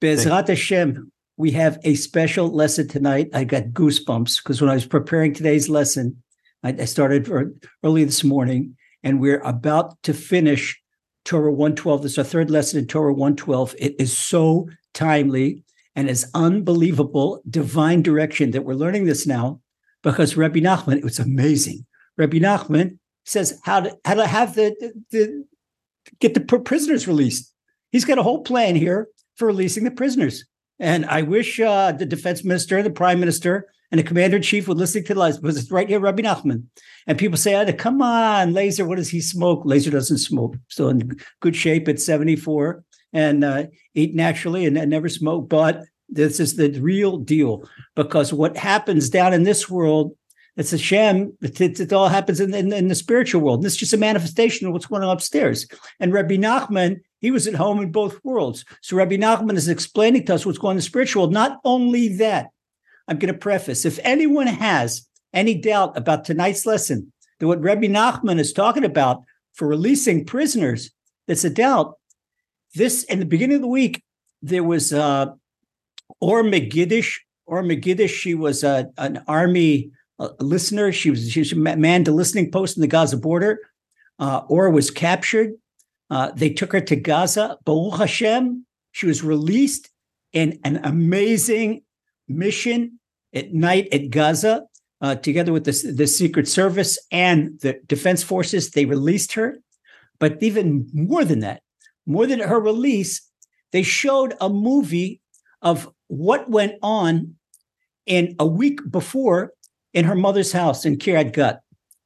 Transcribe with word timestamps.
Bezrat 0.00 0.48
Hashem, 0.48 1.10
we 1.38 1.50
have 1.52 1.78
a 1.82 1.94
special 1.94 2.48
lesson 2.48 2.86
tonight. 2.86 3.30
I 3.32 3.44
got 3.44 3.64
goosebumps 3.68 4.42
because 4.42 4.60
when 4.60 4.68
I 4.68 4.74
was 4.74 4.86
preparing 4.86 5.32
today's 5.32 5.68
lesson, 5.68 6.22
I, 6.62 6.70
I 6.80 6.84
started 6.84 7.30
early 7.82 8.04
this 8.04 8.22
morning, 8.22 8.76
and 9.02 9.20
we're 9.20 9.40
about 9.40 10.02
to 10.02 10.12
finish 10.12 10.78
Torah 11.24 11.52
112. 11.52 12.02
This 12.02 12.12
is 12.12 12.18
our 12.18 12.24
third 12.24 12.50
lesson 12.50 12.78
in 12.78 12.86
Torah 12.86 13.12
112. 13.12 13.74
It 13.78 13.96
is 13.98 14.16
so 14.16 14.68
timely 14.92 15.64
and 15.94 16.10
is 16.10 16.30
unbelievable 16.34 17.42
divine 17.48 18.02
direction 18.02 18.50
that 18.50 18.64
we're 18.64 18.74
learning 18.74 19.06
this 19.06 19.26
now 19.26 19.60
because 20.02 20.36
Rabbi 20.36 20.60
Nachman, 20.60 20.98
it 20.98 21.04
was 21.04 21.18
amazing. 21.18 21.86
Rabbi 22.18 22.36
Nachman 22.36 22.98
says 23.24 23.58
how 23.64 23.80
to 23.80 23.96
how 24.04 24.14
to 24.14 24.26
have 24.26 24.54
the, 24.54 24.74
the, 24.78 24.92
the 25.10 25.44
get 26.20 26.34
the 26.34 26.40
prisoners 26.40 27.08
released. 27.08 27.52
He's 27.92 28.04
got 28.04 28.18
a 28.18 28.22
whole 28.22 28.42
plan 28.42 28.76
here 28.76 29.08
for 29.36 29.46
releasing 29.46 29.84
the 29.84 29.90
prisoners. 29.90 30.44
And 30.78 31.06
I 31.06 31.22
wish 31.22 31.58
uh, 31.58 31.92
the 31.92 32.06
defense 32.06 32.44
minister, 32.44 32.82
the 32.82 32.90
prime 32.90 33.20
minister, 33.20 33.68
and 33.90 33.98
the 33.98 34.04
commander 34.04 34.36
in 34.36 34.42
chief 34.42 34.68
would 34.68 34.78
listen 34.78 35.04
to 35.04 35.14
the 35.14 35.20
lies 35.20 35.38
because 35.38 35.56
it's 35.56 35.70
right 35.70 35.88
here, 35.88 36.00
Rabbi 36.00 36.22
Nachman. 36.22 36.64
And 37.06 37.18
people 37.18 37.38
say, 37.38 37.54
oh, 37.54 37.72
come 37.72 38.02
on, 38.02 38.52
Lazer, 38.52 38.86
what 38.86 38.96
does 38.96 39.10
he 39.10 39.20
smoke? 39.20 39.64
Lazer 39.64 39.92
doesn't 39.92 40.18
smoke. 40.18 40.56
Still 40.68 40.88
in 40.88 41.16
good 41.40 41.54
shape 41.54 41.88
at 41.88 42.00
74 42.00 42.82
and 43.12 43.44
uh, 43.44 43.64
eat 43.94 44.14
naturally 44.14 44.66
and, 44.66 44.76
and 44.76 44.90
never 44.90 45.08
smoke. 45.08 45.48
But 45.48 45.84
this 46.08 46.40
is 46.40 46.56
the 46.56 46.70
real 46.80 47.18
deal 47.18 47.68
because 47.94 48.32
what 48.32 48.56
happens 48.56 49.08
down 49.08 49.32
in 49.32 49.44
this 49.44 49.70
world, 49.70 50.16
it's 50.56 50.72
a 50.72 50.78
sham. 50.78 51.36
It, 51.40 51.60
it, 51.60 51.80
it 51.80 51.92
all 51.92 52.08
happens 52.08 52.40
in, 52.40 52.54
in, 52.54 52.72
in, 52.72 52.88
the 52.88 52.94
spiritual 52.94 53.42
world. 53.42 53.60
And 53.60 53.66
it's 53.66 53.76
just 53.76 53.92
a 53.92 53.98
manifestation 53.98 54.66
of 54.66 54.72
what's 54.72 54.86
going 54.86 55.02
on 55.02 55.10
upstairs. 55.10 55.66
And 56.00 56.12
Rabbi 56.12 56.36
Nachman 56.36 57.02
he 57.20 57.30
was 57.30 57.46
at 57.46 57.54
home 57.54 57.80
in 57.80 57.92
both 57.92 58.22
worlds. 58.24 58.64
So 58.82 58.96
Rabbi 58.96 59.16
Nachman 59.16 59.56
is 59.56 59.68
explaining 59.68 60.26
to 60.26 60.34
us 60.34 60.44
what's 60.44 60.58
going 60.58 60.70
on 60.70 60.76
in 60.76 60.78
the 60.78 60.82
spiritual 60.82 61.22
world. 61.22 61.32
Not 61.32 61.58
only 61.64 62.16
that, 62.16 62.48
I'm 63.08 63.18
going 63.18 63.32
to 63.32 63.38
preface 63.38 63.84
if 63.84 63.98
anyone 64.02 64.46
has 64.46 65.06
any 65.32 65.54
doubt 65.54 65.96
about 65.96 66.24
tonight's 66.24 66.66
lesson, 66.66 67.12
that 67.38 67.46
what 67.46 67.60
Rabbi 67.60 67.86
Nachman 67.86 68.38
is 68.38 68.52
talking 68.52 68.84
about 68.84 69.22
for 69.54 69.68
releasing 69.68 70.24
prisoners, 70.24 70.90
that's 71.26 71.44
a 71.44 71.50
doubt. 71.50 71.94
This 72.74 73.04
in 73.04 73.20
the 73.20 73.26
beginning 73.26 73.56
of 73.56 73.62
the 73.62 73.68
week, 73.68 74.02
there 74.42 74.64
was 74.64 74.92
uh, 74.92 75.26
Or 76.20 76.42
Megidish. 76.42 77.14
Or 77.46 77.62
Megidish, 77.62 78.10
she 78.10 78.34
was 78.34 78.64
uh, 78.64 78.84
an 78.98 79.22
army 79.28 79.90
uh, 80.18 80.30
listener. 80.40 80.92
She 80.92 81.10
was 81.10 81.30
she 81.30 81.40
was 81.40 81.52
a 81.52 81.56
listening 82.12 82.50
post 82.50 82.76
in 82.76 82.80
the 82.80 82.86
Gaza 82.86 83.16
border. 83.16 83.60
Uh, 84.18 84.42
or 84.48 84.70
was 84.70 84.90
captured 84.90 85.52
uh, 86.10 86.30
they 86.32 86.50
took 86.50 86.72
her 86.72 86.80
to 86.80 86.96
Gaza. 86.96 87.58
Baruch 87.64 87.98
Hashem, 87.98 88.66
she 88.92 89.06
was 89.06 89.22
released 89.22 89.90
in 90.32 90.58
an 90.64 90.80
amazing 90.84 91.82
mission 92.28 92.98
at 93.34 93.52
night 93.52 93.88
at 93.92 94.10
Gaza, 94.10 94.64
uh, 95.00 95.14
together 95.16 95.52
with 95.52 95.64
the, 95.64 95.92
the 95.92 96.06
Secret 96.06 96.48
Service 96.48 96.98
and 97.10 97.58
the 97.60 97.80
Defense 97.86 98.22
Forces. 98.22 98.70
They 98.70 98.84
released 98.84 99.32
her. 99.34 99.58
But 100.18 100.42
even 100.42 100.88
more 100.92 101.24
than 101.24 101.40
that, 101.40 101.62
more 102.06 102.26
than 102.26 102.40
her 102.40 102.60
release, 102.60 103.20
they 103.72 103.82
showed 103.82 104.34
a 104.40 104.48
movie 104.48 105.20
of 105.60 105.90
what 106.06 106.48
went 106.48 106.74
on 106.82 107.34
in 108.06 108.34
a 108.38 108.46
week 108.46 108.80
before 108.90 109.52
in 109.92 110.04
her 110.04 110.14
mother's 110.14 110.52
house 110.52 110.86
in 110.86 110.96
Kiryat 110.96 111.32
Gat. 111.32 111.60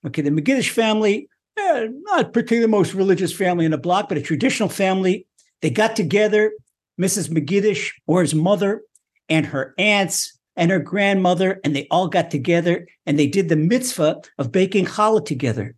Okay, 0.06 0.22
the 0.22 0.30
Megidish 0.30 0.70
family 0.70 1.28
eh, 1.60 1.88
not 1.90 2.32
particularly 2.32 2.62
the 2.62 2.68
most 2.68 2.94
religious 2.94 3.32
family 3.32 3.64
in 3.64 3.70
the 3.70 3.78
block, 3.78 4.08
but 4.08 4.18
a 4.18 4.22
traditional 4.22 4.68
family. 4.68 5.26
They 5.62 5.70
got 5.70 5.96
together, 5.96 6.52
Mrs. 7.00 7.28
Megidish 7.28 7.92
or 8.06 8.22
his 8.22 8.34
mother 8.34 8.82
and 9.28 9.46
her 9.46 9.74
aunts 9.78 10.38
and 10.56 10.70
her 10.70 10.78
grandmother, 10.78 11.60
and 11.64 11.74
they 11.74 11.86
all 11.90 12.08
got 12.08 12.30
together 12.30 12.86
and 13.06 13.18
they 13.18 13.26
did 13.26 13.48
the 13.48 13.56
mitzvah 13.56 14.20
of 14.38 14.52
baking 14.52 14.86
challah 14.86 15.24
together. 15.24 15.74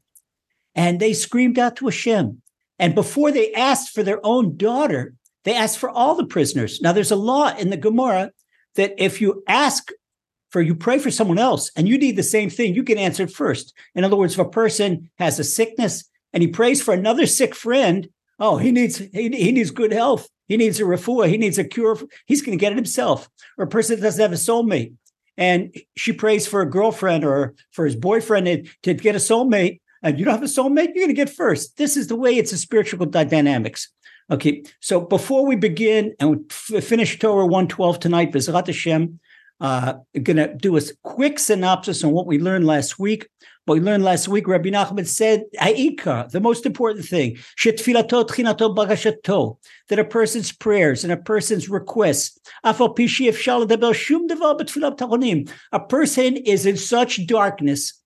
And 0.74 1.01
they 1.01 1.12
screamed 1.12 1.58
out 1.58 1.77
to 1.77 1.86
Hashem. 1.86 2.42
And 2.79 2.95
before 2.95 3.30
they 3.30 3.52
asked 3.52 3.95
for 3.95 4.02
their 4.02 4.24
own 4.24 4.56
daughter, 4.56 5.14
they 5.45 5.55
asked 5.55 5.79
for 5.79 5.90
all 5.90 6.14
the 6.14 6.27
prisoners. 6.27 6.80
Now, 6.80 6.92
there's 6.92 7.11
a 7.11 7.17
law 7.17 7.55
in 7.56 7.70
the 7.70 7.77
Gemara 7.77 8.33
that 8.74 8.95
if 8.98 9.20
you 9.20 9.42
ask 9.46 9.90
for 10.52 10.63
you 10.63 10.74
pray 10.74 10.98
for 10.98 11.11
someone 11.11 11.39
else 11.39 11.70
and 11.77 11.89
you 11.89 11.98
need 11.98 12.17
the 12.17 12.23
same 12.23 12.51
thing, 12.51 12.74
you 12.74 12.85
can 12.85 12.98
answer 12.98 13.24
it 13.24 13.33
first. 13.33 13.74
In 13.95 14.05
other 14.05 14.17
words, 14.17 14.35
if 14.35 14.39
a 14.39 14.48
person 14.48 15.11
has 15.18 15.39
a 15.39 15.45
sickness 15.45 16.08
and 16.33 16.42
he 16.42 16.48
prays 16.48 16.83
for 16.83 16.95
another 16.95 17.27
sick 17.27 17.55
friend, 17.55 18.08
oh, 18.39 18.58
he 18.58 18.70
needs 18.70 18.98
he, 18.98 19.29
he 19.30 19.52
needs 19.52 19.70
good 19.70 19.92
health. 19.92 20.29
He 20.48 20.57
needs 20.57 20.79
a 20.79 20.85
refuah. 20.85 21.29
He 21.29 21.39
needs 21.39 21.58
a 21.58 21.64
cure. 21.64 21.98
He's 22.27 22.42
going 22.42 22.57
to 22.57 22.61
get 22.61 22.73
it 22.73 22.77
himself. 22.77 23.29
Or 23.58 23.64
a 23.64 23.68
person 23.68 23.96
that 23.96 24.02
doesn't 24.02 24.20
have 24.20 24.33
a 24.33 24.36
soulmate 24.36 24.95
and 25.36 25.74
she 25.96 26.12
prays 26.12 26.46
for 26.46 26.61
a 26.61 26.70
girlfriend 26.70 27.24
or 27.24 27.55
for 27.70 27.85
his 27.85 27.96
boyfriend 27.96 28.68
to 28.83 28.95
get 28.95 29.14
a 29.14 29.18
soulmate, 29.18 29.80
and 30.02 30.18
you 30.18 30.24
don't 30.24 30.35
have 30.35 30.42
a 30.42 30.46
soulmate, 30.46 30.95
you're 30.95 31.07
going 31.07 31.08
to 31.08 31.14
get 31.14 31.30
first. 31.30 31.77
This 31.77 31.96
is 31.96 32.08
the 32.08 32.17
way 32.17 32.36
it's 32.36 32.52
a 32.52 32.58
spiritual 32.58 33.07
dynamics. 33.07 33.89
Okay, 34.30 34.64
so 34.80 35.01
before 35.01 35.45
we 35.46 35.57
begin 35.57 36.14
and 36.18 36.51
finish 36.52 37.18
Torah 37.18 37.46
112 37.46 38.01
tonight, 38.01 38.33
Bezrat 38.33 38.67
Hashem, 38.67 39.20
uh, 39.62 39.95
going 40.23 40.36
to 40.36 40.52
do 40.55 40.77
a 40.77 40.83
quick 41.05 41.39
synopsis 41.39 42.02
on 42.02 42.11
what 42.11 42.27
we 42.27 42.39
learned 42.39 42.67
last 42.67 42.98
week. 42.98 43.28
What 43.64 43.74
we 43.78 43.80
learned 43.80 44.02
last 44.02 44.27
week, 44.27 44.48
Rabbi 44.48 44.70
Nachman 44.70 45.06
said, 45.06 45.45
the 45.52 46.40
most 46.42 46.67
important 46.67 47.06
thing, 47.06 47.39
that 49.89 49.98
a 50.00 50.05
person's 50.05 50.50
prayers 50.50 51.05
and 51.05 51.12
a 51.12 51.17
person's 51.17 51.68
requests, 51.68 52.40
a 52.64 52.74
person 55.89 56.36
is 56.36 56.67
in 56.67 56.77
such 56.77 57.27
darkness, 57.29 58.02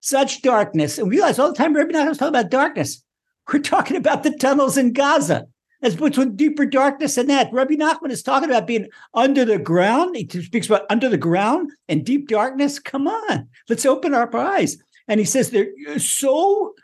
such 0.00 0.42
darkness. 0.42 0.98
And 0.98 1.08
we 1.08 1.16
realize 1.16 1.38
all 1.38 1.48
the 1.48 1.56
time 1.56 1.74
Rabbi 1.74 1.92
Nachman 1.92 2.10
is 2.10 2.18
talking 2.18 2.38
about 2.38 2.50
darkness. 2.50 3.02
We're 3.50 3.60
talking 3.60 3.96
about 3.96 4.24
the 4.24 4.36
tunnels 4.36 4.76
in 4.76 4.92
Gaza 4.92 5.46
as 5.82 5.96
between 5.96 6.36
deeper 6.36 6.66
darkness 6.66 7.16
and 7.16 7.30
that. 7.30 7.52
Rabbi 7.52 7.74
Nachman 7.74 8.10
is 8.10 8.22
talking 8.22 8.48
about 8.48 8.66
being 8.66 8.88
under 9.14 9.44
the 9.44 9.58
ground. 9.58 10.16
He 10.16 10.28
speaks 10.42 10.66
about 10.66 10.86
under 10.90 11.08
the 11.08 11.16
ground 11.16 11.70
and 11.88 12.04
deep 12.04 12.28
darkness. 12.28 12.78
Come 12.78 13.06
on, 13.06 13.48
let's 13.68 13.86
open 13.86 14.14
our 14.14 14.34
eyes. 14.36 14.76
And 15.06 15.20
he 15.20 15.26
says 15.26 15.50
they're 15.50 15.98
so 15.98 16.74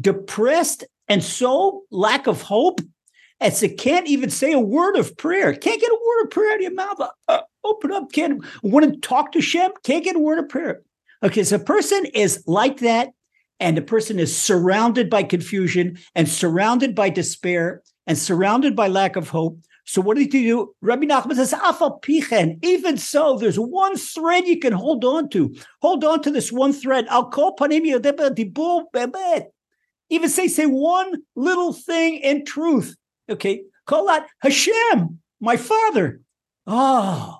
depressed 0.00 0.84
and 1.08 1.22
so 1.22 1.82
lack 1.90 2.26
of 2.26 2.42
hope 2.42 2.80
as 3.40 3.60
they 3.60 3.68
can't 3.68 4.06
even 4.06 4.30
say 4.30 4.52
a 4.52 4.60
word 4.60 4.96
of 4.96 5.16
prayer. 5.16 5.54
Can't 5.54 5.80
get 5.80 5.90
a 5.90 6.00
word 6.06 6.24
of 6.24 6.30
prayer 6.30 6.52
out 6.52 6.56
of 6.56 6.62
your 6.62 6.74
mouth. 6.74 7.00
Uh, 7.28 7.40
open 7.64 7.92
up. 7.92 8.12
Can't 8.12 8.44
want 8.62 8.86
to 8.86 9.00
talk 9.00 9.32
to 9.32 9.40
Shem. 9.40 9.72
Can't 9.84 10.04
get 10.04 10.16
a 10.16 10.20
word 10.20 10.38
of 10.38 10.48
prayer. 10.48 10.82
Okay, 11.22 11.44
so 11.44 11.56
a 11.56 11.60
person 11.60 12.04
is 12.06 12.42
like 12.46 12.78
that, 12.78 13.10
and 13.58 13.76
the 13.76 13.82
person 13.82 14.18
is 14.18 14.36
surrounded 14.36 15.10
by 15.10 15.22
confusion 15.22 15.98
and 16.14 16.28
surrounded 16.28 16.94
by 16.94 17.10
despair 17.10 17.82
and 18.06 18.16
surrounded 18.16 18.76
by 18.76 18.88
lack 18.88 19.16
of 19.16 19.28
hope. 19.28 19.58
So 19.84 20.00
what 20.00 20.16
did 20.16 20.32
he 20.32 20.44
do? 20.44 20.74
Rabbi 20.80 21.04
Nachman 21.04 21.36
says, 21.36 21.52
Afal 21.52 22.02
pichen. 22.02 22.58
Even 22.64 22.96
so, 22.96 23.38
there's 23.38 23.58
one 23.58 23.96
thread 23.96 24.46
you 24.46 24.58
can 24.58 24.72
hold 24.72 25.04
on 25.04 25.28
to. 25.30 25.54
Hold 25.80 26.04
on 26.04 26.22
to 26.22 26.30
this 26.30 26.50
one 26.50 26.72
thread. 26.72 27.06
I'll 27.08 27.30
call 27.30 27.54
panim 27.54 27.84
bebet. 27.84 29.44
Even 30.10 30.28
say, 30.28 30.48
say 30.48 30.66
one 30.66 31.22
little 31.36 31.72
thing 31.72 32.16
in 32.16 32.44
truth. 32.44 32.96
Okay. 33.30 33.62
Call 33.86 34.08
out 34.10 34.22
Hashem, 34.40 35.20
my 35.40 35.56
father. 35.56 36.20
Oh, 36.66 37.38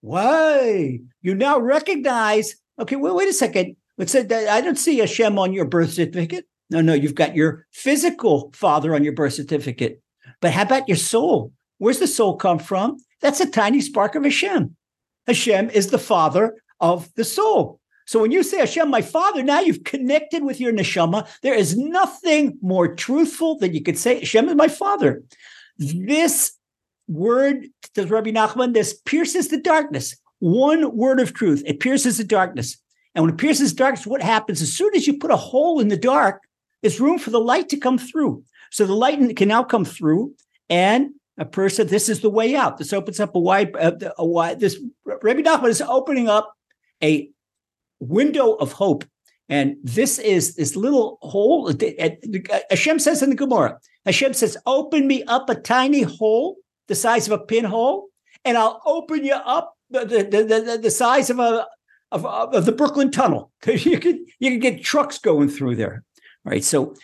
why? 0.00 1.00
You 1.20 1.34
now 1.34 1.58
recognize, 1.58 2.54
okay, 2.78 2.96
well, 2.96 3.16
wait 3.16 3.28
a 3.28 3.32
second. 3.32 3.76
Let's 3.98 4.12
say 4.12 4.20
I 4.48 4.60
don't 4.60 4.78
see 4.78 4.98
Hashem 4.98 5.38
on 5.38 5.52
your 5.52 5.64
birth 5.64 5.92
certificate. 5.92 6.46
No, 6.70 6.80
no, 6.80 6.94
you've 6.94 7.14
got 7.14 7.36
your 7.36 7.66
physical 7.70 8.50
father 8.54 8.94
on 8.94 9.04
your 9.04 9.12
birth 9.12 9.34
certificate. 9.34 10.00
But 10.40 10.52
how 10.52 10.62
about 10.62 10.88
your 10.88 10.96
soul? 10.96 11.52
Where's 11.78 11.98
the 11.98 12.06
soul 12.06 12.36
come 12.36 12.58
from? 12.58 12.98
That's 13.20 13.40
a 13.40 13.50
tiny 13.50 13.80
spark 13.80 14.14
of 14.14 14.24
Hashem. 14.24 14.76
Hashem 15.26 15.70
is 15.70 15.90
the 15.90 15.98
father 15.98 16.56
of 16.80 17.12
the 17.14 17.24
soul. 17.24 17.80
So 18.06 18.20
when 18.20 18.32
you 18.32 18.42
say 18.42 18.58
Hashem, 18.58 18.90
my 18.90 19.02
father, 19.02 19.42
now 19.42 19.60
you've 19.60 19.84
connected 19.84 20.42
with 20.42 20.60
your 20.60 20.72
neshama. 20.72 21.28
There 21.42 21.54
is 21.54 21.76
nothing 21.76 22.58
more 22.60 22.94
truthful 22.94 23.58
than 23.58 23.74
you 23.74 23.82
could 23.82 23.98
say 23.98 24.18
Hashem 24.18 24.48
is 24.48 24.54
my 24.54 24.68
father. 24.68 25.22
This 25.78 26.52
word, 27.08 27.66
does 27.94 28.10
Rabbi 28.10 28.30
Nachman, 28.30 28.74
this 28.74 28.94
pierces 28.94 29.48
the 29.48 29.60
darkness. 29.60 30.16
One 30.40 30.96
word 30.96 31.20
of 31.20 31.34
truth, 31.34 31.62
it 31.66 31.80
pierces 31.80 32.18
the 32.18 32.24
darkness. 32.24 32.76
And 33.14 33.24
when 33.24 33.34
it 33.34 33.38
pierces 33.38 33.72
darkness, 33.72 34.06
what 34.06 34.22
happens? 34.22 34.62
As 34.62 34.72
soon 34.72 34.94
as 34.96 35.06
you 35.06 35.18
put 35.18 35.30
a 35.30 35.36
hole 35.36 35.80
in 35.80 35.88
the 35.88 35.96
dark, 35.96 36.42
there's 36.82 37.00
room 37.00 37.18
for 37.18 37.30
the 37.30 37.40
light 37.40 37.68
to 37.70 37.76
come 37.76 37.98
through. 37.98 38.44
So 38.70 38.84
the 38.84 38.94
light 38.94 39.36
can 39.36 39.48
now 39.48 39.64
come 39.64 39.84
through, 39.84 40.34
and 40.68 41.10
a 41.38 41.44
person, 41.44 41.86
this 41.86 42.08
is 42.08 42.20
the 42.20 42.30
way 42.30 42.54
out. 42.54 42.78
This 42.78 42.92
opens 42.92 43.20
up 43.20 43.34
a 43.34 43.38
wide, 43.38 43.74
uh, 43.76 43.92
a 44.18 44.26
wide. 44.26 44.60
This 44.60 44.78
Rabbi 45.04 45.40
Nachman 45.40 45.68
is 45.68 45.80
opening 45.80 46.28
up 46.28 46.54
a 47.02 47.30
window 48.00 48.54
of 48.54 48.72
hope, 48.72 49.04
and 49.48 49.76
this 49.82 50.18
is 50.18 50.56
this 50.56 50.76
little 50.76 51.18
hole. 51.22 51.72
Hashem 52.70 52.98
says 52.98 53.22
in 53.22 53.30
the 53.30 53.36
Gemara, 53.36 53.78
Hashem 54.04 54.34
says, 54.34 54.56
"Open 54.66 55.06
me 55.06 55.22
up 55.24 55.48
a 55.48 55.54
tiny 55.54 56.02
hole, 56.02 56.56
the 56.88 56.94
size 56.94 57.26
of 57.26 57.32
a 57.32 57.44
pinhole, 57.44 58.08
and 58.44 58.56
I'll 58.58 58.80
open 58.84 59.24
you 59.24 59.34
up 59.34 59.74
the 59.90 60.04
the, 60.04 60.44
the, 60.44 60.78
the 60.82 60.90
size 60.90 61.30
of 61.30 61.38
a 61.38 61.66
of, 62.12 62.26
of 62.26 62.66
the 62.66 62.72
Brooklyn 62.72 63.10
Tunnel. 63.10 63.50
You 63.66 63.98
can 63.98 64.26
you 64.38 64.50
can 64.50 64.60
get 64.60 64.82
trucks 64.82 65.18
going 65.18 65.48
through 65.48 65.76
there. 65.76 66.04
Right. 66.44 66.64
So 66.64 66.94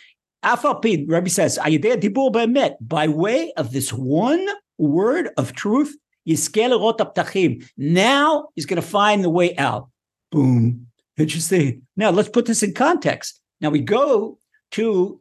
Afalpi, 0.44 1.05
Rabbi 1.08 1.29
says, 1.29 1.58
by 2.81 3.08
way 3.08 3.52
of 3.56 3.73
this 3.73 3.93
one 3.93 4.46
word 4.79 5.31
of 5.37 5.52
truth, 5.52 5.96
now 7.76 8.49
he's 8.55 8.67
going 8.67 8.76
to 8.76 8.82
find 8.82 9.25
the 9.25 9.31
way 9.31 9.56
out. 9.56 9.88
Boom. 10.31 10.87
Interesting. 11.17 11.82
Now 11.96 12.11
let's 12.11 12.29
put 12.29 12.46
this 12.46 12.62
in 12.62 12.75
context. 12.75 13.40
Now 13.61 13.70
we 13.70 13.81
go 13.81 14.38
to 14.73 15.20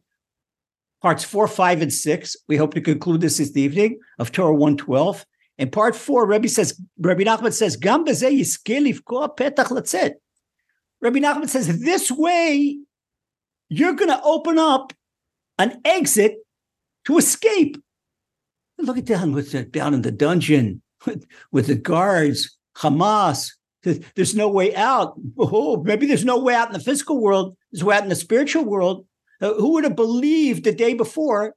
parts 1.01 1.23
four, 1.23 1.47
five, 1.47 1.81
and 1.81 1.93
six. 1.93 2.35
We 2.47 2.57
hope 2.57 2.73
to 2.73 2.81
conclude 2.81 3.21
this 3.21 3.37
this 3.37 3.55
evening 3.55 3.99
of 4.19 4.31
Torah 4.31 4.53
112. 4.53 5.25
In 5.57 5.71
part 5.71 5.95
four, 5.95 6.27
Rabbi 6.27 6.47
says, 6.47 6.79
Rabbi 6.99 7.23
Nachman 7.23 7.53
says, 7.53 7.77
Gam 7.77 8.05
petach. 8.05 10.13
Rabbi 11.01 11.19
Nachman 11.19 11.49
says, 11.49 11.79
this 11.79 12.11
way, 12.11 12.77
you're 13.69 13.93
going 13.93 14.09
to 14.09 14.21
open 14.23 14.57
up 14.57 14.93
an 15.57 15.81
exit 15.85 16.37
to 17.05 17.17
escape. 17.17 17.81
Look 18.77 18.97
at 18.97 19.05
down 19.05 19.33
with 19.33 19.51
the, 19.51 19.63
down 19.63 19.93
in 19.93 20.03
the 20.03 20.11
dungeon 20.11 20.81
with, 21.05 21.25
with 21.51 21.67
the 21.67 21.75
guards, 21.75 22.57
Hamas. 22.77 23.53
There's 24.15 24.35
no 24.35 24.49
way 24.49 24.75
out. 24.75 25.15
Oh, 25.37 25.81
maybe 25.83 26.05
there's 26.05 26.25
no 26.25 26.39
way 26.39 26.53
out 26.53 26.67
in 26.67 26.73
the 26.73 26.79
physical 26.79 27.21
world. 27.21 27.55
There's 27.71 27.83
way 27.83 27.95
out 27.95 28.03
in 28.03 28.09
the 28.09 28.15
spiritual 28.15 28.65
world. 28.65 29.05
Uh, 29.39 29.53
who 29.53 29.73
would 29.73 29.83
have 29.83 29.95
believed 29.95 30.63
the 30.63 30.73
day 30.73 30.93
before 30.93 31.55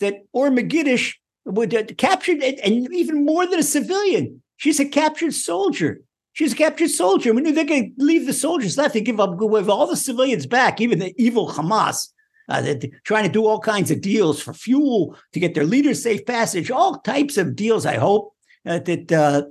that 0.00 0.24
Or 0.32 0.48
Megidish 0.50 1.14
would 1.44 1.74
uh, 1.74 1.84
captured 1.96 2.42
and 2.42 2.92
even 2.92 3.24
more 3.24 3.46
than 3.46 3.58
a 3.58 3.62
civilian? 3.62 4.42
She's 4.56 4.80
a 4.80 4.88
captured 4.88 5.34
soldier. 5.34 6.00
She's 6.38 6.52
a 6.52 6.56
captured 6.56 6.90
soldier. 6.90 7.34
We 7.34 7.42
knew 7.42 7.50
they're 7.50 7.64
going 7.64 7.96
to 7.96 8.04
leave 8.04 8.24
the 8.24 8.32
soldiers 8.32 8.78
left. 8.78 8.94
They 8.94 9.00
give 9.00 9.18
up 9.18 9.40
with 9.40 9.68
all 9.68 9.88
the 9.88 9.96
civilians 9.96 10.46
back, 10.46 10.80
even 10.80 11.00
the 11.00 11.12
evil 11.20 11.48
Hamas. 11.48 12.10
Uh, 12.48 12.60
they're 12.60 12.78
trying 13.02 13.24
to 13.24 13.28
do 13.28 13.44
all 13.44 13.58
kinds 13.58 13.90
of 13.90 14.00
deals 14.00 14.40
for 14.40 14.52
fuel 14.52 15.16
to 15.32 15.40
get 15.40 15.56
their 15.56 15.64
leaders 15.64 16.00
safe 16.00 16.24
passage, 16.24 16.70
all 16.70 17.00
types 17.00 17.38
of 17.38 17.56
deals. 17.56 17.84
I 17.84 17.96
hope 17.96 18.36
uh, 18.64 18.78
that 18.78 19.10
uh, 19.10 19.46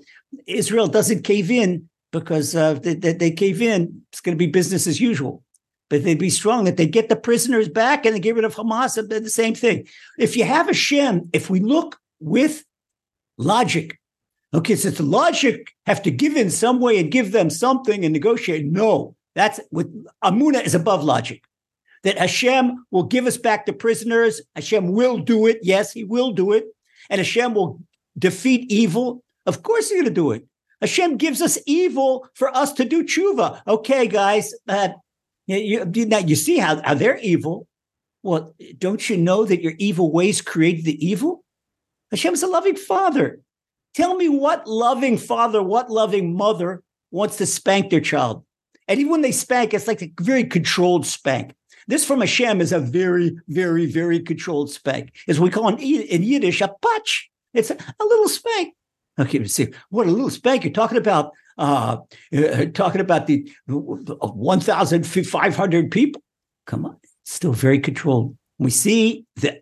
Israel 0.47 0.87
doesn't 0.87 1.25
cave 1.25 1.51
in 1.51 1.89
because 2.13 2.55
uh, 2.55 2.75
that 2.75 3.01
they, 3.01 3.11
they, 3.11 3.31
cave 3.31 3.61
in. 3.61 4.03
It's 4.13 4.21
going 4.21 4.37
to 4.37 4.39
be 4.39 4.47
business 4.47 4.87
as 4.87 5.01
usual. 5.01 5.43
But 5.89 6.05
they'd 6.05 6.17
be 6.17 6.29
strong 6.29 6.63
that 6.63 6.77
they 6.77 6.87
get 6.87 7.09
the 7.09 7.17
prisoners 7.17 7.67
back 7.67 8.05
and 8.05 8.15
they 8.15 8.21
get 8.21 8.35
rid 8.35 8.45
of 8.45 8.55
Hamas. 8.55 8.97
And 8.97 9.09
The 9.09 9.29
same 9.29 9.55
thing. 9.55 9.89
If 10.17 10.37
you 10.37 10.45
have 10.45 10.69
a 10.69 10.73
Shem, 10.73 11.29
if 11.33 11.49
we 11.49 11.59
look 11.59 11.99
with 12.21 12.63
logic, 13.37 13.99
okay, 14.53 14.75
so 14.75 14.89
the 14.89 15.03
logic 15.03 15.73
have 15.85 16.01
to 16.03 16.11
give 16.11 16.35
in 16.35 16.49
some 16.49 16.79
way 16.79 16.99
and 16.99 17.11
give 17.11 17.31
them 17.31 17.49
something 17.49 18.03
and 18.03 18.13
negotiate. 18.13 18.65
No, 18.65 19.15
that's 19.35 19.59
with 19.71 20.05
Emuna 20.23 20.65
is 20.65 20.75
above 20.75 21.03
logic 21.03 21.43
that 22.03 22.17
Hashem 22.17 22.85
will 22.91 23.03
give 23.03 23.25
us 23.25 23.37
back 23.37 23.65
the 23.65 23.73
prisoners. 23.73 24.41
Hashem 24.55 24.93
will 24.93 25.17
do 25.17 25.47
it. 25.47 25.59
Yes, 25.61 25.91
he 25.91 26.03
will 26.03 26.31
do 26.31 26.53
it. 26.53 26.65
And 27.09 27.19
Hashem 27.19 27.53
will 27.53 27.81
defeat 28.17 28.71
evil. 28.71 29.23
Of 29.45 29.63
course, 29.63 29.89
he's 29.89 29.97
going 29.97 30.05
to 30.05 30.11
do 30.11 30.31
it. 30.31 30.45
Hashem 30.81 31.17
gives 31.17 31.41
us 31.41 31.57
evil 31.65 32.27
for 32.33 32.55
us 32.55 32.71
to 32.73 32.85
do 32.85 33.03
tshuva. 33.03 33.61
Okay, 33.67 34.07
guys, 34.07 34.53
uh, 34.67 34.89
you, 35.47 35.85
now 36.05 36.19
you 36.19 36.35
see 36.35 36.57
how, 36.57 36.81
how 36.83 36.93
they're 36.93 37.17
evil. 37.17 37.67
Well, 38.21 38.53
don't 38.77 39.09
you 39.09 39.17
know 39.17 39.45
that 39.45 39.61
your 39.61 39.73
evil 39.77 40.11
ways 40.11 40.41
created 40.41 40.85
the 40.85 41.05
evil? 41.05 41.43
Hashem's 42.11 42.43
a 42.43 42.47
loving 42.47 42.75
father. 42.75 43.39
Tell 43.97 44.15
me 44.15 44.29
what 44.29 44.67
loving 44.67 45.17
father, 45.17 45.63
what 45.63 45.89
loving 45.89 46.35
mother 46.35 46.83
wants 47.09 47.37
to 47.37 47.47
spank 47.47 47.89
their 47.89 47.99
child. 47.99 48.45
And 48.87 48.99
even 48.99 49.11
when 49.11 49.21
they 49.21 49.31
spank, 49.31 49.73
it's 49.73 49.87
like 49.87 50.03
a 50.03 50.13
very 50.21 50.43
controlled 50.43 51.07
spank. 51.07 51.55
This 51.87 52.05
from 52.05 52.21
a 52.21 52.27
Hashem 52.27 52.61
is 52.61 52.71
a 52.71 52.79
very, 52.79 53.35
very, 53.47 53.87
very 53.87 54.19
controlled 54.19 54.69
spank. 54.69 55.15
As 55.27 55.39
we 55.39 55.49
call 55.49 55.69
in, 55.69 55.79
in 55.79 56.21
Yiddish, 56.21 56.61
a 56.61 56.71
patch. 56.79 57.27
It's 57.55 57.71
a, 57.71 57.77
a 57.99 58.05
little 58.05 58.29
spank. 58.29 58.75
Okay, 59.17 59.39
let's 59.39 59.55
see 59.55 59.73
what 59.89 60.05
a 60.05 60.11
little 60.11 60.29
spank. 60.29 60.63
You're 60.63 60.73
talking 60.73 60.99
about 60.99 61.31
uh, 61.57 61.97
uh 62.37 62.65
talking 62.75 63.01
about 63.01 63.25
the 63.25 63.51
1,500 63.65 65.89
people. 65.89 66.21
Come 66.67 66.85
on, 66.85 66.97
still 67.25 67.53
very 67.53 67.79
controlled. 67.79 68.37
We 68.59 68.69
see 68.69 69.25
the 69.37 69.59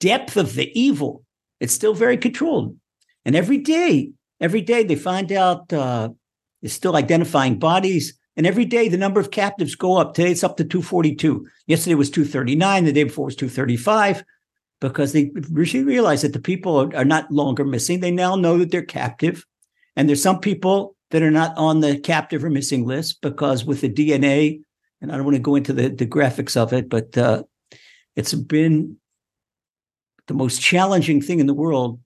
depth 0.00 0.36
of 0.36 0.56
the 0.56 0.76
evil. 0.76 1.22
It's 1.60 1.72
still 1.72 1.94
very 1.94 2.16
controlled. 2.16 2.76
And 3.28 3.36
every 3.36 3.58
day, 3.58 4.10
every 4.40 4.62
day 4.62 4.84
they 4.84 4.96
find 4.96 5.30
out 5.32 5.70
uh, 5.70 6.08
they're 6.62 6.70
still 6.70 6.96
identifying 6.96 7.58
bodies. 7.58 8.18
And 8.38 8.46
every 8.46 8.64
day 8.64 8.88
the 8.88 8.96
number 8.96 9.20
of 9.20 9.32
captives 9.32 9.74
go 9.74 9.98
up. 9.98 10.14
Today 10.14 10.30
it's 10.30 10.42
up 10.42 10.56
to 10.56 10.64
242. 10.64 11.46
Yesterday 11.66 11.94
was 11.94 12.08
239. 12.08 12.86
The 12.86 12.92
day 12.94 13.04
before 13.04 13.26
was 13.26 13.36
235 13.36 14.24
because 14.80 15.12
they 15.12 15.30
realize 15.52 16.22
that 16.22 16.32
the 16.32 16.40
people 16.40 16.90
are, 16.96 17.04
not 17.04 17.30
longer 17.30 17.66
missing. 17.66 18.00
They 18.00 18.10
now 18.10 18.34
know 18.34 18.56
that 18.56 18.70
they're 18.70 18.80
captive. 18.80 19.44
And 19.94 20.08
there's 20.08 20.22
some 20.22 20.40
people 20.40 20.96
that 21.10 21.20
are 21.20 21.30
not 21.30 21.54
on 21.58 21.80
the 21.80 21.98
captive 21.98 22.42
or 22.42 22.48
missing 22.48 22.86
list 22.86 23.20
because 23.20 23.62
with 23.62 23.82
the 23.82 23.90
DNA, 23.90 24.62
and 25.02 25.12
I 25.12 25.16
don't 25.16 25.26
want 25.26 25.36
to 25.36 25.42
go 25.42 25.54
into 25.54 25.74
the, 25.74 25.90
the 25.90 26.06
graphics 26.06 26.56
of 26.56 26.72
it, 26.72 26.88
but 26.88 27.18
uh, 27.18 27.42
it's 28.16 28.32
been 28.32 28.96
the 30.28 30.34
most 30.34 30.62
challenging 30.62 31.20
thing 31.20 31.40
in 31.40 31.46
the 31.46 31.52
world 31.52 32.00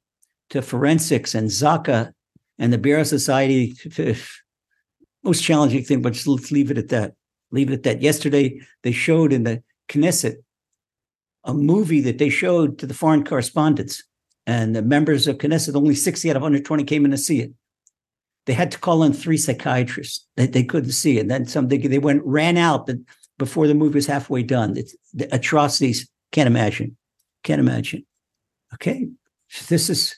to 0.53 0.63
forensics 0.63 1.35
and 1.35 1.49
Zaka 1.49 2.13
and 2.59 2.73
the 2.73 2.79
Biera 2.79 3.07
Society 3.07 3.75
most 5.25 5.43
challenging 5.43 5.83
thing, 5.83 6.03
but 6.03 6.13
just 6.13 6.29
let's 6.29 6.53
leave 6.53 6.71
it 6.71 6.79
at 6.79 6.89
that. 6.89 7.15
Leave 7.51 7.71
it 7.71 7.75
at 7.75 7.83
that. 7.85 8.03
Yesterday, 8.03 8.61
they 8.83 8.93
showed 8.93 9.33
in 9.33 9.45
the 9.45 9.63
Knesset 9.89 10.37
a 11.45 11.55
movie 11.55 12.01
that 12.03 12.19
they 12.19 12.29
showed 12.29 12.79
to 12.79 12.87
the 12.87 12.95
foreign 12.95 13.25
correspondents, 13.25 14.05
and 14.47 14.77
the 14.77 14.83
members 14.83 15.27
of 15.27 15.39
Knesset, 15.39 15.75
only 15.75 15.95
60 15.95 16.31
out 16.31 16.37
of 16.37 16.43
120 16.43 16.85
came 16.85 17.05
in 17.05 17.11
to 17.11 17.19
see 17.19 17.41
it. 17.41 17.53
They 18.47 18.53
had 18.53 18.73
to 18.73 18.79
call 18.79 19.05
in 19.05 19.13
three 19.13 19.37
psychiatrists. 19.37 20.27
They, 20.37 20.47
they 20.47 20.65
couldn't 20.65 20.93
see 20.93 21.19
it. 21.19 21.23
And 21.23 21.31
then 21.31 21.47
some, 21.47 21.69
they, 21.69 21.79
they 21.79 21.99
went, 21.99 22.23
ran 22.25 22.57
out 22.57 22.91
before 23.39 23.69
the 23.69 23.75
movie 23.75 23.95
was 23.95 24.07
halfway 24.07 24.43
done. 24.43 24.77
It's 24.77 24.97
the 25.15 25.33
atrocities. 25.35 26.09
Can't 26.33 26.49
imagine. 26.49 26.97
Can't 27.45 27.61
imagine. 27.61 28.05
Okay. 28.75 29.09
This 29.69 29.89
is, 29.89 30.17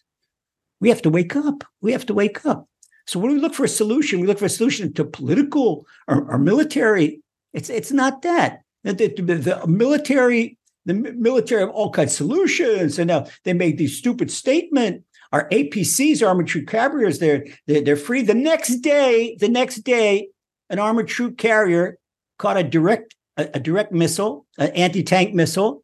we 0.80 0.88
have 0.88 1.02
to 1.02 1.10
wake 1.10 1.36
up. 1.36 1.64
We 1.80 1.92
have 1.92 2.06
to 2.06 2.14
wake 2.14 2.44
up. 2.44 2.68
So 3.06 3.18
when 3.18 3.32
we 3.32 3.38
look 3.38 3.54
for 3.54 3.64
a 3.64 3.68
solution, 3.68 4.20
we 4.20 4.26
look 4.26 4.38
for 4.38 4.46
a 4.46 4.50
solution 4.50 4.92
to 4.94 5.04
political 5.04 5.86
or, 6.08 6.30
or 6.30 6.38
military. 6.38 7.20
It's 7.52 7.68
it's 7.70 7.92
not 7.92 8.22
that. 8.22 8.60
The, 8.82 8.92
the, 8.92 9.22
the, 9.22 9.66
military, 9.66 10.58
the 10.84 10.92
military 10.92 11.62
have 11.62 11.70
all 11.70 11.90
kinds 11.90 12.12
of 12.12 12.16
solutions, 12.16 12.98
and 12.98 13.08
now 13.08 13.26
they 13.44 13.54
made 13.54 13.78
these 13.78 13.96
stupid 13.96 14.30
statement. 14.30 15.04
Our 15.32 15.48
APCs, 15.48 16.26
armored 16.26 16.48
troop 16.48 16.68
carriers, 16.68 17.18
they're, 17.18 17.46
they're 17.66 17.80
they're 17.80 17.96
free. 17.96 18.22
The 18.22 18.34
next 18.34 18.76
day, 18.80 19.36
the 19.40 19.48
next 19.48 19.78
day, 19.78 20.28
an 20.70 20.78
armored 20.78 21.08
troop 21.08 21.38
carrier 21.38 21.98
caught 22.38 22.56
a 22.56 22.62
direct 22.62 23.14
a, 23.36 23.48
a 23.54 23.60
direct 23.60 23.92
missile, 23.92 24.46
an 24.58 24.70
anti 24.70 25.02
tank 25.02 25.34
missile, 25.34 25.82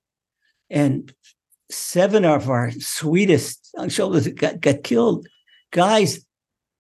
and 0.69 1.13
seven 1.71 2.25
of 2.25 2.49
our 2.51 2.71
sweetest 2.73 3.75
soldiers 3.91 4.29
got, 4.29 4.61
got 4.61 4.83
killed. 4.83 5.27
Guys, 5.73 6.25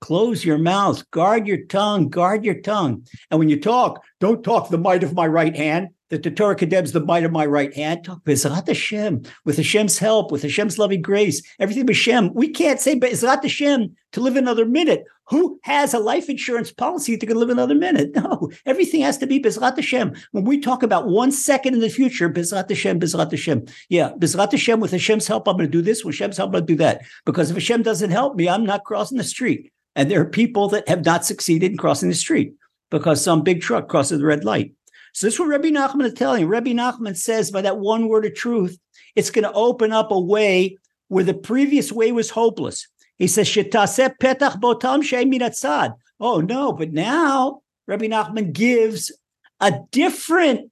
Close 0.01 0.45
your 0.47 0.59
mouth, 0.59 1.09
guard 1.11 1.47
your 1.47 1.65
tongue, 1.67 2.09
guard 2.09 2.45
your 2.45 2.61
tongue. 2.61 3.07
And 3.31 3.39
when 3.39 3.51
you 3.51 3.61
talk, 3.61 4.03
don't 4.19 4.43
talk 4.43 4.71
the 4.71 4.79
might 4.79 5.03
of 5.03 5.15
my 5.15 5.27
right 5.27 5.55
hand, 5.55 5.91
that 6.11 6.23
the 6.23 6.31
Torah 6.31 6.55
condemns 6.55 6.93
the 6.93 7.01
might 7.01 7.25
of 7.25 7.33
my 7.33 7.47
right 7.47 7.75
hand. 7.75 8.05
Bezrat 8.25 8.69
Hashem, 8.69 9.23
with 9.45 9.57
Hashem's 9.57 9.99
help, 9.99 10.31
with 10.31 10.43
Hashem's 10.43 10.79
loving 10.79 11.03
grace, 11.03 11.43
everything 11.59 11.87
Hashem. 11.87 12.35
We 12.35 12.49
can't 12.49 12.81
say 12.81 12.99
Bezrat 12.99 13.43
Hashem 13.43 13.97
to 14.13 14.21
live 14.21 14.37
another 14.37 14.67
minute. 14.67 15.05
Who 15.29 15.61
has 15.63 15.95
a 15.95 16.01
life 16.01 16.29
insurance 16.29 16.73
policy 16.73 17.17
to 17.17 17.25
can 17.25 17.37
live 17.37 17.51
another 17.51 17.75
minute? 17.75 18.11
No, 18.21 18.51
everything 18.67 19.01
has 19.01 19.17
to 19.19 19.27
be 19.27 19.41
Bezrat 19.41 19.77
Hashem. 19.77 20.15
When 20.33 20.45
we 20.45 20.61
talk 20.61 20.83
about 20.83 21.09
one 21.09 21.33
second 21.33 21.75
in 21.75 21.81
the 21.81 21.89
future, 21.89 22.29
Bezrat 22.29 22.69
Hashem, 22.69 23.01
Bezrat 23.01 23.31
Hashem. 23.31 23.65
Yeah, 23.89 24.13
Bezrat 24.19 24.53
Hashem, 24.53 24.81
with 24.81 24.91
Hashem's 24.91 25.27
help, 25.27 25.49
I'm 25.49 25.57
going 25.57 25.69
to 25.69 25.73
do 25.73 25.83
this. 25.83 26.05
With 26.05 26.17
Hashem's 26.17 26.37
help, 26.37 26.49
I'm 26.49 26.53
going 26.53 26.67
to 26.67 26.73
do 26.73 26.79
that. 26.79 27.03
Because 27.25 27.51
if 27.51 27.57
Hashem 27.57 27.83
doesn't 27.83 28.11
help 28.11 28.37
me, 28.37 28.49
I'm 28.49 28.65
not 28.65 28.85
crossing 28.85 29.17
the 29.17 29.25
street. 29.25 29.73
And 29.95 30.11
there 30.11 30.21
are 30.21 30.27
people 30.27 30.69
that 30.69 30.89
have 30.89 31.05
not 31.05 31.25
succeeded 31.25 31.71
in 31.71 31.77
crossing 31.77 32.09
the 32.09 32.15
street 32.15 32.55
because 32.91 33.23
some 33.23 33.43
big 33.43 33.61
truck 33.61 33.89
crosses 33.89 34.19
the 34.19 34.27
red 34.27 34.45
light. 34.45 34.73
So 35.13 35.27
this 35.27 35.35
is 35.35 35.41
what 35.41 35.49
Rabbi 35.49 35.69
Nachman 35.69 36.07
is 36.07 36.15
telling. 36.15 36.47
Rabbi 36.47 36.73
Nachman 36.73 37.17
says 37.17 37.51
by 37.51 37.63
that 37.63 37.79
one 37.79 38.09
word 38.09 38.27
of 38.27 38.35
truth, 38.35 38.79
it's 39.17 39.31
going 39.31 39.45
to 39.45 39.53
open 39.53 39.93
up 39.93 40.11
a 40.11 40.21
way 40.21 40.77
where 41.09 41.25
the 41.25 41.35
previous 41.35 41.91
way 41.91 42.13
was 42.13 42.31
hopeless. 42.31 42.87
He 43.19 43.27
says, 43.27 43.49
petach 43.49 44.61
botam 44.61 45.95
Oh 46.21 46.41
no, 46.41 46.73
but 46.73 46.93
now 46.93 47.63
Rabbi 47.87 48.07
Nachman 48.07 48.53
gives 48.53 49.13
a 49.61 49.81
different 49.91 50.71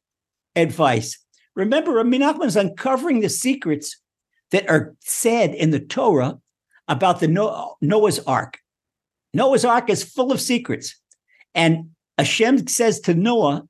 advice. 0.56 1.18
Remember, 1.54 1.92
Rabbi 1.92 2.18
Nachman 2.18 2.46
is 2.46 2.56
uncovering 2.56 3.20
the 3.20 3.28
secrets 3.28 4.00
that 4.50 4.68
are 4.70 4.94
said 5.00 5.54
in 5.54 5.70
the 5.70 5.80
Torah 5.80 6.38
about 6.86 7.20
the 7.20 7.28
Noah's 7.80 8.18
Ark. 8.20 8.58
Noah's 9.34 9.64
Ark 9.64 9.90
is 9.90 10.02
full 10.02 10.32
of 10.32 10.40
secrets. 10.40 10.98
And 11.54 11.90
Hashem 12.16 12.66
says 12.68 13.00
to 13.00 13.14
Noah, 13.14 13.68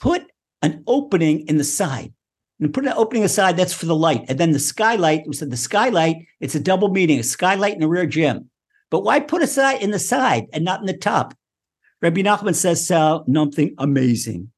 put 0.00 0.22
an 0.62 0.82
opening 0.86 1.46
in 1.46 1.58
the 1.58 1.64
side. 1.64 2.12
And 2.58 2.74
put 2.74 2.84
an 2.84 2.92
opening 2.94 3.24
aside, 3.24 3.56
that's 3.56 3.72
for 3.72 3.86
the 3.86 3.96
light. 3.96 4.24
And 4.28 4.38
then 4.38 4.50
the 4.50 4.58
skylight, 4.58 5.22
we 5.26 5.34
said 5.34 5.50
the 5.50 5.56
skylight, 5.56 6.16
it's 6.40 6.54
a 6.54 6.60
double 6.60 6.90
meaning, 6.90 7.18
a 7.18 7.22
skylight 7.22 7.74
in 7.74 7.82
a 7.82 7.88
rear 7.88 8.04
gym. 8.04 8.50
But 8.90 9.02
why 9.02 9.20
put 9.20 9.42
a 9.42 9.46
side 9.46 9.80
in 9.80 9.92
the 9.92 9.98
side 9.98 10.46
and 10.52 10.64
not 10.64 10.80
in 10.80 10.86
the 10.86 10.96
top? 10.96 11.34
Rabbi 12.02 12.20
Nachman 12.20 12.54
says 12.54 12.90
uh, 12.90 13.20
something 13.32 13.74
amazing. 13.78 14.50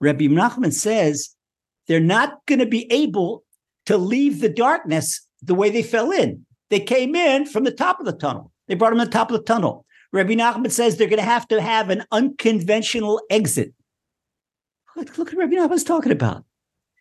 Rabbi 0.00 0.26
Nachman 0.26 0.72
says 0.72 1.30
they're 1.86 2.00
not 2.00 2.44
going 2.46 2.60
to 2.60 2.66
be 2.66 2.90
able 2.90 3.44
to 3.86 3.96
leave 3.98 4.40
the 4.40 4.48
darkness 4.48 5.26
the 5.42 5.54
way 5.54 5.70
they 5.70 5.82
fell 5.82 6.10
in. 6.10 6.44
They 6.70 6.80
came 6.80 7.14
in 7.14 7.46
from 7.46 7.64
the 7.64 7.72
top 7.72 8.00
of 8.00 8.06
the 8.06 8.12
tunnel. 8.12 8.52
They 8.66 8.74
brought 8.74 8.90
them 8.90 9.00
to 9.00 9.04
the 9.04 9.10
top 9.10 9.30
of 9.30 9.38
the 9.38 9.44
tunnel. 9.44 9.84
Rabbi 10.12 10.34
Nachman 10.34 10.70
says 10.70 10.96
they're 10.96 11.08
going 11.08 11.18
to 11.18 11.24
have 11.24 11.48
to 11.48 11.60
have 11.60 11.90
an 11.90 12.04
unconventional 12.12 13.22
exit. 13.30 13.72
Look, 14.94 15.16
look 15.16 15.28
what 15.28 15.38
Rabbi 15.38 15.54
Nachman's 15.54 15.84
talking 15.84 16.12
about. 16.12 16.44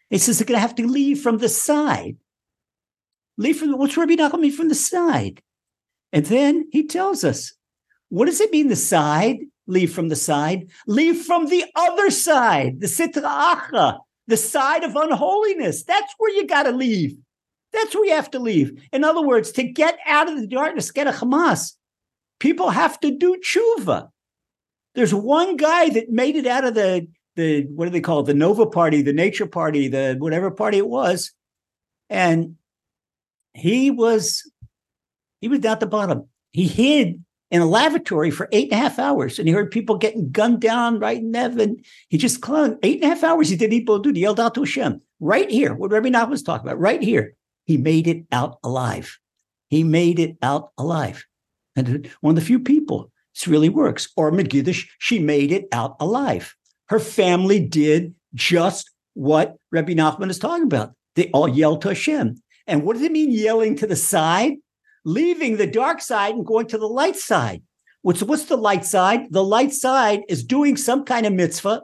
He 0.10 0.18
says 0.18 0.40
they're 0.40 0.46
going 0.46 0.58
to 0.58 0.62
have 0.62 0.76
to 0.76 0.88
leave 0.88 1.20
from 1.22 1.38
the 1.38 1.50
side. 1.50 2.18
Leave 3.38 3.58
from 3.58 3.78
what's 3.78 3.98
Rabbi 3.98 4.16
Nachman 4.16 4.42
mean 4.42 4.52
from 4.52 4.70
the 4.70 4.76
side? 4.76 5.42
And 6.14 6.26
then 6.26 6.68
he 6.72 6.88
tells 6.88 7.24
us, 7.24 7.54
what 8.10 8.26
does 8.26 8.42
it 8.42 8.52
mean 8.52 8.68
the 8.68 8.76
side? 8.76 9.40
Leave 9.68 9.94
from 9.94 10.10
the 10.10 10.16
side. 10.16 10.70
Leave 10.88 11.22
from 11.22 11.48
the 11.48 11.66
other 11.76 12.10
side, 12.10 12.82
the 12.82 12.88
sitra 12.88 13.24
achra, 13.24 14.00
the 14.28 14.38
side 14.38 14.84
of 14.84 14.96
unholiness. 14.96 15.84
That's 15.84 16.14
where 16.18 16.34
you 16.36 16.46
got 16.46 16.64
to 16.64 16.72
leave. 16.72 17.16
That's 17.72 17.96
where 17.96 18.06
you 18.06 18.14
have 18.14 18.32
to 18.32 18.40
leave. 18.40 18.88
In 18.92 19.06
other 19.06 19.22
words, 19.22 19.52
to 19.54 19.64
get 19.64 19.98
out 20.06 20.30
of 20.30 20.40
the 20.40 20.48
darkness, 20.48 20.92
get 20.92 21.08
a 21.08 21.12
Hamas, 21.12 21.74
people 22.42 22.72
have 22.72 23.00
to 23.00 23.12
do 23.12 23.38
tshuva. 23.38 24.10
There's 24.96 25.14
one 25.14 25.56
guy 25.56 25.90
that 25.90 26.10
made 26.10 26.36
it 26.36 26.48
out 26.48 26.66
of 26.66 26.74
the 26.74 27.08
the 27.38 27.64
what 27.68 27.86
do 27.86 27.92
they 27.92 28.02
call 28.02 28.22
it? 28.22 28.26
The 28.26 28.34
Nova 28.34 28.66
Party, 28.66 29.02
the 29.02 29.14
Nature 29.14 29.46
Party, 29.46 29.88
the 29.88 30.18
whatever 30.20 30.52
party 30.52 30.80
it 30.80 30.88
was, 30.88 31.32
and 32.10 32.56
he 33.54 33.90
was 33.90 34.52
he 35.40 35.48
was 35.48 35.60
down 35.60 35.74
at 35.74 35.80
the 35.80 35.86
bottom. 35.86 36.28
He 36.52 36.68
hid 36.68 37.24
in 37.52 37.62
a 37.62 37.66
lavatory 37.66 38.32
for 38.32 38.50
eight 38.52 38.72
and 38.72 38.80
a 38.80 38.84
half 38.84 39.00
hours, 39.00 39.40
and 39.40 39.48
he 39.48 39.54
heard 39.54 39.72
people 39.72 39.98
getting 39.98 40.32
gunned 40.32 40.60
down 40.60 41.00
right 41.00 41.20
in 41.20 41.34
heaven. 41.34 41.78
He 42.10 42.18
just 42.18 42.42
clung 42.42 42.78
eight 42.84 43.02
and 43.02 43.06
a 43.06 43.16
half 43.16 43.24
hours. 43.24 43.50
He 43.50 43.56
did 43.56 43.72
Eat 43.72 43.86
Dude. 43.86 44.16
He 44.16 44.24
yelled 44.24 44.40
out 44.40 44.56
to 44.56 44.62
Hashem 44.62 45.00
right 45.20 45.50
here. 45.50 45.74
What 45.74 45.92
Rabbi 45.92 46.10
Nach 46.10 46.30
was 46.30 46.44
talking 46.44 46.68
about 46.68 46.80
right 46.80 47.02
here. 47.02 47.36
He 47.66 47.78
made 47.78 48.08
it 48.08 48.26
out 48.32 48.58
alive. 48.64 49.20
He 49.70 49.86
made 49.86 50.20
it 50.20 50.36
out 50.42 50.72
alive, 50.78 51.26
and 51.76 52.10
one 52.22 52.32
of 52.32 52.36
the 52.36 52.46
few 52.46 52.60
people 52.60 53.12
this 53.34 53.48
really 53.48 53.70
works. 53.70 54.10
Or 54.18 54.32
Megidish, 54.32 54.88
she 55.00 55.20
made 55.20 55.52
it 55.52 55.68
out 55.72 55.96
alive. 56.00 56.54
Her 56.90 57.00
family 57.00 57.60
did 57.60 58.14
just 58.34 58.92
what 59.14 59.56
Rabbi 59.72 59.94
Nachman 59.94 60.30
is 60.30 60.40
talking 60.40 60.64
about. 60.64 60.94
They 61.16 61.30
all 61.32 61.48
yelled 61.48 61.82
to 61.84 61.90
Hashem. 61.90 62.42
And 62.68 62.84
what 62.84 62.94
does 62.94 63.04
it 63.04 63.12
mean 63.12 63.32
yelling 63.32 63.76
to 63.78 63.88
the 63.88 63.96
side? 63.96 64.58
leaving 65.04 65.58
the 65.58 65.68
dark 65.68 66.02
side 66.02 66.36
and 66.36 66.46
going 66.46 66.68
to 66.68 66.78
the 66.78 66.88
light 66.88 67.16
side. 67.16 67.62
What's, 68.02 68.24
what's 68.24 68.46
the 68.46 68.58
light 68.58 68.86
side? 68.86 69.32
The 69.32 69.44
light 69.44 69.74
side 69.74 70.22
is 70.28 70.44
doing 70.44 70.78
some 70.78 71.06
kind 71.06 71.26
of 71.26 71.34
mitzvah 71.34 71.84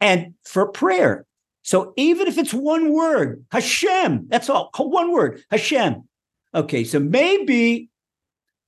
and 0.00 0.34
for 0.44 0.68
prayer. 0.68 1.26
So 1.62 1.94
even 1.96 2.26
if 2.26 2.38
it's 2.38 2.52
one 2.52 2.92
word, 2.92 3.44
Hashem, 3.50 4.26
that's 4.28 4.50
all, 4.50 4.70
one 4.76 5.12
word, 5.12 5.42
Hashem. 5.50 6.02
Okay, 6.54 6.84
so 6.84 7.00
maybe 7.00 7.88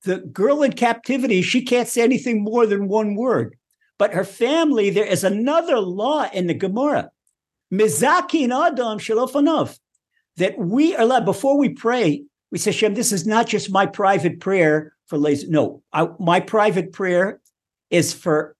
the 0.03 0.17
girl 0.17 0.63
in 0.63 0.73
captivity, 0.73 1.41
she 1.41 1.61
can't 1.63 1.87
say 1.87 2.01
anything 2.01 2.43
more 2.43 2.65
than 2.65 2.87
one 2.87 3.15
word. 3.15 3.57
But 3.97 4.13
her 4.13 4.23
family, 4.23 4.89
there 4.89 5.05
is 5.05 5.23
another 5.23 5.79
law 5.79 6.29
in 6.31 6.47
the 6.47 6.53
Gemara. 6.53 7.09
Mizakin 7.73 8.51
Adam 8.51 8.99
Shalofanov. 8.99 9.77
That 10.37 10.57
we 10.57 10.95
are 10.95 11.01
allowed, 11.01 11.25
before 11.25 11.57
we 11.57 11.69
pray, 11.69 12.23
we 12.51 12.59
say, 12.59 12.71
Shem, 12.71 12.93
this 12.93 13.11
is 13.11 13.25
not 13.25 13.47
just 13.47 13.71
my 13.71 13.87
private 13.87 14.39
prayer 14.39 14.93
for 15.07 15.17
lazy. 15.17 15.47
No, 15.49 15.81
I, 15.91 16.09
my 16.19 16.39
private 16.39 16.93
prayer 16.93 17.41
is 17.89 18.13
for 18.13 18.55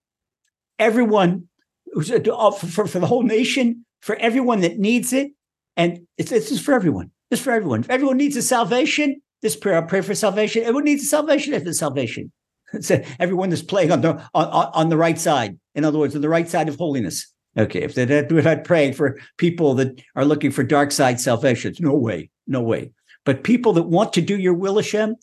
everyone, 0.80 1.48
uh, 1.96 2.52
for, 2.52 2.88
for 2.88 3.00
the 3.00 3.06
whole 3.06 3.22
nation, 3.22 3.86
for 4.02 4.16
everyone 4.16 4.62
that 4.62 4.80
needs 4.80 5.14
it. 5.14 5.32
And 5.76 6.08
it's, 6.18 6.32
it's 6.32 6.50
just 6.50 6.64
for 6.64 6.74
everyone. 6.74 7.12
It's 7.30 7.42
for 7.42 7.52
everyone. 7.52 7.82
If 7.82 7.92
everyone 7.92 8.18
needs 8.18 8.36
a 8.38 8.42
salvation, 8.42 9.22
this 9.42 9.56
prayer, 9.56 9.78
I 9.78 9.82
pray 9.82 10.02
for 10.02 10.16
salvation. 10.16 10.64
Everyone 10.64 10.86
needs 10.86 11.10
salvation 11.10 11.54
after 11.54 11.74
salvation. 11.74 12.32
It's 12.74 12.92
everyone 13.18 13.50
that's 13.50 13.62
playing 13.62 13.94
on 13.94 14.02
the 14.02 14.22
on, 14.34 14.48
on 14.74 14.90
the 14.90 14.98
right 14.98 15.18
side. 15.18 15.58
In 15.74 15.86
other 15.86 16.00
words, 16.00 16.18
on 16.18 16.22
the 16.22 16.28
right 16.28 16.50
side 16.50 16.68
of 16.68 16.76
holiness. 16.76 17.34
Okay, 17.58 17.82
if 17.82 17.96
they're 17.96 18.42
not 18.42 18.66
praying 18.66 18.94
for 18.94 19.18
people 19.38 19.74
that 19.76 20.02
are 20.16 20.26
looking 20.26 20.52
for 20.52 20.64
dark 20.64 20.92
side 20.92 21.22
salvations, 21.22 21.80
no 21.80 21.94
way, 21.94 22.30
no 22.46 22.62
way. 22.62 22.92
But 23.24 23.44
people 23.44 23.74
that 23.74 23.84
want 23.84 24.14
to 24.14 24.22
do 24.22 24.38
your 24.38 24.54
will, 24.54 24.76
Hashem, 24.76 25.16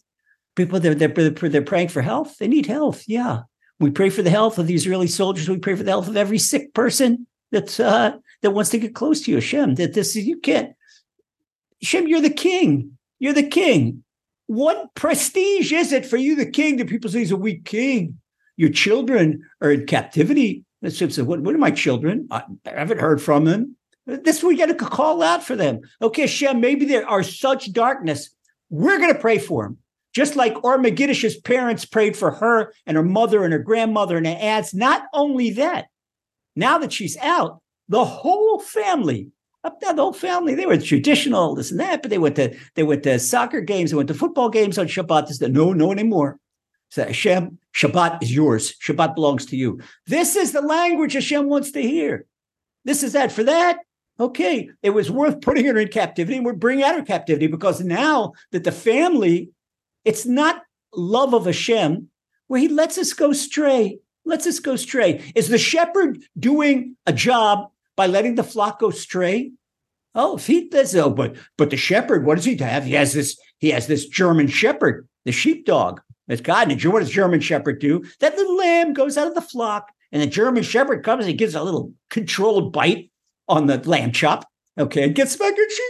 people 0.57 0.81
that 0.81 0.99
they're, 0.99 1.49
they're 1.49 1.63
praying 1.63 1.89
for 1.89 2.03
health, 2.03 2.39
they 2.39 2.49
need 2.49 2.67
health. 2.67 3.05
Yeah. 3.07 3.43
We 3.79 3.91
pray 3.91 4.11
for 4.11 4.23
the 4.23 4.31
health 4.31 4.59
of 4.59 4.67
the 4.67 4.75
Israeli 4.75 5.07
soldiers. 5.07 5.49
We 5.49 5.59
pray 5.59 5.75
for 5.75 5.83
the 5.83 5.91
health 5.91 6.09
of 6.09 6.17
every 6.17 6.39
sick 6.39 6.75
person 6.75 7.27
that's 7.51 7.81
uh, 7.81 8.17
that 8.43 8.51
wants 8.51 8.71
to 8.71 8.79
get 8.79 8.95
close 8.95 9.23
to 9.23 9.31
you, 9.31 9.37
Hashem. 9.37 9.75
That 9.77 9.95
this 9.95 10.17
is 10.17 10.27
you 10.27 10.39
can't. 10.39 10.75
Hashem, 11.83 12.09
you're 12.09 12.21
the 12.21 12.31
king. 12.31 12.97
You're 13.19 13.33
the 13.33 13.49
king. 13.49 14.04
What 14.47 14.95
prestige 14.95 15.73
is 15.73 15.93
it 15.93 16.05
for 16.05 16.17
you, 16.17 16.37
the 16.37 16.51
king, 16.51 16.77
that 16.77 16.89
people 16.89 17.11
say 17.11 17.21
he's 17.21 17.31
a 17.31 17.37
weak 17.37 17.65
king? 17.65 18.19
Your 18.57 18.71
children 18.71 19.43
are 19.61 19.71
in 19.71 19.87
captivity. 19.87 20.65
Hashem 20.83 21.11
says, 21.11 21.25
what, 21.25 21.41
what 21.41 21.55
are 21.55 21.59
my 21.59 21.71
children? 21.71 22.29
I, 22.31 22.45
I 22.67 22.71
haven't 22.71 23.01
heard 23.01 23.23
from 23.23 23.45
them. 23.45 23.77
This 24.07 24.43
we 24.43 24.57
got 24.57 24.67
to 24.67 24.75
call 24.75 25.23
out 25.23 25.43
for 25.43 25.57
them. 25.57 25.81
Okay, 26.03 26.23
Hashem, 26.23 26.61
maybe 26.61 26.85
there 26.85 27.09
are 27.09 27.23
such 27.23 27.73
darkness. 27.73 28.31
We're 28.69 28.99
going 28.99 29.15
to 29.15 29.19
pray 29.19 29.39
for 29.39 29.65
them. 29.65 29.79
Just 30.15 30.37
like 30.37 30.63
Or 30.63 30.79
Megidish's 30.79 31.37
parents 31.37 31.85
prayed 31.85 32.17
for 32.17 32.31
her 32.31 32.73
and 32.87 32.97
her 32.97 33.03
mother 33.03 33.45
and 33.45 33.53
her 33.53 33.59
grandmother 33.59 34.17
and 34.17 34.27
her 34.27 34.35
aunts. 34.35 34.75
Not 34.75 35.05
only 35.13 35.51
that, 35.51 35.87
now 36.55 36.79
that 36.79 36.93
she's 36.93 37.17
out, 37.17 37.61
the 37.89 38.05
whole 38.05 38.61
family, 38.61 39.29
up 39.65 39.81
the 39.81 39.95
whole 39.95 40.13
family, 40.13 40.55
they 40.55 40.67
were 40.67 40.77
traditional, 40.77 41.55
this 41.55 41.71
and 41.71 41.81
that, 41.81 42.03
but 42.03 42.11
they 42.11 42.19
went 42.19 42.37
to 42.37 42.57
they 42.75 42.83
went 42.83 43.03
to 43.05 43.19
soccer 43.19 43.61
games, 43.61 43.91
they 43.91 43.97
went 43.97 44.09
to 44.09 44.15
football 44.15 44.51
games 44.51 44.79
on 44.79 44.87
Shabbat. 44.87 45.29
This, 45.29 45.41
no, 45.41 45.73
no 45.73 45.91
anymore. 45.91 46.39
So 46.91 47.05
Hashem, 47.05 47.59
Shabbat 47.75 48.23
is 48.23 48.33
yours. 48.33 48.77
Shabbat 48.77 49.15
belongs 49.15 49.47
to 49.47 49.57
you. 49.57 49.81
This 50.07 50.37
is 50.37 50.53
the 50.53 50.61
language 50.61 51.15
Hashem 51.15 51.49
wants 51.49 51.73
to 51.73 51.83
hear. 51.83 52.27
This 52.85 53.03
is 53.03 53.15
that. 53.15 53.33
For 53.33 53.43
that, 53.43 53.79
okay, 54.21 54.71
it 54.83 54.91
was 54.91 55.11
worth 55.11 55.41
putting 55.41 55.65
her 55.65 55.77
in 55.79 55.89
captivity 55.89 56.37
and 56.37 56.47
we're 56.47 56.53
bringing 56.53 56.85
out 56.85 56.95
her 56.95 57.03
captivity 57.03 57.47
because 57.47 57.81
now 57.81 58.33
that 58.53 58.65
the 58.65 58.73
family, 58.73 59.51
it's 60.05 60.27
not 60.27 60.63
love 60.95 61.35
of 61.35 61.47
Hashem 61.47 62.09
where 62.47 62.61
he 62.61 62.69
lets 62.69 62.99
us 62.99 63.13
go 63.13 63.33
stray, 63.33 63.99
lets 64.25 64.47
us 64.47 64.61
go 64.61 64.77
stray. 64.77 65.33
Is 65.35 65.49
the 65.49 65.59
shepherd 65.59 66.23
doing 66.39 66.97
a 67.07 67.13
job 67.13 67.71
by 67.97 68.07
letting 68.07 68.35
the 68.35 68.45
flock 68.45 68.81
go 68.81 68.91
stray? 68.91 69.53
Oh, 70.15 70.37
he 70.37 70.69
does, 70.69 70.95
oh, 70.95 71.11
but 71.11 71.37
but 71.59 71.71
the 71.71 71.77
shepherd, 71.77 72.25
what 72.25 72.37
does 72.37 72.45
he 72.45 72.57
have? 72.59 72.85
He 72.85 72.93
has 72.93 73.13
this, 73.13 73.39
he 73.59 73.71
has 73.71 73.87
this 73.87 74.07
German 74.07 74.47
shepherd, 74.47 75.09
the 75.25 75.33
sheepdog. 75.33 76.01
It's 76.29 76.41
God. 76.41 76.71
And 76.71 76.83
what 76.85 77.01
does 77.01 77.11
German 77.11 77.41
shepherd 77.41 77.81
do? 77.81 78.03
That 78.21 78.37
little 78.37 78.57
lamb 78.57 78.95
goes 78.95 79.19
out 79.19 79.27
of 79.27 79.35
the 79.35 79.43
flock, 79.43 79.91
and 80.11 80.23
the 80.23 80.27
German 80.27 80.63
shepherd 80.63 81.05
comes 81.05 81.25
and 81.25 81.31
he 81.31 81.37
gives 81.37 81.55
a 81.55 81.63
little 81.63 81.93
controlled 82.11 82.73
bite 82.73 83.11
on 83.49 83.67
the 83.67 83.79
lamb 83.89 84.13
chop. 84.13 84.49
Okay, 84.79 85.05
and 85.05 85.15
gets 85.15 85.37
back 85.37 85.57
and 85.57 85.71
she 85.71 85.83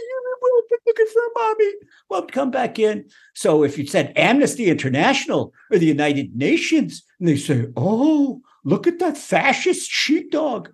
looking 0.85 1.05
for 1.11 1.19
a 1.19 1.39
mommy. 1.39 1.73
Well, 2.09 2.27
come 2.27 2.51
back 2.51 2.79
in. 2.79 3.09
So 3.33 3.63
if 3.63 3.77
you 3.77 3.87
said 3.87 4.13
Amnesty 4.15 4.69
International 4.69 5.53
or 5.71 5.77
the 5.77 5.85
United 5.85 6.35
Nations, 6.35 7.03
and 7.19 7.27
they 7.27 7.37
say, 7.37 7.67
"Oh, 7.75 8.41
look 8.63 8.87
at 8.87 8.99
that 8.99 9.17
fascist 9.17 9.89
sheepdog." 9.89 10.69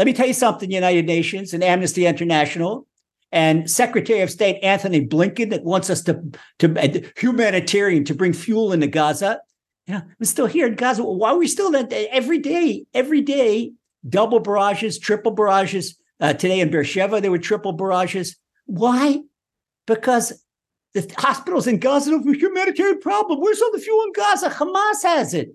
Let 0.00 0.06
me 0.06 0.14
tell 0.14 0.26
you 0.26 0.32
something, 0.32 0.70
United 0.70 1.04
Nations 1.04 1.52
and 1.52 1.62
Amnesty 1.62 2.06
International 2.06 2.86
and 3.32 3.70
Secretary 3.70 4.20
of 4.20 4.30
State 4.30 4.58
Antony 4.62 5.06
Blinken 5.06 5.50
that 5.50 5.62
wants 5.62 5.90
us 5.90 6.00
to 6.04 6.22
to 6.60 6.74
uh, 6.80 7.06
humanitarian 7.18 8.06
to 8.06 8.14
bring 8.14 8.32
fuel 8.32 8.72
into 8.72 8.86
Gaza. 8.86 9.42
Yeah, 9.86 10.00
we're 10.18 10.24
still 10.24 10.46
here 10.46 10.68
in 10.68 10.76
Gaza. 10.76 11.04
Why 11.04 11.32
are 11.32 11.36
we 11.36 11.46
still 11.46 11.70
that 11.72 11.92
every 11.92 12.38
day? 12.38 12.86
Every 12.94 13.20
day 13.20 13.72
double 14.08 14.40
barrages, 14.40 14.98
triple 14.98 15.32
barrages. 15.32 15.98
Uh, 16.18 16.32
today 16.32 16.60
in 16.60 16.70
Beersheba, 16.70 17.20
there 17.20 17.30
were 17.30 17.36
triple 17.36 17.72
barrages. 17.72 18.38
Why? 18.64 19.20
Because 19.86 20.42
the 20.94 21.12
hospitals 21.18 21.66
in 21.66 21.78
Gaza 21.78 22.12
have 22.12 22.26
a 22.26 22.32
humanitarian 22.32 23.00
problem. 23.00 23.38
Where's 23.38 23.60
all 23.60 23.70
the 23.70 23.78
fuel 23.78 24.04
in 24.04 24.12
Gaza? 24.14 24.48
Hamas 24.48 25.02
has 25.02 25.34
it. 25.34 25.54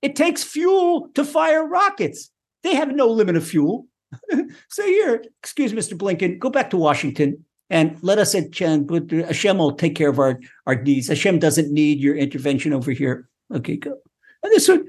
It 0.00 0.16
takes 0.16 0.42
fuel 0.42 1.10
to 1.16 1.22
fire 1.22 1.68
rockets. 1.68 2.30
They 2.64 2.74
have 2.74 2.92
no 2.92 3.06
limit 3.06 3.36
of 3.36 3.46
fuel. 3.46 3.86
so 4.68 4.84
here, 4.84 5.22
excuse 5.42 5.72
Mr. 5.72 5.96
Blinken, 5.96 6.38
go 6.38 6.50
back 6.50 6.70
to 6.70 6.76
Washington 6.76 7.44
and 7.70 7.96
let 8.02 8.18
us 8.18 8.34
at 8.34 8.52
Chen, 8.52 8.84
but 8.84 9.10
Hashem 9.10 9.58
will 9.58 9.72
take 9.72 9.94
care 9.94 10.08
of 10.08 10.18
our, 10.18 10.40
our 10.66 10.82
needs. 10.82 11.08
Hashem 11.08 11.38
doesn't 11.38 11.72
need 11.72 12.00
your 12.00 12.16
intervention 12.16 12.72
over 12.72 12.90
here. 12.90 13.28
Okay, 13.54 13.76
go. 13.76 13.96
And 14.42 14.52
this 14.52 14.68
is 14.68 14.78
what 14.78 14.86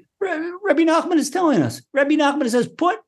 Rabbi 0.63 0.83
Nachman 0.83 1.17
is 1.17 1.29
telling 1.29 1.61
us. 1.61 1.81
Rabbi 1.93 2.15
Nachman 2.15 2.49
says, 2.49 2.67
put 2.67 2.99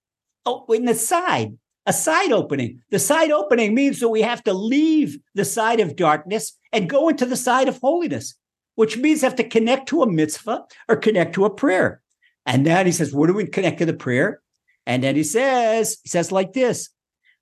oh, 0.46 0.66
in 0.70 0.86
the 0.86 0.96
side, 0.96 1.58
a 1.86 1.94
side 1.94 2.32
opening. 2.32 2.82
The 2.90 3.00
side 3.00 3.32
opening 3.32 3.74
means 3.74 4.00
that 4.00 4.10
we 4.10 4.22
have 4.22 4.44
to 4.44 4.54
leave 4.54 5.18
the 5.34 5.46
side 5.46 5.80
of 5.80 5.96
darkness 5.96 6.58
and 6.72 6.90
go 6.90 7.10
into 7.10 7.26
the 7.26 7.36
side 7.36 7.68
of 7.68 7.80
holiness, 7.80 8.36
which 8.76 8.98
means 8.98 9.22
have 9.22 9.36
to 9.36 9.44
connect 9.44 9.90
to 9.90 10.02
a 10.04 10.12
mitzvah 10.12 10.66
or 10.90 10.96
connect 10.96 11.36
to 11.36 11.46
a 11.46 11.50
prayer. 11.50 12.02
And 12.46 12.66
then 12.66 12.86
he 12.86 12.92
says, 12.92 13.14
what 13.14 13.28
do 13.28 13.34
we 13.34 13.46
connect 13.46 13.80
to 13.80 13.86
the 13.86 13.94
prayer? 13.94 14.42
And 14.88 15.04
then 15.04 15.16
he 15.16 15.24
says, 15.24 15.98
he 16.02 16.10
says 16.10 16.32
like 16.32 16.54
this. 16.54 16.90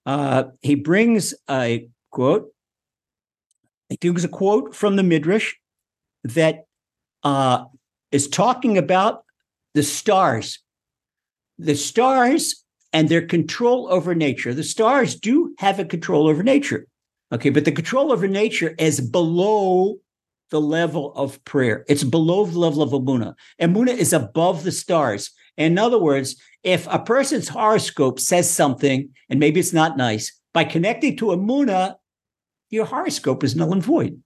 Uh, 0.06 0.46
he 0.62 0.75
brings 0.75 1.36
a 1.50 1.88
quote. 2.12 2.52
He 3.90 3.98
gives 3.98 4.24
a 4.24 4.28
quote 4.28 4.75
from 4.75 4.96
the 4.96 5.04
Midrash 5.04 5.54
that 6.24 6.66
uh, 7.24 7.66
is 8.12 8.28
talking 8.28 8.78
about 8.80 9.24
the 9.75 9.84
stars. 9.84 10.60
The 11.60 11.75
stars 11.75 12.66
and 12.92 13.10
their 13.10 13.25
control 13.25 13.88
over 13.92 14.16
nature. 14.16 14.54
The 14.54 14.64
stars 14.64 15.16
do 15.16 15.54
have 15.60 15.80
a 15.80 15.86
control 15.86 16.28
over 16.28 16.42
nature. 16.42 16.88
Okay, 17.32 17.52
but 17.52 17.66
the 17.66 17.72
control 17.72 18.12
over 18.12 18.28
nature 18.28 18.74
is 18.80 19.00
below 19.00 19.98
the 20.50 20.62
level 20.62 21.14
of 21.14 21.44
prayer. 21.46 21.86
It's 21.88 22.04
below 22.04 22.46
the 22.46 22.58
level 22.58 22.82
of 22.82 22.92
Emuna. 22.92 23.36
Emuna 23.62 23.96
is 23.96 24.14
above 24.14 24.64
the 24.64 24.72
stars. 24.72 25.32
In 25.58 25.78
other 25.78 26.00
words, 26.00 26.36
if 26.64 26.88
a 26.90 27.00
person's 27.00 27.48
horoscope 27.48 28.20
says 28.20 28.50
something, 28.50 29.10
and 29.30 29.40
maybe 29.40 29.60
it's 29.60 29.74
not 29.74 29.98
nice, 29.98 30.38
by 30.54 30.64
connecting 30.64 31.18
to 31.18 31.32
a 31.32 31.38
Emuna, 31.38 31.96
your 32.70 32.86
horoscope 32.86 33.44
is 33.44 33.56
null 33.56 33.74
and 33.74 33.84
void. 33.84 34.22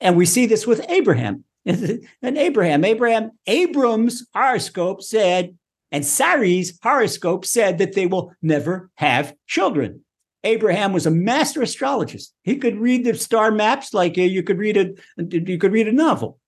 And 0.00 0.16
we 0.16 0.26
see 0.26 0.46
this 0.46 0.66
with 0.66 0.84
Abraham. 0.88 1.44
and 1.66 2.06
Abraham, 2.22 2.84
Abraham, 2.84 3.30
Abram's 3.46 4.26
horoscope 4.34 5.02
said, 5.02 5.56
and 5.90 6.04
Sarai's 6.04 6.78
horoscope 6.82 7.44
said 7.44 7.78
that 7.78 7.94
they 7.94 8.06
will 8.06 8.32
never 8.42 8.90
have 8.96 9.34
children. 9.46 10.04
Abraham 10.42 10.92
was 10.92 11.06
a 11.06 11.10
master 11.10 11.62
astrologist. 11.62 12.34
He 12.42 12.56
could 12.56 12.78
read 12.78 13.04
the 13.04 13.14
star 13.14 13.50
maps 13.50 13.94
like 13.94 14.18
uh, 14.18 14.22
you 14.22 14.42
could 14.42 14.58
read 14.58 14.76
a 14.76 14.92
you 15.30 15.58
could 15.58 15.72
read 15.72 15.88
a 15.88 15.92
novel. 15.92 16.38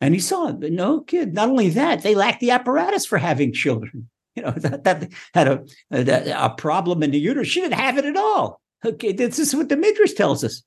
And 0.00 0.14
he 0.14 0.20
saw 0.20 0.48
it, 0.48 0.60
but 0.60 0.72
no 0.72 1.00
kid. 1.00 1.34
Not 1.34 1.48
only 1.48 1.70
that, 1.70 2.02
they 2.02 2.14
lacked 2.14 2.40
the 2.40 2.50
apparatus 2.50 3.06
for 3.06 3.18
having 3.18 3.52
children. 3.52 4.08
You 4.34 4.42
know 4.42 4.50
that, 4.56 4.84
that 4.84 5.08
had 5.34 5.48
a, 5.48 5.64
a, 5.90 6.46
a 6.46 6.50
problem 6.50 7.02
in 7.02 7.10
the 7.10 7.18
uterus. 7.18 7.48
She 7.48 7.60
didn't 7.60 7.78
have 7.78 7.98
it 7.98 8.04
at 8.04 8.16
all. 8.16 8.60
Okay, 8.84 9.12
this 9.12 9.38
is 9.38 9.54
what 9.54 9.68
the 9.68 9.76
midrash 9.76 10.12
tells 10.12 10.44
us. 10.44 10.62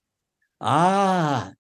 Ah, 0.59 1.53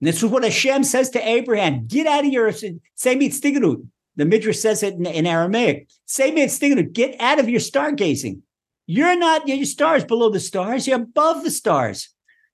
this 0.00 0.22
is 0.22 0.24
what 0.24 0.42
Hashem 0.42 0.84
says 0.84 1.10
to 1.10 1.28
Abraham: 1.28 1.86
Get 1.86 2.06
out 2.06 2.24
of 2.24 2.32
your 2.32 2.50
semi 2.94 3.28
stiganu. 3.28 3.86
The 4.16 4.24
midrash 4.24 4.58
says 4.58 4.82
it 4.82 4.94
in, 4.94 5.06
in 5.06 5.26
Aramaic. 5.26 5.88
Semi 6.06 6.46
stiganu. 6.46 6.92
Get 6.92 7.20
out 7.20 7.38
of 7.38 7.48
your 7.48 7.60
stargazing. 7.60 8.40
You're 8.86 9.18
not 9.18 9.46
your 9.46 9.64
stars 9.64 10.04
below 10.04 10.30
the 10.30 10.40
stars. 10.40 10.86
You're 10.86 11.02
above 11.02 11.44
the 11.44 11.50
stars. 11.50 12.10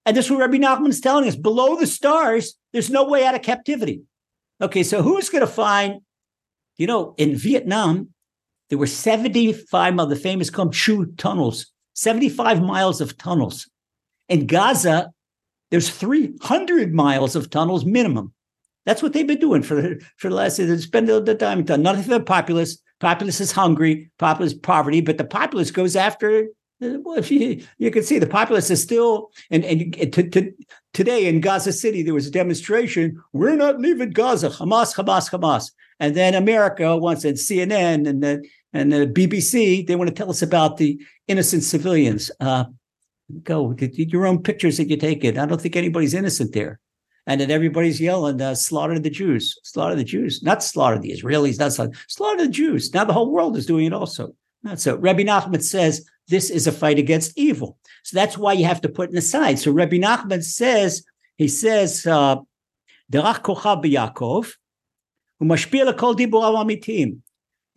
And 0.07 0.17
this 0.17 0.27
is 0.27 0.31
what 0.31 0.41
Rabbi 0.41 0.57
Nachman 0.57 0.89
is 0.89 1.01
telling 1.01 1.29
us. 1.29 1.37
Below 1.37 1.77
the 1.77 1.87
stars, 1.87 2.55
there's 2.73 2.91
no 2.91 3.05
way 3.05 3.25
out 3.25 3.35
of 3.35 3.43
captivity. 3.43 4.03
Okay, 4.61 4.83
so 4.83 5.03
who's 5.03 5.31
going 5.31 5.41
to 5.41 5.53
find, 5.53 6.01
you 6.77 6.87
know, 6.87 7.15
in 7.17 7.37
Vietnam, 7.37 8.11
there 8.69 8.79
were 8.79 8.87
75 8.87 9.99
of 9.99 10.09
the 10.11 10.17
famous 10.17 10.51
Cu 10.51 10.71
Chi 10.71 11.11
tunnels, 11.17 11.67
75 11.95 12.63
miles 12.63 13.01
of 13.01 13.17
tunnels. 13.17 13.69
In 14.29 14.47
Gaza, 14.47 15.11
there's 15.71 15.91
300 15.91 16.95
miles 16.95 17.37
of 17.37 17.51
tunnels 17.51 17.85
minimum. 17.85 18.33
That's 18.87 19.03
what 19.03 19.13
they've 19.13 19.27
been 19.27 19.41
doing 19.41 19.63
for 19.63 19.97
for 20.17 20.29
the 20.31 20.35
last, 20.35 20.57
they 20.57 20.77
spend 20.79 21.09
the 21.09 21.35
time. 21.35 21.65
Nothing 21.83 22.03
for 22.03 22.11
the 22.11 22.21
populace. 22.21 22.79
Populace 22.99 23.41
is 23.41 23.53
hungry, 23.53 24.11
populace 24.19 24.55
poverty, 24.55 25.01
but 25.01 25.17
the 25.17 25.25
populace 25.25 25.71
goes 25.71 25.97
after. 25.97 26.47
Well, 26.81 27.19
if 27.19 27.31
you 27.31 27.63
you 27.79 27.91
can 27.91 28.03
see 28.03 28.19
the 28.19 28.27
populace 28.27 28.71
is 28.71 28.83
still 28.83 29.31
and 29.51 29.65
and 29.65 30.13
to, 30.13 30.29
to, 30.31 30.53
today 30.93 31.27
in 31.27 31.41
Gaza 31.41 31.73
City 31.73 32.03
there 32.03 32.15
was 32.15 32.27
a 32.27 32.31
demonstration. 32.31 33.23
We're 33.33 33.57
not 33.57 33.81
leaving 33.81 34.11
Gaza. 34.11 34.51
Hamas, 34.51 34.95
Hamas, 34.95 35.31
Hamas. 35.31 35.71
And 35.99 36.15
then 36.15 36.35
America 36.35 36.97
wants 36.97 37.25
and 37.25 37.37
CNN 37.37 38.09
and 38.09 38.23
the 38.23 38.47
and 38.73 38.93
the 38.93 39.07
BBC 39.07 39.87
they 39.87 39.97
want 39.97 40.09
to 40.09 40.15
tell 40.15 40.31
us 40.31 40.43
about 40.43 40.77
the 40.77 40.99
innocent 41.29 41.63
civilians. 41.63 42.31
Uh, 42.41 42.65
go 43.43 43.75
your 43.79 44.27
own 44.27 44.43
pictures 44.43 44.77
that 44.79 44.89
you 44.89 44.97
take 44.97 45.25
it. 45.25 45.39
I 45.39 45.47
don't 45.47 45.61
think 45.61 45.77
anybody's 45.77 46.15
innocent 46.15 46.53
there 46.53 46.81
and 47.27 47.41
then 47.41 47.51
everybody's 47.51 48.01
yelling, 48.01 48.41
uh, 48.41 48.55
"Slaughter 48.55 48.99
the 48.99 49.11
Jews! 49.11 49.59
Slaughter 49.63 49.95
the 49.95 50.05
Jews!" 50.05 50.43
Not 50.43 50.63
slaughter 50.63 50.99
the 50.99 51.13
Israelis, 51.13 51.59
not 51.59 51.73
slaughter, 51.73 51.93
slaughter 52.09 52.45
the 52.45 52.51
Jews. 52.51 52.93
Now 52.93 53.05
the 53.05 53.13
whole 53.13 53.31
world 53.31 53.57
is 53.57 53.67
doing 53.67 53.87
it 53.87 53.93
also. 53.93 54.35
Not 54.63 54.81
so. 54.81 54.97
Rabbi 54.97 55.23
Nachman 55.23 55.63
says 55.63 56.05
this 56.29 56.51
is 56.51 56.67
a 56.67 56.73
fight 56.73 56.99
against 56.99 57.39
evil, 57.39 57.79
so 58.03 58.15
that's 58.15 58.39
why 58.39 58.53
you 58.53 58.65
have 58.65 58.81
to 58.83 58.89
put 58.89 59.11
it 59.11 59.17
aside. 59.17 59.59
So 59.59 59.73
Rabbi 59.73 59.99
Nachman 59.99 60.43
says 60.43 61.05
he 61.37 61.49
says, 61.49 62.07
uh. 62.07 62.37
He 63.13 63.19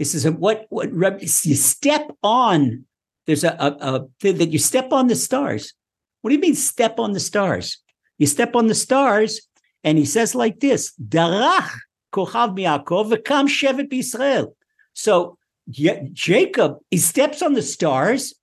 says, 0.04 0.32
"What? 0.32 0.66
What? 0.70 1.22
You 1.22 1.56
step 1.56 2.12
on. 2.22 2.86
There's 3.26 3.44
a, 3.44 3.56
a, 3.60 3.96
a 3.96 4.08
that 4.34 4.52
you 4.52 4.60
step 4.60 4.92
on 4.92 5.08
the 5.08 5.16
stars. 5.16 5.74
What 6.22 6.30
do 6.30 6.36
you 6.36 6.42
mean 6.42 6.56
step 6.56 7.00
on 7.00 7.14
the 7.14 7.20
stars?" 7.20 7.80
You 8.20 8.28
step 8.28 8.56
on 8.56 8.68
the 8.68 8.76
stars, 8.76 9.42
and 9.84 9.98
he 9.98 10.06
says 10.06 10.36
like 10.36 10.60
this: 10.60 10.94
Darach 11.02 11.72
kochav 12.14 12.56
v'kam 12.56 13.48
shevet. 13.48 14.54
So 14.94 15.38
Jacob, 15.70 16.78
he 16.92 16.98
steps 16.98 17.42
on 17.42 17.54
the 17.54 17.62
stars, 17.62 18.34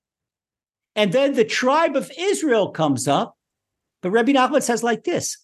and 0.96 1.12
then 1.12 1.35
the 1.35 1.44
tribe 1.44 1.96
of 1.96 2.11
Israel 2.18 2.70
comes 2.70 3.07
up. 3.09 3.37
But 4.03 4.11
Rabbi 4.11 4.33
Nachman 4.33 4.62
says 4.62 4.83
like 4.83 5.05
this: 5.05 5.37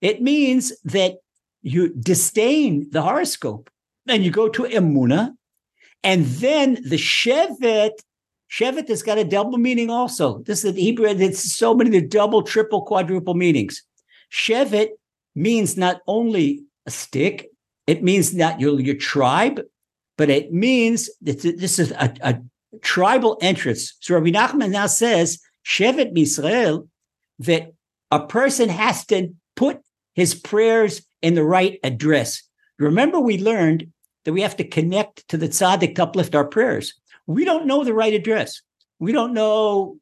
It 0.00 0.22
means 0.22 0.72
that 0.84 1.16
you 1.62 1.94
disdain 1.94 2.88
the 2.90 3.02
horoscope, 3.02 3.70
and 4.08 4.24
you 4.24 4.30
go 4.30 4.48
to 4.48 4.64
Emuna, 4.64 5.34
and 6.02 6.24
then 6.26 6.74
the 6.74 6.96
Shevet 6.96 8.00
Shevet 8.50 8.88
has 8.88 9.02
got 9.02 9.18
a 9.18 9.24
double 9.24 9.58
meaning 9.58 9.90
also. 9.90 10.40
This 10.40 10.64
is 10.64 10.74
the 10.74 10.80
Hebrew, 10.80 11.06
it's 11.06 11.54
so 11.54 11.72
many, 11.72 11.90
the 11.90 12.00
double, 12.00 12.42
triple, 12.42 12.82
quadruple 12.82 13.34
meanings. 13.34 13.82
Shevet 14.32 14.88
means 15.36 15.76
not 15.76 16.00
only 16.08 16.64
a 16.84 16.90
stick, 16.90 17.48
it 17.86 18.02
means 18.02 18.34
not 18.34 18.60
your, 18.60 18.80
your 18.80 18.96
tribe, 18.96 19.60
but 20.18 20.30
it 20.30 20.52
means 20.52 21.08
that 21.22 21.40
this 21.40 21.78
is 21.78 21.92
a, 21.92 22.12
a 22.22 22.40
tribal 22.82 23.38
entrance. 23.40 23.96
So 24.00 24.14
Rabbi 24.14 24.30
Nachman 24.30 24.70
now 24.70 24.86
says, 24.86 25.40
Shevet 25.64 26.12
Misrael, 26.12 26.88
that 27.40 27.72
a 28.10 28.26
person 28.26 28.68
has 28.68 29.04
to 29.06 29.34
put 29.56 29.80
his 30.14 30.34
prayers 30.34 31.02
in 31.22 31.34
the 31.34 31.44
right 31.44 31.78
address. 31.82 32.42
Remember, 32.78 33.20
we 33.20 33.38
learned 33.38 33.92
that 34.24 34.32
we 34.32 34.42
have 34.42 34.56
to 34.56 34.64
connect 34.64 35.26
to 35.28 35.36
the 35.36 35.48
tzaddik 35.48 35.94
to 35.94 36.02
uplift 36.02 36.34
our 36.34 36.44
prayers 36.44 36.94
we 37.30 37.44
don't 37.44 37.66
know 37.66 37.84
the 37.84 37.94
right 37.94 38.12
address. 38.12 38.60
We 38.98 39.12
don't 39.12 39.32
know 39.32 39.98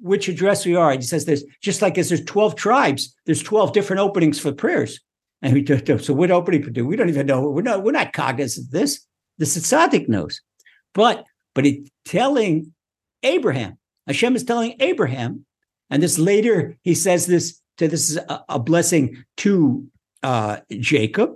which 0.00 0.28
address 0.28 0.64
we 0.64 0.76
are. 0.76 0.92
He 0.92 1.02
says 1.02 1.24
there's 1.24 1.44
just 1.60 1.82
like 1.82 1.98
as 1.98 2.08
there's 2.08 2.24
12 2.24 2.54
tribes, 2.54 3.14
there's 3.26 3.42
12 3.42 3.72
different 3.72 4.00
openings 4.00 4.38
for 4.38 4.52
prayers. 4.52 5.00
And 5.42 5.52
we 5.52 5.60
do, 5.60 5.98
so 5.98 6.14
what 6.14 6.30
opening 6.30 6.62
do? 6.72 6.86
We 6.86 6.96
don't 6.96 7.10
even 7.10 7.26
know. 7.26 7.48
We're 7.48 7.62
not, 7.62 7.84
we're 7.84 7.92
not 7.92 8.12
cognizant 8.12 8.68
of 8.68 8.70
this. 8.70 9.04
The 9.36 9.44
tzaddik 9.44 10.08
knows. 10.08 10.40
But 10.94 11.24
but 11.58 11.64
he's 11.64 11.90
telling 12.04 12.72
Abraham, 13.24 13.78
Hashem 14.06 14.36
is 14.36 14.44
telling 14.44 14.76
Abraham, 14.78 15.44
and 15.90 16.00
this 16.00 16.16
later 16.16 16.78
he 16.82 16.94
says 16.94 17.26
this 17.26 17.60
to 17.78 17.88
this 17.88 18.10
is 18.10 18.16
a, 18.16 18.44
a 18.48 18.58
blessing 18.60 19.24
to 19.38 19.84
uh, 20.22 20.58
Jacob 20.78 21.32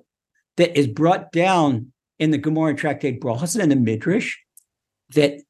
that 0.58 0.78
is 0.78 0.86
brought 0.86 1.32
down 1.32 1.92
in 2.20 2.30
the 2.30 2.38
Gemara 2.38 2.76
Tractate 2.76 3.20
Brachos 3.20 3.60
and 3.60 3.72
the 3.72 3.74
Midrash 3.74 4.36
that 5.08 5.40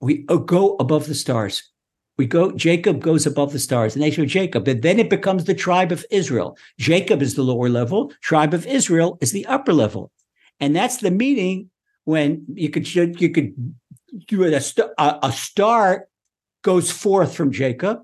we 0.00 0.26
uh, 0.28 0.36
go 0.36 0.76
above 0.76 1.08
the 1.08 1.14
stars. 1.16 1.72
We 2.18 2.26
go, 2.26 2.52
Jacob 2.52 3.02
goes 3.02 3.26
above 3.26 3.52
the 3.52 3.58
stars, 3.58 3.94
the 3.94 4.00
nation 4.00 4.22
of 4.22 4.30
Jacob. 4.30 4.68
And 4.68 4.80
then 4.80 5.00
it 5.00 5.10
becomes 5.10 5.46
the 5.46 5.54
tribe 5.54 5.90
of 5.90 6.06
Israel. 6.12 6.56
Jacob 6.78 7.20
is 7.20 7.34
the 7.34 7.42
lower 7.42 7.68
level, 7.68 8.12
tribe 8.22 8.54
of 8.54 8.64
Israel 8.64 9.18
is 9.20 9.32
the 9.32 9.46
upper 9.46 9.72
level. 9.72 10.12
And 10.60 10.76
that's 10.76 10.98
the 10.98 11.10
meaning 11.10 11.70
when 12.10 12.44
you 12.54 12.68
could 12.68 12.92
you 12.94 13.30
could 13.30 13.54
do 14.26 14.44
a, 14.44 14.60
a 15.22 15.32
star 15.32 16.08
goes 16.62 16.90
forth 16.90 17.34
from 17.34 17.52
Jacob, 17.52 18.00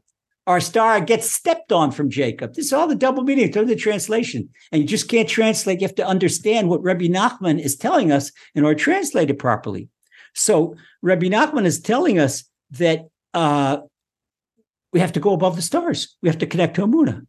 our 0.46 0.60
star 0.60 1.00
gets 1.00 1.30
stepped 1.30 1.72
on 1.72 1.90
from 1.90 2.08
Jacob. 2.08 2.54
This 2.54 2.66
is 2.66 2.72
all 2.72 2.86
the 2.86 2.94
double 2.94 3.24
meaning, 3.24 3.50
through 3.50 3.66
the 3.66 3.74
translation. 3.74 4.48
And 4.70 4.80
you 4.80 4.88
just 4.88 5.08
can't 5.08 5.28
translate. 5.28 5.80
You 5.80 5.88
have 5.88 5.96
to 5.96 6.06
understand 6.06 6.68
what 6.68 6.82
Rabbi 6.82 7.06
Nachman 7.06 7.58
is 7.58 7.76
telling 7.76 8.12
us 8.12 8.30
in 8.54 8.64
order 8.64 8.78
to 8.78 8.84
translate 8.84 9.28
it 9.28 9.40
properly. 9.40 9.88
So 10.34 10.76
Rabbi 11.02 11.26
Nachman 11.26 11.66
is 11.66 11.80
telling 11.80 12.20
us 12.20 12.44
that 12.72 13.08
uh, 13.34 13.78
we 14.92 15.00
have 15.00 15.12
to 15.12 15.20
go 15.20 15.32
above 15.32 15.56
the 15.56 15.62
stars. 15.62 16.16
We 16.22 16.28
have 16.28 16.38
to 16.38 16.46
connect 16.46 16.76
to 16.76 16.86
Emuna. 16.86 17.26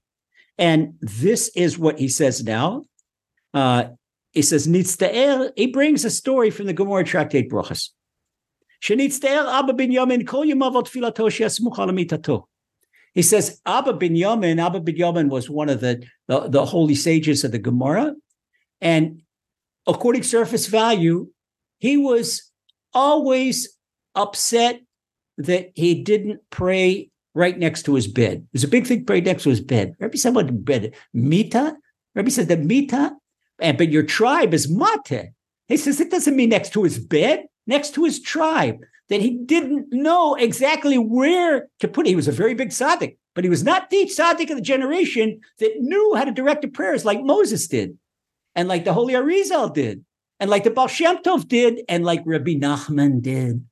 And 0.60 0.94
this 1.02 1.50
is 1.56 1.78
what 1.78 1.98
he 1.98 2.08
says 2.08 2.44
now. 2.44 2.86
Uh, 3.54 3.90
he 4.32 4.42
says, 4.42 4.68
Nitzta'er, 4.68 5.52
he 5.56 5.68
brings 5.68 6.06
a 6.06 6.10
story 6.10 6.50
from 6.50 6.66
the 6.66 6.74
Gemara 6.74 7.04
Tractate 7.04 7.50
Brachas. 7.50 7.90
Shenitzta'er 8.84 9.46
Abba 9.48 9.74
Binyamin 9.74 10.28
kol 10.28 10.46
yamavot 10.46 10.88
filato 10.88 11.32
she'asmuch 11.32 11.80
al 11.80 12.50
He 13.14 13.22
says, 13.22 13.60
Abba 13.66 13.94
Binyamin, 13.94 14.64
Abba 14.64 14.82
Binyamin 14.82 15.30
was 15.30 15.50
one 15.50 15.70
of 15.70 15.82
the, 15.82 16.04
the, 16.28 16.48
the 16.50 16.66
holy 16.66 16.96
sages 16.96 17.44
of 17.44 17.52
the 17.52 17.60
Gemara. 17.60 18.14
And 18.82 19.24
according 19.88 20.22
to 20.22 20.28
surface 20.28 20.68
value, 20.68 21.30
he 21.80 21.98
was 21.98 22.52
always 22.94 23.76
upset 24.16 24.82
that 25.38 25.72
he 25.76 26.04
didn't 26.04 26.42
pray 26.50 27.10
right 27.34 27.58
next 27.58 27.84
to 27.84 27.94
his 27.94 28.08
bed. 28.08 28.38
It 28.38 28.54
was 28.54 28.64
a 28.64 28.68
big 28.68 28.88
thing 28.88 29.06
right 29.08 29.24
next 29.24 29.44
to 29.44 29.50
his 29.50 29.62
bed. 29.62 29.96
Rabbi 30.00 30.18
said 30.18 30.34
what 30.34 30.66
bed? 30.66 30.96
Mita? 31.14 31.76
Rabbi 32.16 32.30
said 32.30 32.48
that 32.48 32.64
mita, 32.64 33.16
and 33.60 33.78
but 33.78 33.90
your 33.90 34.04
tribe 34.04 34.54
is 34.54 34.70
mate. 34.70 35.32
He 35.68 35.78
says 35.78 36.00
it 36.00 36.12
doesn't 36.12 36.36
mean 36.36 36.50
next 36.50 36.74
to 36.74 36.84
his 36.84 37.00
bed, 37.00 37.46
next 37.66 37.94
to 37.96 38.04
his 38.04 38.22
tribe. 38.22 38.78
That 39.10 39.22
he 39.22 39.38
didn't 39.38 39.88
know 39.92 40.36
exactly 40.36 40.98
where 40.98 41.70
to 41.80 41.88
put 41.88 42.06
it. 42.06 42.10
He 42.10 42.16
was 42.16 42.28
a 42.28 42.34
very 42.34 42.54
big 42.54 42.70
tzaddik, 42.70 43.18
but 43.36 43.46
he 43.46 43.50
was 43.50 43.64
not 43.64 43.90
the 43.90 44.06
tzaddik 44.06 44.50
of 44.50 44.58
the 44.58 44.62
generation 44.62 45.40
that 45.60 45.80
knew 45.80 46.14
how 46.16 46.26
to 46.26 46.32
direct 46.32 46.62
the 46.62 46.68
prayers 46.68 47.06
like 47.06 47.22
Moses 47.22 47.68
did, 47.68 47.98
and 48.54 48.68
like 48.68 48.84
the 48.84 48.94
Holy 48.94 49.14
Arizal 49.14 49.74
did, 49.74 50.04
and 50.42 50.50
like 50.50 50.66
the 50.66 50.72
Baal 50.72 50.88
Shem 50.88 51.18
Tov 51.24 51.48
did, 51.48 51.82
and 51.88 52.04
like 52.04 52.22
Rabbi 52.26 52.56
Nachman 52.56 53.22
did. 53.22 53.66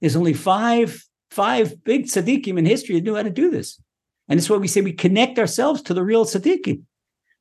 There's 0.00 0.16
only 0.16 0.34
five 0.34 1.04
five 1.30 1.82
big 1.84 2.06
tzaddikim 2.06 2.58
in 2.58 2.64
history 2.64 2.94
that 2.94 3.04
knew 3.04 3.16
how 3.16 3.22
to 3.22 3.30
do 3.30 3.50
this. 3.50 3.80
And 4.28 4.38
that's 4.38 4.50
why 4.50 4.56
we 4.56 4.68
say 4.68 4.80
we 4.80 4.92
connect 4.92 5.38
ourselves 5.38 5.82
to 5.82 5.94
the 5.94 6.04
real 6.04 6.24
tzaddikim. 6.24 6.82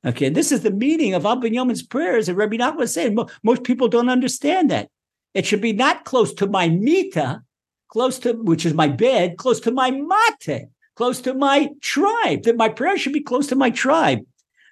Okay, 0.05 0.29
this 0.29 0.51
is 0.51 0.61
the 0.61 0.71
meaning 0.71 1.13
of 1.13 1.25
Abba 1.25 1.49
Yamin's 1.49 1.83
prayers. 1.83 2.29
And 2.29 2.37
Rabbi 2.37 2.55
Nachman 2.55 2.77
was 2.77 2.93
saying, 2.93 3.17
most 3.43 3.63
people 3.63 3.87
don't 3.89 4.09
understand 4.09 4.71
that. 4.71 4.89
It 5.33 5.45
should 5.45 5.61
be 5.61 5.73
not 5.73 6.05
close 6.05 6.33
to 6.35 6.47
my 6.47 6.69
mita, 6.69 7.41
close 7.89 8.17
to, 8.19 8.33
which 8.33 8.65
is 8.65 8.73
my 8.73 8.87
bed, 8.87 9.37
close 9.37 9.59
to 9.61 9.71
my 9.71 9.91
mate, 9.91 10.67
close 10.95 11.21
to 11.21 11.33
my 11.33 11.69
tribe, 11.81 12.43
that 12.43 12.55
my 12.55 12.69
prayer 12.69 12.97
should 12.97 13.13
be 13.13 13.21
close 13.21 13.47
to 13.47 13.55
my 13.55 13.69
tribe. 13.69 14.19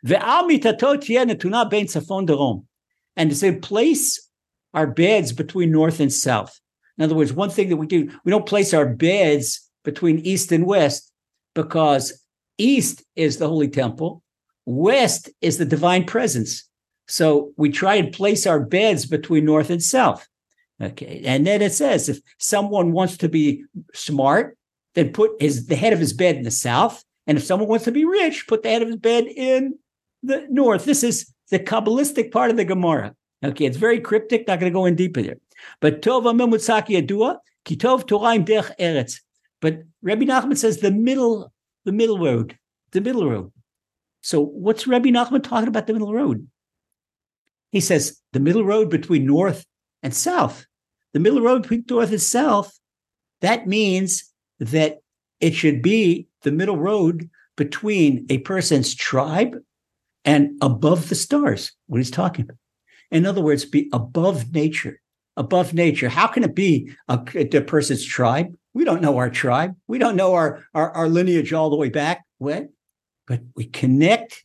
And 0.04 0.14
to 3.30 3.36
say, 3.36 3.56
place 3.56 4.30
our 4.74 4.88
beds 4.88 5.34
between 5.34 5.72
north 5.72 6.00
and 6.00 6.14
south. 6.14 6.60
In 6.98 7.04
other 7.04 7.16
words, 7.16 7.34
one 7.34 7.50
thing 7.50 7.70
that 7.70 7.78
we 7.78 7.88
do, 7.88 8.10
we 8.24 8.30
don't 8.30 8.46
place 8.46 8.74
our 8.74 8.86
beds 8.86 9.70
between 9.84 10.20
east 10.20 10.52
and 10.52 10.66
west 10.66 11.12
because 11.54 12.24
east 12.58 13.04
is 13.16 13.38
the 13.38 13.48
holy 13.48 13.68
temple, 13.68 14.24
west 14.68 15.30
is 15.42 15.58
the 15.58 15.66
divine 15.66 16.04
presence. 16.04 16.70
So 17.08 17.54
we 17.58 17.70
try 17.70 17.96
and 17.96 18.14
place 18.14 18.46
our 18.46 18.60
beds 18.60 19.06
between 19.06 19.46
north 19.46 19.70
and 19.70 19.82
south. 19.82 20.28
Okay. 20.82 21.24
And 21.26 21.48
then 21.48 21.62
it 21.62 21.74
says 21.74 22.10
if 22.10 22.20
someone 22.38 22.92
wants 22.92 23.18
to 23.18 23.30
be 23.30 23.64
smart, 23.94 24.58
then 24.94 25.14
put 25.14 25.42
his 25.42 25.68
the 25.68 25.76
head 25.76 25.94
of 25.94 26.00
his 26.00 26.14
bed 26.14 26.36
in 26.36 26.44
the 26.44 26.52
south. 26.52 27.04
And 27.26 27.38
if 27.38 27.46
someone 27.46 27.70
wants 27.70 27.86
to 27.86 27.92
be 27.92 28.06
rich, 28.06 28.46
put 28.48 28.62
the 28.62 28.70
head 28.70 28.82
of 28.82 28.90
his 28.90 28.98
bed 28.98 29.26
in 29.26 29.80
the 30.22 30.46
north. 30.50 30.86
This 30.86 31.02
is 31.02 31.34
the 31.50 31.60
Kabbalistic 31.60 32.32
part 32.32 32.52
of 32.52 32.58
the 32.58 32.66
Gemara. 32.66 33.16
Okay, 33.44 33.66
it's 33.66 33.78
very 33.78 34.02
cryptic, 34.02 34.48
not 34.48 34.60
going 34.60 34.72
to 34.72 34.78
go 34.78 34.86
in 34.86 34.96
deeper 34.96 35.22
there. 35.22 35.38
But 35.80 36.02
Tov 36.02 36.24
Amemutzak 36.24 36.88
Yadua, 36.88 37.38
Kitov 37.66 38.06
Toraim 38.06 38.46
Derech 38.46 38.72
Eretz. 38.80 39.22
But 39.62 39.84
Rabbi 40.02 40.26
Nachman 40.26 40.58
says 40.58 40.78
the 40.78 40.92
middle, 40.92 41.54
the 41.86 41.92
middle 41.92 42.20
road, 42.20 42.58
the 42.92 43.02
middle 43.02 43.30
road. 43.30 43.52
So 44.28 44.42
what's 44.42 44.88
Rabbi 44.88 45.08
Nachman 45.08 45.42
talking 45.42 45.70
about 45.70 45.88
the 45.88 45.94
middle 45.94 46.14
road? 46.14 46.50
He 47.72 47.80
says 47.80 48.22
the 48.34 48.42
middle 48.42 48.66
road 48.66 48.90
between 48.90 49.26
north 49.26 49.66
and 50.04 50.14
south. 50.14 50.66
The 51.14 51.22
middle 51.22 51.40
road 51.40 51.62
between 51.62 51.86
north 51.90 52.12
and 52.12 52.22
south, 52.22 52.78
that 53.40 53.68
means 53.68 54.30
that 54.60 54.98
it 55.40 55.56
should 55.56 55.82
be 55.82 56.28
the 56.42 56.52
middle 56.52 56.76
road 56.76 57.30
between 57.56 58.26
a 58.30 58.40
person's 58.40 58.94
tribe 58.94 59.56
and 60.26 60.58
above 60.62 61.08
the 61.08 61.16
stars, 61.16 61.72
what 61.86 62.00
he's 62.00 62.12
talking 62.12 62.44
about. 62.44 62.58
In 63.12 63.26
other 63.26 63.40
words, 63.40 63.64
be 63.64 63.90
above 63.94 64.54
nature 64.54 65.00
above 65.38 65.74
nature. 65.74 66.10
How 66.10 66.28
can 66.28 66.44
it 66.44 66.56
be 66.56 66.92
a, 67.08 67.24
a 67.36 67.62
person's 67.62 68.04
tribe? 68.04 68.58
We 68.74 68.84
don't 68.84 69.04
know 69.04 69.18
our 69.18 69.30
tribe. 69.30 69.76
We 69.88 70.00
don't 70.00 70.16
know 70.16 70.34
our, 70.34 70.66
our, 70.74 70.92
our 70.92 71.08
lineage 71.08 71.54
all 71.54 71.70
the 71.70 71.76
way 71.76 71.90
back. 71.90 72.26
What? 72.40 72.70
But 73.28 73.42
we 73.56 73.66
connect 73.66 74.44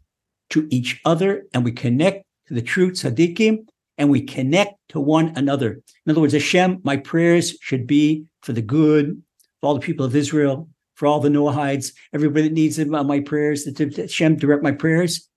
to 0.50 0.66
each 0.70 1.00
other 1.04 1.44
and 1.54 1.64
we 1.64 1.72
connect 1.72 2.24
to 2.48 2.54
the 2.54 2.62
true 2.62 2.90
tzaddikim 2.90 3.66
and 3.96 4.10
we 4.10 4.22
connect 4.22 4.74
to 4.90 5.00
one 5.00 5.32
another. 5.36 5.80
In 6.04 6.10
other 6.10 6.20
words, 6.20 6.32
Hashem, 6.32 6.80
my 6.82 6.96
prayers 6.96 7.56
should 7.60 7.86
be 7.86 8.24
for 8.42 8.52
the 8.52 8.62
good, 8.62 9.22
for 9.60 9.68
all 9.68 9.74
the 9.74 9.80
people 9.80 10.04
of 10.04 10.16
Israel, 10.16 10.68
for 10.94 11.06
all 11.06 11.20
the 11.20 11.28
Noahides, 11.28 11.92
everybody 12.12 12.48
that 12.48 12.54
needs 12.54 12.78
my 12.78 13.20
prayers, 13.20 13.64
that 13.64 13.96
Hashem 13.96 14.36
direct 14.36 14.62
my 14.62 14.72
prayers. 14.72 15.28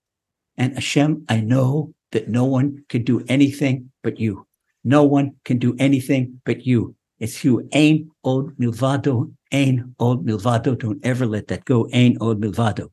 And 0.56 0.74
Hashem, 0.74 1.24
I 1.28 1.40
know 1.40 1.94
that 2.12 2.28
no 2.28 2.44
one 2.44 2.84
can 2.88 3.04
do 3.04 3.24
anything 3.28 3.90
but 4.02 4.18
you. 4.18 4.46
No 4.84 5.04
one 5.04 5.36
can 5.44 5.58
do 5.58 5.74
anything 5.78 6.40
but 6.44 6.66
you. 6.66 6.94
It's 7.18 7.44
you. 7.44 7.68
Ain 7.72 8.10
od 8.24 8.56
milvado. 8.58 9.32
Ain 9.52 9.94
od 9.98 10.24
milvado. 10.24 10.78
Don't 10.78 11.04
ever 11.04 11.26
let 11.26 11.48
that 11.48 11.64
go. 11.64 11.88
Ain 11.92 12.16
od 12.20 12.40
milvado. 12.40 12.90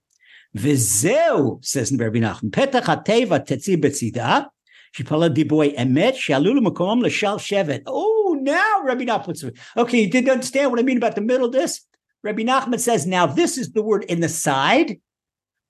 Vizeu, 0.56 1.64
says 1.66 1.92
Rabbi 1.92 2.20
Nachman, 2.20 2.52
petach 2.52 2.84
hateva 2.84 3.46
tetzi 3.46 3.76
betzida, 3.76 4.48
shipala 4.96 5.34
diboy 5.34 5.76
emet, 5.76 6.14
shalulu 6.16 6.66
makom 6.66 7.02
l'shal 7.02 7.38
shevet. 7.38 7.84
Oh, 7.88 8.38
now 8.40 8.82
Rabbi 8.84 9.06
Nachman. 9.06 9.58
Okay, 9.78 10.02
you 10.02 10.10
didn't 10.10 10.30
understand 10.30 10.72
what 10.72 10.80
I 10.80 10.84
mean 10.84 10.98
about 10.98 11.16
the 11.16 11.22
middle 11.22 11.50
this? 11.50 11.86
Rabbi 12.24 12.44
Nachman 12.44 12.80
says, 12.80 13.06
now 13.06 13.26
this 13.26 13.58
is 13.58 13.72
the 13.72 13.82
word 13.82 14.06
in 14.06 14.22
the 14.22 14.30
side, 14.30 15.00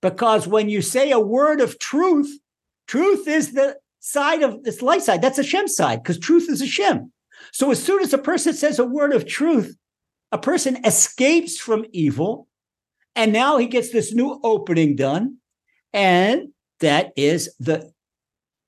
because 0.02 0.46
when 0.46 0.68
you 0.68 0.82
say 0.82 1.10
a 1.10 1.18
word 1.18 1.60
of 1.60 1.78
truth, 1.78 2.38
truth 2.86 3.26
is 3.26 3.52
the 3.52 3.76
side 4.00 4.42
of 4.42 4.62
this 4.64 4.82
light 4.82 5.02
side. 5.02 5.22
That's 5.22 5.38
a 5.38 5.42
Shem 5.42 5.66
side 5.66 6.02
because 6.02 6.18
truth 6.18 6.48
is 6.50 6.60
a 6.60 6.66
Shem. 6.66 7.10
So 7.52 7.70
as 7.70 7.82
soon 7.82 8.02
as 8.02 8.12
a 8.12 8.18
person 8.18 8.52
says 8.52 8.78
a 8.78 8.84
word 8.84 9.14
of 9.14 9.26
truth, 9.26 9.76
a 10.30 10.38
person 10.38 10.84
escapes 10.84 11.58
from 11.58 11.86
evil, 11.92 12.46
and 13.16 13.32
now 13.32 13.58
he 13.58 13.66
gets 13.66 13.90
this 13.90 14.12
new 14.12 14.40
opening 14.42 14.96
done, 14.96 15.38
and 15.92 16.48
that 16.80 17.12
is 17.16 17.54
the 17.58 17.92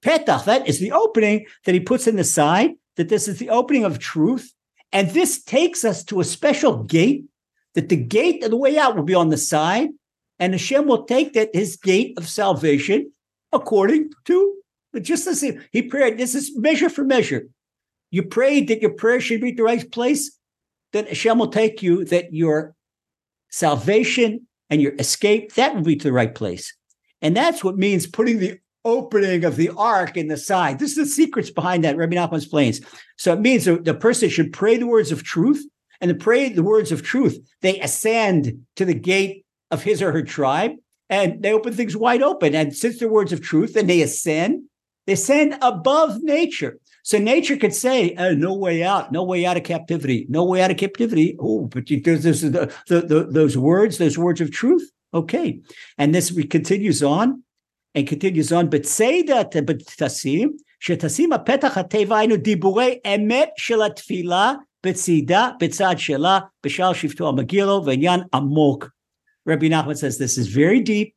petach. 0.04 0.44
That 0.44 0.68
is 0.68 0.78
the 0.78 0.92
opening 0.92 1.46
that 1.64 1.74
he 1.74 1.80
puts 1.80 2.06
in 2.06 2.16
the 2.16 2.24
side. 2.24 2.72
That 2.96 3.08
this 3.08 3.28
is 3.28 3.38
the 3.38 3.50
opening 3.50 3.84
of 3.84 3.98
truth, 3.98 4.52
and 4.92 5.10
this 5.10 5.42
takes 5.42 5.84
us 5.84 6.02
to 6.04 6.20
a 6.20 6.24
special 6.24 6.84
gate. 6.84 7.24
That 7.74 7.88
the 7.88 7.96
gate 7.96 8.42
of 8.42 8.50
the 8.50 8.56
way 8.56 8.78
out 8.78 8.96
will 8.96 9.02
be 9.02 9.14
on 9.14 9.28
the 9.28 9.36
side, 9.36 9.90
and 10.38 10.52
Hashem 10.52 10.86
will 10.86 11.04
take 11.04 11.34
that 11.34 11.50
his 11.52 11.76
gate 11.76 12.16
of 12.16 12.28
salvation 12.28 13.12
according 13.52 14.10
to 14.24 14.56
but 14.96 15.02
just 15.02 15.26
as 15.26 15.42
he, 15.42 15.58
he 15.72 15.82
prayed, 15.82 16.16
this 16.16 16.34
is 16.34 16.56
measure 16.56 16.88
for 16.88 17.04
measure. 17.04 17.48
You 18.10 18.22
prayed 18.22 18.68
that 18.68 18.80
your 18.80 18.92
prayer 18.94 19.20
should 19.20 19.42
be 19.42 19.50
at 19.50 19.58
the 19.58 19.62
right 19.62 19.92
place, 19.92 20.38
then 20.94 21.04
Hashem 21.04 21.38
will 21.38 21.50
take 21.50 21.82
you 21.82 22.06
that 22.06 22.32
your 22.32 22.74
salvation 23.50 24.46
and 24.70 24.82
your 24.82 24.94
escape, 24.98 25.54
that 25.54 25.74
will 25.74 25.82
be 25.82 25.96
to 25.96 26.04
the 26.04 26.12
right 26.12 26.34
place. 26.34 26.74
And 27.22 27.36
that's 27.36 27.64
what 27.64 27.76
means 27.76 28.06
putting 28.06 28.38
the 28.38 28.58
opening 28.84 29.44
of 29.44 29.56
the 29.56 29.70
ark 29.76 30.16
in 30.16 30.28
the 30.28 30.36
side. 30.36 30.78
This 30.78 30.90
is 30.90 30.96
the 30.96 31.06
secrets 31.06 31.50
behind 31.50 31.84
that 31.84 31.96
Rabbi 31.96 32.14
Nachman 32.14 32.36
explains. 32.36 32.80
So 33.16 33.32
it 33.32 33.40
means 33.40 33.64
the, 33.64 33.76
the 33.76 33.94
person 33.94 34.28
should 34.28 34.52
pray 34.52 34.76
the 34.76 34.86
words 34.86 35.10
of 35.10 35.24
truth, 35.24 35.64
and 36.00 36.08
to 36.08 36.14
pray 36.14 36.50
the 36.50 36.62
words 36.62 36.92
of 36.92 37.02
truth, 37.02 37.38
they 37.62 37.80
ascend 37.80 38.66
to 38.76 38.84
the 38.84 38.94
gate 38.94 39.44
of 39.70 39.82
his 39.82 40.02
or 40.02 40.12
her 40.12 40.22
tribe, 40.22 40.72
and 41.08 41.42
they 41.42 41.52
open 41.52 41.72
things 41.72 41.96
wide 41.96 42.22
open. 42.22 42.54
And 42.54 42.76
since 42.76 42.98
they're 42.98 43.08
words 43.08 43.32
of 43.32 43.40
truth, 43.40 43.76
and 43.76 43.88
they 43.88 44.02
ascend, 44.02 44.62
they 45.06 45.14
ascend 45.14 45.56
above 45.62 46.22
nature. 46.22 46.78
So 47.05 47.17
nature 47.17 47.57
could 47.57 47.73
say, 47.73 48.15
oh, 48.17 48.33
no 48.33 48.53
way 48.53 48.83
out, 48.83 49.11
no 49.11 49.23
way 49.23 49.45
out 49.45 49.57
of 49.57 49.63
captivity, 49.63 50.25
no 50.29 50.43
way 50.43 50.61
out 50.61 50.71
of 50.71 50.77
captivity. 50.77 51.35
Oh, 51.39 51.65
but 51.65 51.85
there's, 51.87 52.23
there's 52.23 52.41
the, 52.41 52.73
the, 52.87 53.01
the, 53.01 53.23
those 53.29 53.57
words, 53.57 53.97
those 53.97 54.17
words 54.17 54.39
of 54.41 54.51
truth. 54.51 54.91
Okay. 55.13 55.59
And 55.97 56.13
this 56.13 56.31
continues 56.49 57.01
on 57.03 57.43
and 57.95 58.07
continues 58.07 58.51
on. 58.51 58.69
But 58.69 58.85
say 58.85 59.23
that, 59.23 59.51
but 59.65 59.79
tasim, 59.79 60.57
שתשים 60.79 61.33
הפתח 61.33 61.77
התיבה 61.77 62.19
היינו 62.19 62.37
דיבורי 62.37 62.99
אמת 63.15 63.49
של 63.57 63.81
התפילה 63.81 64.53
בצידה, 64.85 65.49
בצד 65.59 65.95
שלה, 65.97 66.39
בשער 66.65 66.93
שבטו 66.93 67.29
המגיע 67.29 67.67
ועניין 67.67 68.19
עמוק. 68.33 68.89
Rabbi 69.49 69.69
Nachman 69.69 69.97
says 69.97 70.17
this 70.17 70.37
is 70.37 70.47
very 70.47 70.79
deep. 70.79 71.15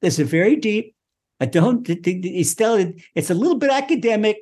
This 0.00 0.18
is 0.18 0.28
very 0.28 0.56
deep. 0.56 0.94
I 1.40 1.46
don't. 1.46 1.86
It's 1.88 2.50
still. 2.50 2.92
It's 3.14 3.30
a 3.30 3.34
little 3.34 3.58
bit 3.58 3.70
academic 3.70 4.36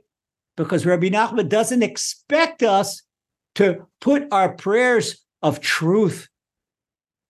because 0.64 0.86
Rabbi 0.86 1.10
Nachman 1.10 1.50
doesn't 1.50 1.84
expect 1.84 2.64
us 2.64 3.02
to 3.56 3.88
put 4.00 4.28
our 4.32 4.54
prayers 4.54 5.24
of 5.42 5.60
truth 5.60 6.30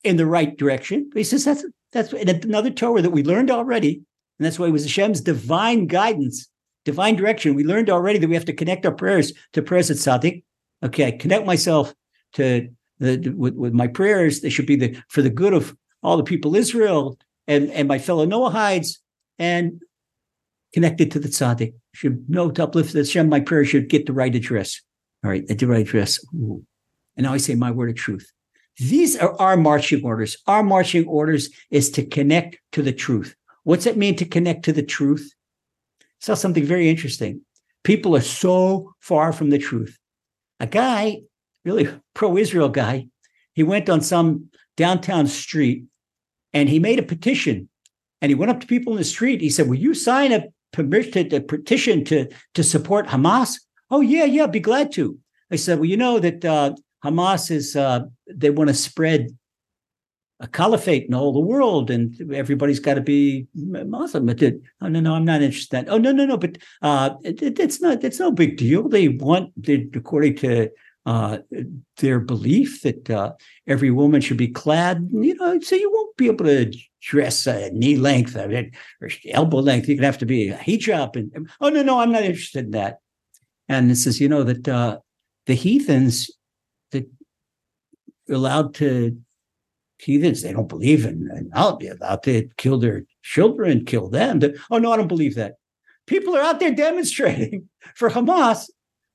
in 0.03 0.17
the 0.17 0.25
right 0.25 0.57
direction. 0.57 1.09
He 1.13 1.23
says 1.23 1.45
that's 1.45 1.65
that's 1.91 2.13
another 2.13 2.69
Torah 2.69 3.01
that 3.01 3.09
we 3.09 3.23
learned 3.23 3.51
already, 3.51 4.01
and 4.37 4.45
that's 4.45 4.59
why 4.59 4.67
it 4.67 4.71
was 4.71 4.83
Hashem's 4.83 5.21
divine 5.21 5.87
guidance, 5.87 6.49
divine 6.85 7.15
direction. 7.15 7.55
We 7.55 7.63
learned 7.63 7.89
already 7.89 8.19
that 8.19 8.27
we 8.27 8.35
have 8.35 8.45
to 8.45 8.53
connect 8.53 8.85
our 8.85 8.93
prayers 8.93 9.33
to 9.53 9.61
prayers 9.61 9.89
at 9.91 9.97
Tzaddik. 9.97 10.43
Okay, 10.83 11.07
I 11.07 11.11
connect 11.11 11.45
myself 11.45 11.93
to 12.33 12.69
the 12.99 13.29
with, 13.29 13.55
with 13.55 13.73
my 13.73 13.87
prayers. 13.87 14.41
They 14.41 14.49
should 14.49 14.67
be 14.67 14.75
the 14.75 14.97
for 15.07 15.21
the 15.21 15.29
good 15.29 15.53
of 15.53 15.75
all 16.03 16.17
the 16.17 16.23
people 16.23 16.55
Israel 16.55 17.17
and 17.47 17.69
and 17.71 17.87
my 17.87 17.99
fellow 17.99 18.25
Noahides 18.25 18.97
and 19.39 19.81
connected 20.73 21.11
to 21.11 21.19
the 21.19 21.27
tzaddik. 21.27 21.73
Should 21.93 22.29
know 22.29 22.49
to 22.51 22.63
uplift 22.63 22.93
the 22.93 22.99
Hashem. 22.99 23.29
My 23.29 23.39
prayer 23.39 23.65
should 23.65 23.89
get 23.89 24.05
the 24.05 24.13
right 24.13 24.33
address. 24.33 24.81
All 25.23 25.29
right, 25.29 25.45
the 25.45 25.67
right 25.67 25.85
address. 25.85 26.23
Ooh. 26.33 26.65
And 27.17 27.25
now 27.25 27.33
I 27.33 27.37
say 27.37 27.55
my 27.55 27.71
word 27.71 27.89
of 27.89 27.95
truth. 27.95 28.31
These 28.77 29.17
are 29.17 29.39
our 29.39 29.57
marching 29.57 30.03
orders. 30.03 30.37
Our 30.47 30.63
marching 30.63 31.05
orders 31.05 31.49
is 31.69 31.91
to 31.91 32.05
connect 32.05 32.57
to 32.71 32.81
the 32.81 32.93
truth. 32.93 33.35
What's 33.63 33.85
it 33.85 33.97
mean 33.97 34.15
to 34.15 34.25
connect 34.25 34.65
to 34.65 34.73
the 34.73 34.83
truth? 34.83 35.33
saw 36.21 36.35
something 36.35 36.63
very 36.63 36.89
interesting. 36.89 37.41
People 37.83 38.15
are 38.15 38.21
so 38.21 38.93
far 38.99 39.33
from 39.33 39.49
the 39.49 39.57
truth. 39.57 39.97
A 40.59 40.67
guy, 40.67 41.21
really 41.65 41.89
pro-Israel 42.13 42.69
guy, 42.69 43.07
he 43.53 43.63
went 43.63 43.89
on 43.89 44.01
some 44.01 44.49
downtown 44.77 45.27
street 45.27 45.85
and 46.53 46.69
he 46.69 46.79
made 46.79 46.99
a 46.99 47.03
petition. 47.03 47.69
And 48.21 48.29
he 48.29 48.35
went 48.35 48.51
up 48.51 48.59
to 48.61 48.67
people 48.67 48.93
in 48.93 48.99
the 48.99 49.03
street. 49.03 49.41
He 49.41 49.49
said, 49.49 49.67
Will 49.67 49.75
you 49.75 49.95
sign 49.95 50.31
a 50.31 50.45
permission, 50.71 51.33
a 51.33 51.41
petition 51.41 52.03
to, 52.05 52.27
to 52.53 52.63
support 52.63 53.07
Hamas? 53.07 53.59
Oh, 53.89 54.01
yeah, 54.01 54.25
yeah, 54.25 54.47
be 54.47 54.59
glad 54.59 54.91
to. 54.93 55.17
I 55.51 55.57
said, 55.57 55.79
Well, 55.79 55.89
you 55.89 55.97
know 55.97 56.19
that 56.19 56.45
uh, 56.45 56.73
Hamas 57.03 57.51
is, 57.51 57.75
uh, 57.75 58.01
they 58.33 58.49
want 58.49 58.69
to 58.69 58.73
spread 58.73 59.27
a 60.39 60.47
caliphate 60.47 61.05
in 61.07 61.13
all 61.13 61.31
the 61.31 61.39
world 61.39 61.91
and 61.91 62.33
everybody's 62.33 62.79
got 62.79 62.95
to 62.95 63.01
be 63.01 63.47
Muslim. 63.53 64.25
Did, 64.27 64.61
oh, 64.81 64.87
no, 64.87 64.99
no, 64.99 65.13
I'm 65.13 65.25
not 65.25 65.41
interested 65.41 65.77
in 65.77 65.85
that. 65.85 65.91
Oh, 65.91 65.97
no, 65.97 66.11
no, 66.11 66.25
no, 66.25 66.37
but 66.37 66.57
uh, 66.81 67.11
it, 67.23 67.59
it's 67.59 67.79
not, 67.79 68.03
it's 68.03 68.19
no 68.19 68.31
big 68.31 68.57
deal. 68.57 68.89
They 68.89 69.09
want, 69.09 69.51
they, 69.55 69.87
according 69.93 70.37
to 70.37 70.71
uh, 71.05 71.39
their 71.97 72.19
belief 72.19 72.81
that 72.81 73.09
uh, 73.09 73.33
every 73.67 73.91
woman 73.91 74.21
should 74.21 74.37
be 74.37 74.47
clad, 74.47 75.07
you 75.11 75.35
know, 75.35 75.59
so 75.59 75.75
you 75.75 75.91
won't 75.91 76.17
be 76.17 76.27
able 76.27 76.45
to 76.45 76.71
dress 77.01 77.47
uh, 77.47 77.69
knee 77.73 77.95
length 77.95 78.35
or 78.35 78.69
elbow 79.29 79.57
length. 79.57 79.89
You 79.89 79.95
can 79.95 80.03
have 80.03 80.19
to 80.19 80.25
be 80.25 80.49
a 80.49 80.57
hijab. 80.57 81.15
And 81.15 81.49
oh 81.59 81.69
no, 81.69 81.81
no, 81.83 81.99
I'm 81.99 82.11
not 82.11 82.23
interested 82.23 82.65
in 82.65 82.71
that. 82.71 82.99
And 83.67 83.91
it 83.91 83.95
says, 83.95 84.19
you 84.19 84.29
know, 84.29 84.43
that 84.43 84.67
uh, 84.67 84.99
the 85.45 85.53
heathens 85.55 86.29
that 86.91 87.09
allowed 88.29 88.75
to 88.75 89.17
heathens, 89.97 90.41
they 90.41 90.53
don't 90.53 90.69
believe 90.69 91.05
in, 91.05 91.29
and 91.31 91.51
I'll 91.53 91.77
be 91.77 91.87
allowed 91.87 92.23
to 92.23 92.49
kill 92.57 92.79
their 92.79 93.03
children, 93.23 93.85
kill 93.85 94.09
them. 94.09 94.41
Oh 94.69 94.77
no, 94.77 94.91
I 94.91 94.97
don't 94.97 95.07
believe 95.07 95.35
that. 95.35 95.55
People 96.07 96.35
are 96.35 96.41
out 96.41 96.59
there 96.59 96.73
demonstrating 96.73 97.69
for 97.95 98.09
Hamas 98.09 98.69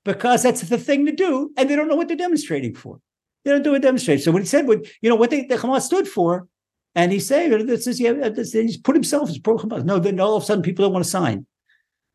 because 0.04 0.42
that's 0.42 0.62
the 0.62 0.78
thing 0.78 1.06
to 1.06 1.12
do, 1.12 1.52
and 1.56 1.68
they 1.68 1.76
don't 1.76 1.88
know 1.88 1.96
what 1.96 2.08
they're 2.08 2.16
demonstrating 2.16 2.74
for. 2.74 3.00
They 3.44 3.52
don't 3.52 3.62
do 3.62 3.74
a 3.74 3.80
demonstration. 3.80 4.24
So 4.24 4.32
when 4.32 4.42
he 4.42 4.48
said 4.48 4.66
what 4.66 4.86
you 5.02 5.10
know 5.10 5.16
what 5.16 5.30
they, 5.30 5.44
the 5.44 5.56
Hamas 5.56 5.82
stood 5.82 6.08
for, 6.08 6.48
and 6.96 7.12
he's 7.12 7.28
saying 7.28 7.52
uh, 7.52 7.58
this 7.58 7.86
is 7.86 8.00
yeah, 8.00 8.10
uh, 8.10 8.30
this, 8.30 8.52
he's 8.52 8.78
put 8.78 8.96
himself 8.96 9.28
as 9.28 9.38
Hamas. 9.38 9.84
No, 9.84 9.98
then 9.98 10.18
all 10.18 10.34
of 10.34 10.42
a 10.42 10.46
sudden 10.46 10.62
people 10.62 10.84
don't 10.84 10.94
want 10.94 11.04
to 11.04 11.10
sign. 11.10 11.46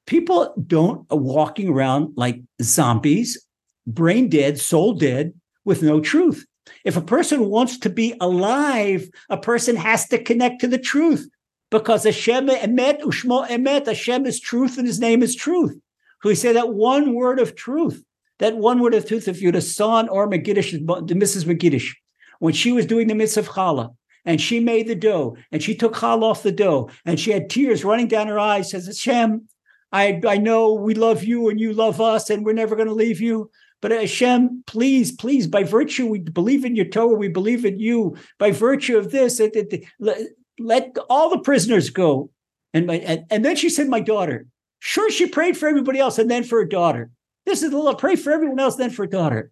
People 0.08 0.54
don't 0.68 1.06
are 1.12 1.18
walking 1.18 1.70
around 1.70 2.14
like 2.18 2.42
zombies, 2.62 3.46
brain 3.86 4.28
dead, 4.28 4.60
soul 4.60 4.94
dead, 4.94 5.34
with 5.64 5.84
no 5.84 6.02
truth. 6.02 6.46
If 6.84 6.98
a 6.98 7.02
person 7.02 7.46
wants 7.46 7.78
to 7.80 7.90
be 7.92 8.16
alive, 8.20 9.08
a 9.30 9.38
person 9.38 9.76
has 9.76 10.08
to 10.08 10.22
connect 10.22 10.62
to 10.62 10.68
the 10.68 10.80
truth 10.80 11.30
because 11.70 12.04
Hashem 12.04 12.48
emet 12.48 13.02
ushmo 13.02 13.48
emet. 13.48 13.86
Hashem 13.86 14.26
is 14.26 14.40
truth, 14.40 14.80
and 14.80 14.88
His 14.88 15.00
name 15.00 15.22
is 15.22 15.36
truth. 15.36 15.80
So 16.24 16.34
say 16.34 16.54
that 16.54 16.74
one 16.74 17.14
word 17.14 17.40
of 17.40 17.56
truth, 17.56 18.04
that 18.40 18.58
one 18.58 18.80
word 18.80 18.96
of 18.96 19.08
truth. 19.08 19.28
If 19.28 19.44
you'd 19.44 19.54
have 19.54 19.64
saw 19.64 20.02
or 20.08 20.28
Megidish, 20.28 20.84
Mrs. 20.84 21.46
Megidish, 21.46 21.94
when 22.40 22.56
she 22.56 22.72
was 22.72 22.88
doing 22.88 23.08
the 23.08 23.16
mitzvah 23.16 23.42
of 23.42 23.50
challah, 23.50 23.96
and 24.26 24.40
she 24.40 24.60
made 24.60 24.88
the 24.88 24.96
dough, 24.96 25.36
and 25.52 25.62
she 25.62 25.76
took 25.76 25.96
challah 25.96 26.24
off 26.24 26.44
the 26.44 26.52
dough, 26.52 26.90
and 27.06 27.20
she 27.20 27.32
had 27.32 27.50
tears 27.50 27.84
running 27.84 28.08
down 28.08 28.28
her 28.28 28.40
eyes. 28.40 28.72
Says 28.72 28.88
Hashem, 28.88 29.48
I 29.92 30.22
I 30.28 30.38
know 30.38 30.74
we 30.74 30.94
love 30.94 31.24
you 31.24 31.50
and 31.50 31.60
you 31.60 31.74
love 31.74 32.00
us, 32.00 32.30
and 32.30 32.46
we're 32.46 32.54
never 32.54 32.76
going 32.76 32.88
to 32.88 32.94
leave 32.94 33.22
you. 33.22 33.50
But 33.82 33.92
Hashem, 33.92 34.64
please, 34.68 35.12
please, 35.12 35.48
by 35.48 35.64
virtue, 35.64 36.06
we 36.06 36.20
believe 36.20 36.64
in 36.64 36.76
your 36.76 36.86
Torah, 36.86 37.18
we 37.18 37.30
believe 37.30 37.66
in 37.66 37.80
you. 37.80 38.16
By 38.38 38.52
virtue 38.52 38.98
of 38.98 39.12
this, 39.12 39.40
it, 39.40 39.56
it, 39.56 39.84
let, 40.00 40.20
let 40.60 40.96
all 41.10 41.32
the 41.32 41.40
prisoners 41.40 41.90
go. 41.90 42.30
And, 42.74 42.86
my, 42.86 42.96
and, 43.00 43.26
and 43.32 43.44
then 43.44 43.56
she 43.56 43.70
said, 43.70 43.90
My 43.90 44.00
daughter. 44.00 44.46
Sure, 44.80 45.12
she 45.12 45.28
prayed 45.28 45.58
for 45.58 45.68
everybody 45.68 46.00
else 46.00 46.18
and 46.18 46.30
then 46.30 46.44
for 46.44 46.60
her 46.60 46.66
daughter. 46.66 47.12
This 47.46 47.62
is 47.62 47.72
the 47.72 47.78
Lord, 47.78 47.98
pray 47.98 48.16
for 48.16 48.32
everyone 48.32 48.60
else, 48.60 48.76
then 48.76 48.90
for 48.90 49.06
daughter. 49.06 49.52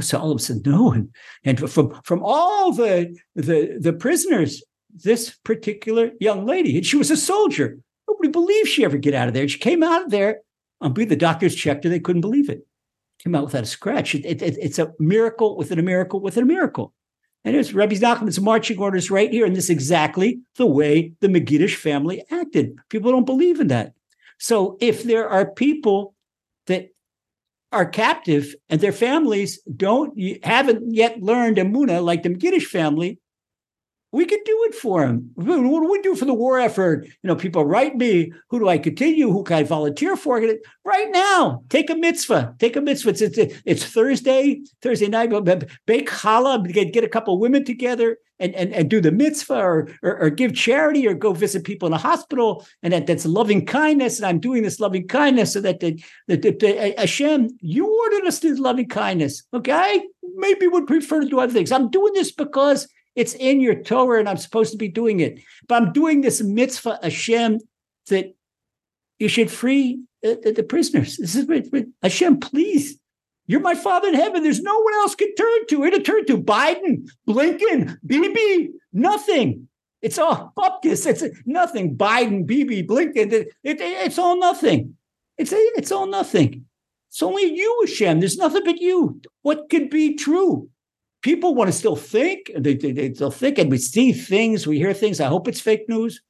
So 0.00 0.18
all 0.18 0.30
of 0.30 0.38
a 0.38 0.40
sudden, 0.40 0.62
no. 0.64 0.92
And, 0.92 1.08
and 1.44 1.70
from, 1.70 2.00
from 2.02 2.22
all 2.22 2.72
the, 2.72 3.16
the, 3.34 3.78
the 3.80 3.92
prisoners, 3.92 4.62
this 4.94 5.30
particular 5.44 6.10
young 6.20 6.46
lady, 6.46 6.76
and 6.76 6.86
she 6.86 6.96
was 6.96 7.10
a 7.10 7.16
soldier. 7.16 7.78
Nobody 8.08 8.28
believed 8.28 8.68
she 8.68 8.84
ever 8.84 8.98
get 8.98 9.14
out 9.14 9.28
of 9.28 9.34
there. 9.34 9.48
She 9.48 9.58
came 9.58 9.82
out 9.82 10.04
of 10.04 10.10
there. 10.10 10.40
Um, 10.80 10.94
the 10.94 11.16
doctors 11.16 11.54
checked 11.54 11.84
her; 11.84 11.90
they 11.90 12.00
couldn't 12.00 12.22
believe 12.22 12.48
it. 12.48 12.66
Came 13.22 13.34
out 13.34 13.44
without 13.44 13.64
a 13.64 13.66
scratch. 13.66 14.14
It, 14.14 14.24
it, 14.24 14.42
it's 14.42 14.78
a 14.78 14.92
miracle 14.98 15.56
within 15.56 15.78
a 15.78 15.82
miracle 15.82 16.20
within 16.20 16.44
a 16.44 16.46
miracle. 16.46 16.94
And 17.44 17.56
it's 17.56 17.72
Rabbi 17.72 17.94
Nachman's 17.94 18.40
marching 18.40 18.78
orders 18.78 19.10
right 19.10 19.30
here, 19.30 19.46
and 19.46 19.56
this 19.56 19.64
is 19.64 19.70
exactly 19.70 20.40
the 20.56 20.66
way 20.66 21.12
the 21.20 21.28
Megidish 21.28 21.76
family 21.76 22.22
acted. 22.30 22.76
People 22.88 23.12
don't 23.12 23.24
believe 23.24 23.60
in 23.60 23.68
that. 23.68 23.94
So 24.38 24.76
if 24.80 25.04
there 25.04 25.28
are 25.28 25.50
people 25.50 26.14
that 26.66 26.88
are 27.72 27.86
captive 27.86 28.54
and 28.68 28.80
their 28.80 28.92
families 28.92 29.60
don't 29.76 30.12
haven't 30.42 30.94
yet 30.94 31.20
learned 31.20 31.56
Emuna 31.56 32.04
like 32.04 32.22
the 32.22 32.30
Megidish 32.30 32.66
family, 32.66 33.18
we 34.12 34.24
could 34.24 34.40
do 34.44 34.64
it 34.68 34.74
for 34.74 35.06
them. 35.06 35.30
What 35.34 35.56
do 35.56 35.90
we 35.90 36.02
do 36.02 36.16
for 36.16 36.24
the 36.24 36.34
war 36.34 36.58
effort? 36.58 37.04
You 37.04 37.28
know, 37.28 37.36
people 37.36 37.64
write 37.64 37.96
me, 37.96 38.32
who 38.48 38.58
do 38.58 38.68
I 38.68 38.78
continue? 38.78 39.30
Who 39.30 39.44
can 39.44 39.58
I 39.58 39.62
volunteer 39.62 40.16
for? 40.16 40.40
Right 40.84 41.10
now, 41.10 41.62
take 41.68 41.90
a 41.90 41.94
mitzvah. 41.94 42.56
Take 42.58 42.76
a 42.76 42.80
mitzvah. 42.80 43.10
It's, 43.10 43.20
it's, 43.20 43.60
it's 43.64 43.84
Thursday, 43.84 44.62
Thursday 44.82 45.06
night, 45.08 45.30
bake 45.86 46.10
challah, 46.10 46.72
get, 46.72 46.92
get 46.92 47.04
a 47.04 47.08
couple 47.08 47.38
women 47.38 47.64
together 47.64 48.18
and, 48.40 48.54
and, 48.54 48.72
and 48.72 48.90
do 48.90 49.00
the 49.00 49.12
mitzvah 49.12 49.54
or, 49.54 49.88
or, 50.02 50.18
or, 50.22 50.30
give 50.30 50.54
charity 50.54 51.06
or 51.06 51.14
go 51.14 51.32
visit 51.32 51.62
people 51.62 51.86
in 51.86 51.92
a 51.92 51.98
hospital. 51.98 52.66
And 52.82 52.92
that, 52.92 53.06
that's 53.06 53.26
loving 53.26 53.66
kindness. 53.66 54.18
And 54.18 54.26
I'm 54.26 54.40
doing 54.40 54.62
this 54.62 54.80
loving 54.80 55.06
kindness 55.06 55.52
so 55.52 55.60
that 55.60 55.80
the, 55.80 56.02
the, 56.26 56.36
the, 56.36 56.50
the 56.52 56.96
uh, 56.96 57.00
Hashem, 57.00 57.50
you 57.60 57.86
ordered 57.86 58.26
us 58.26 58.40
to 58.40 58.54
loving 58.56 58.88
kindness. 58.88 59.42
Okay. 59.52 60.02
Maybe 60.36 60.66
would 60.66 60.86
prefer 60.86 61.20
to 61.20 61.28
do 61.28 61.38
other 61.38 61.52
things. 61.52 61.70
I'm 61.70 61.90
doing 61.90 62.14
this 62.14 62.32
because 62.32 62.88
it's 63.14 63.34
in 63.34 63.60
your 63.60 63.74
Torah 63.74 64.20
and 64.20 64.28
I'm 64.28 64.36
supposed 64.36 64.72
to 64.72 64.78
be 64.78 64.88
doing 64.88 65.20
it. 65.20 65.40
But 65.68 65.82
I'm 65.82 65.92
doing 65.92 66.20
this 66.20 66.42
mitzvah 66.42 67.00
Hashem 67.02 67.58
that 68.08 68.34
you 69.18 69.28
should 69.28 69.50
free 69.50 70.00
the, 70.22 70.52
the 70.56 70.62
prisoners. 70.62 71.16
This 71.16 71.34
is 71.34 71.46
Hashem, 72.02 72.40
please. 72.40 72.98
You're 73.46 73.60
my 73.60 73.74
father 73.74 74.08
in 74.08 74.14
heaven. 74.14 74.42
There's 74.42 74.62
no 74.62 74.78
one 74.78 74.94
else 74.94 75.14
can 75.14 75.34
turn 75.34 75.66
to. 75.68 75.82
Who 75.82 75.90
to 75.90 76.00
turn 76.00 76.24
to? 76.26 76.38
Biden, 76.38 77.08
Blinken, 77.28 77.98
Bibi, 78.06 78.70
nothing. 78.92 79.68
It's 80.02 80.18
all 80.18 80.52
bupkis. 80.56 81.04
It's 81.06 81.24
nothing. 81.46 81.96
Biden, 81.96 82.46
Bibi, 82.46 82.84
Blinken. 82.84 83.32
It, 83.32 83.48
it, 83.64 83.80
it's 83.80 84.18
all 84.18 84.38
nothing. 84.38 84.96
It's 85.36 85.52
it's 85.52 85.90
all 85.90 86.06
nothing. 86.06 86.66
It's 87.08 87.22
only 87.22 87.52
you, 87.54 87.84
Hashem. 87.84 88.20
There's 88.20 88.36
nothing 88.36 88.62
but 88.64 88.80
you. 88.80 89.20
What 89.42 89.68
could 89.68 89.90
be 89.90 90.14
true? 90.14 90.68
People 91.22 91.54
want 91.54 91.68
to 91.68 91.72
still 91.72 91.96
think. 91.96 92.50
They, 92.56 92.74
they, 92.74 92.92
they 92.92 93.14
still 93.14 93.30
think, 93.30 93.58
and 93.58 93.70
we 93.70 93.78
see 93.78 94.12
things, 94.12 94.66
we 94.66 94.78
hear 94.78 94.94
things. 94.94 95.20
I 95.20 95.26
hope 95.26 95.48
it's 95.48 95.60
fake 95.60 95.88
news. 95.88 96.20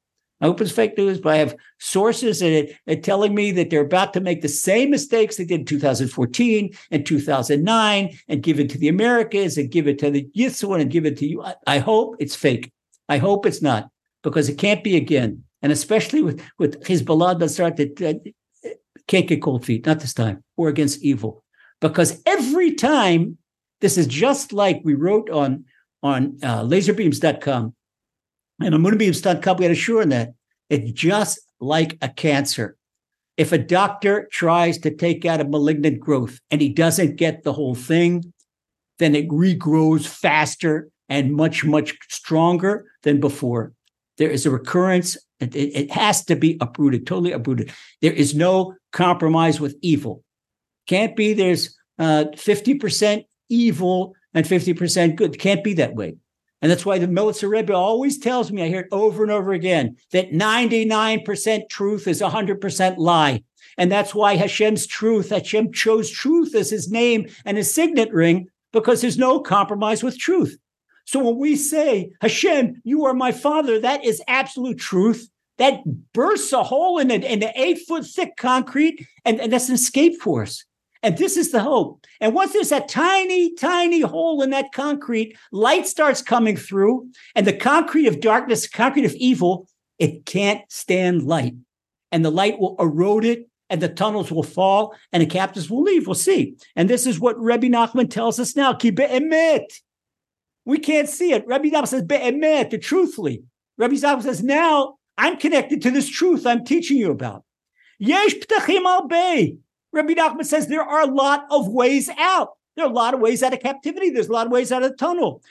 I 0.41 0.47
hope 0.47 0.61
it's 0.63 0.73
fake 0.73 0.97
news, 0.97 1.21
but 1.21 1.35
I 1.35 1.37
have 1.37 1.55
sources 1.79 2.41
that 2.41 2.75
are 2.89 2.97
telling 2.97 3.35
me 3.35 3.53
that 3.53 3.69
they're 3.69 3.83
about 3.83 4.15
to 4.15 4.21
make 4.21 4.41
the 4.41 4.49
same 4.49 4.89
mistakes 4.89 5.37
they 5.37 5.45
did 5.45 5.61
in 5.61 5.67
2014 5.67 6.71
and 6.91 7.05
2009 7.05 8.19
and 8.27 8.43
give 8.43 8.59
it 8.59 8.71
to 8.71 8.79
the 8.79 8.89
Americans 8.89 9.59
and 9.59 9.71
give 9.71 9.87
it 9.87 9.99
to 9.99 10.11
the 10.11 10.27
Yisrael 10.35 10.81
and 10.81 10.91
give 10.91 11.05
it 11.05 11.19
to 11.19 11.27
you. 11.27 11.43
I, 11.43 11.55
I 11.67 11.79
hope 11.79 12.17
it's 12.21 12.35
fake. 12.35 12.73
I 13.09 13.19
hope 13.19 13.45
it's 13.45 13.61
not 13.61 13.91
because 14.23 14.49
it 14.49 14.57
can't 14.57 14.83
be 14.83 14.97
again. 14.97 15.45
And 15.61 15.73
especially 15.73 16.23
with, 16.23 16.43
with 16.59 16.83
Hezbollah 16.85 17.39
that 17.39 17.49
start 17.51 17.77
that 17.77 18.01
uh, 18.01 18.69
can't 19.09 19.29
get 19.29 19.43
cold 19.43 19.67
feet, 19.67 19.85
not 19.85 20.01
this 20.01 20.15
time. 20.15 20.43
We're 20.57 20.71
against 20.71 21.03
evil. 21.03 21.45
Because 21.81 22.23
every 22.25 22.75
time 22.75 23.37
this 23.81 23.99
is 23.99 24.07
just 24.07 24.53
like 24.53 24.81
we 24.85 24.95
wrote 24.95 25.31
on 25.31 25.65
on 26.03 26.39
uh, 26.43 26.63
lazerbeams.com 26.63 27.75
and 28.63 28.75
on 28.75 28.81
emunabeams.com. 28.83 29.57
We 29.57 29.65
had 29.65 29.73
a 29.73 29.77
sure 29.77 30.05
that. 30.05 30.35
It's 30.69 30.93
just 30.93 31.41
like 31.61 31.99
a 32.01 32.09
cancer. 32.09 32.77
If 33.37 33.53
a 33.53 33.59
doctor 33.59 34.29
tries 34.31 34.79
to 34.79 34.95
take 34.95 35.25
out 35.25 35.41
a 35.41 35.45
malignant 35.45 36.01
growth 36.01 36.39
and 36.51 36.61
he 36.61 36.69
doesn't 36.69 37.17
get 37.17 37.43
the 37.43 37.53
whole 37.53 37.75
thing, 37.75 38.33
then 38.99 39.15
it 39.15 39.29
regrows 39.29 40.07
faster 40.07 40.91
and 41.09 41.35
much, 41.35 41.65
much 41.65 41.97
stronger 42.09 42.87
than 43.03 43.19
before. 43.19 43.73
There 44.19 44.31
is 44.31 44.47
a 44.47 44.51
recurrence. 44.51 45.17
It, 45.41 45.57
it, 45.57 45.75
it 45.75 45.91
has 45.91 46.25
to 46.27 46.37
be 46.37 46.59
uprooted, 46.61 47.07
totally 47.07 47.33
uprooted. 47.33 47.73
There 48.03 48.13
is 48.13 48.35
no 48.35 48.75
compromise 48.93 49.59
with 49.59 49.77
evil. 49.81 50.23
Can't 50.87 51.17
be 51.17 51.33
there's 51.33 51.77
uh, 51.99 52.27
50% 52.35 53.25
evil 53.51 54.15
and 54.33 54.47
50% 54.47 55.17
good. 55.17 55.39
Can't 55.39 55.63
be 55.63 55.75
that 55.75 55.95
way. 55.95 56.17
And 56.63 56.71
that's 56.71 56.85
why 56.85 56.99
the 56.99 57.07
Melitzer 57.07 57.49
Rebbe 57.49 57.75
always 57.75 58.19
tells 58.19 58.53
me, 58.53 58.63
I 58.63 58.69
hear 58.69 58.81
it 58.81 58.89
over 58.93 59.23
and 59.23 59.33
over 59.33 59.53
again, 59.53 59.97
that 60.13 60.31
99% 60.31 61.69
truth 61.71 62.07
is 62.07 62.21
100% 62.21 62.99
lie. 62.99 63.43
And 63.79 63.91
that's 63.91 64.15
why 64.15 64.37
Hashem's 64.37 64.87
truth, 64.87 65.31
Hashem 65.31 65.73
chose 65.73 66.11
truth 66.11 66.55
as 66.55 66.71
his 66.71 66.91
name 66.91 67.29
and 67.47 67.57
his 67.57 67.75
signet 67.75 68.13
ring, 68.13 68.49
because 68.73 69.01
there's 69.01 69.19
no 69.19 69.41
compromise 69.41 70.03
with 70.03 70.19
truth. 70.19 70.59
So 71.07 71.25
when 71.25 71.39
we 71.39 71.57
say, 71.57 72.13
Hashem, 72.21 72.83
you 72.85 73.07
are 73.07 73.15
my 73.15 73.33
father, 73.33 73.81
that 73.81 74.05
is 74.05 74.23
absolute 74.29 74.79
truth. 74.79 75.29
That 75.57 75.81
bursts 76.13 76.53
a 76.53 76.63
hole 76.63 76.99
in, 76.99 77.11
it 77.11 77.25
in 77.25 77.41
the 77.41 77.53
eight 77.61 77.81
foot 77.87 78.07
thick 78.07 78.37
concrete, 78.37 79.07
and, 79.25 79.41
and 79.41 79.53
that's 79.53 79.69
an 79.69 79.75
escape 79.75 80.21
force. 80.21 80.65
And 81.03 81.17
this 81.17 81.37
is 81.37 81.51
the 81.51 81.61
hope. 81.61 82.07
And 82.21 82.35
once 82.35 82.53
there's 82.53 82.69
that 82.69 82.89
tiny, 82.89 83.55
tiny 83.55 84.01
hole 84.01 84.43
in 84.43 84.51
that 84.51 84.73
concrete, 84.73 85.37
light 85.51 85.87
starts 85.87 86.21
coming 86.21 86.57
through, 86.57 87.09
and 87.35 87.47
the 87.47 87.55
concrete 87.55 88.07
of 88.07 88.21
darkness, 88.21 88.69
concrete 88.69 89.07
of 89.07 89.15
evil, 89.15 89.67
it 89.99 90.27
can't 90.27 90.61
stand 90.71 91.23
light. 91.23 91.55
And 92.13 92.25
the 92.25 92.31
light 92.31 92.59
will 92.59 92.77
erode 92.79 93.25
it, 93.25 93.49
and 93.71 93.81
the 93.81 93.89
tunnels 93.89 94.31
will 94.31 94.43
fall, 94.43 94.95
and 95.13 95.23
the 95.23 95.27
captives 95.27 95.71
will 95.71 95.83
leave. 95.83 96.07
We'll 96.07 96.15
see. 96.15 96.57
And 96.77 96.91
this 96.91 97.07
is 97.07 97.21
what 97.21 97.41
Rabbi 97.41 97.69
Nachman 97.69 98.11
tells 98.11 98.39
us 98.39 98.57
now. 98.57 98.75
emet. 98.75 99.67
We 100.67 100.79
can't 100.79 101.09
see 101.09 101.33
it. 101.33 101.47
Rabbi 101.47 101.69
Nachman 101.69 101.89
says, 101.89 102.03
be'emet, 102.03 102.83
truthfully. 102.83 103.43
Rabbi 103.79 103.95
Nachman 103.95 104.23
says, 104.23 104.43
now 104.43 104.97
I'm 105.17 105.39
connected 105.39 105.81
to 105.83 105.91
this 105.91 106.09
truth 106.09 106.47
I'm 106.47 106.65
teaching 106.65 106.99
you 106.99 107.11
about. 107.11 107.45
Yesh 107.99 108.35
ptachim 108.35 108.85
al 108.85 109.09
Rabbi 109.93 110.15
Nachman 110.15 110.45
says 110.45 110.67
there 110.67 110.83
are 110.83 111.03
a 111.03 111.13
lot 111.13 111.47
of 111.51 111.69
ways 111.69 112.09
out. 112.19 112.51
There 112.77 112.85
are 112.85 112.91
a 112.91 112.95
lot 112.95 113.15
of 113.15 113.21
ways 113.21 113.43
out 113.43 113.53
of 113.53 113.61
captivity. 113.61 114.11
There's 114.11 114.29
a 114.29 114.33
lot 114.33 114.47
of 114.47 114.53
ways 114.53 114.71
out 114.71 114.83
of 114.83 114.93
the 114.93 114.97
tunnel. 114.97 115.43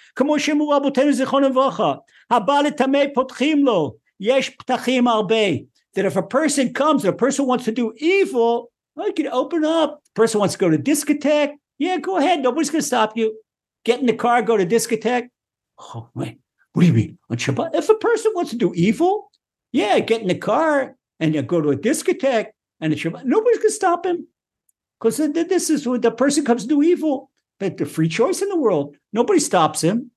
That 5.95 6.05
if 6.05 6.15
a 6.15 6.23
person 6.23 6.73
comes, 6.73 7.03
a 7.03 7.11
person 7.11 7.45
wants 7.45 7.65
to 7.65 7.71
do 7.71 7.93
evil, 7.97 8.71
well, 8.95 9.07
you 9.07 9.13
can 9.13 9.27
open 9.27 9.65
up. 9.65 10.01
The 10.05 10.11
person 10.13 10.39
wants 10.39 10.53
to 10.55 10.59
go 10.59 10.69
to 10.69 10.77
discotheque. 10.77 11.55
Yeah, 11.77 11.97
go 11.97 12.17
ahead. 12.17 12.41
Nobody's 12.41 12.69
going 12.69 12.81
to 12.81 12.87
stop 12.87 13.17
you. 13.17 13.37
Get 13.83 13.99
in 13.99 14.05
the 14.05 14.13
car, 14.13 14.41
go 14.41 14.57
to 14.57 14.65
discotheque. 14.65 15.29
Oh, 15.77 16.09
wait. 16.13 16.39
What 16.73 16.81
do 16.83 16.87
you 16.87 16.93
mean? 16.93 17.17
On 17.29 17.37
Shabbat? 17.37 17.71
If 17.73 17.89
a 17.89 17.95
person 17.95 18.31
wants 18.35 18.51
to 18.51 18.57
do 18.57 18.73
evil, 18.75 19.31
yeah, 19.71 19.99
get 19.99 20.21
in 20.21 20.27
the 20.27 20.35
car 20.35 20.95
and 21.19 21.47
go 21.47 21.61
to 21.61 21.71
a 21.71 21.77
discotheque 21.77 22.47
and 22.79 22.93
it's. 22.93 23.03
Nobody's 23.03 23.57
going 23.57 23.67
to 23.67 23.71
stop 23.71 24.05
him 24.05 24.27
because 24.99 25.17
this 25.17 25.69
is 25.69 25.87
what 25.87 26.01
the 26.01 26.11
person 26.11 26.45
comes 26.45 26.65
to 26.67 26.83
evil. 26.83 27.29
But 27.59 27.77
the 27.77 27.85
free 27.85 28.07
choice 28.07 28.41
in 28.41 28.49
the 28.49 28.57
world, 28.57 28.95
nobody 29.11 29.39
stops 29.39 29.81
him. 29.81 30.11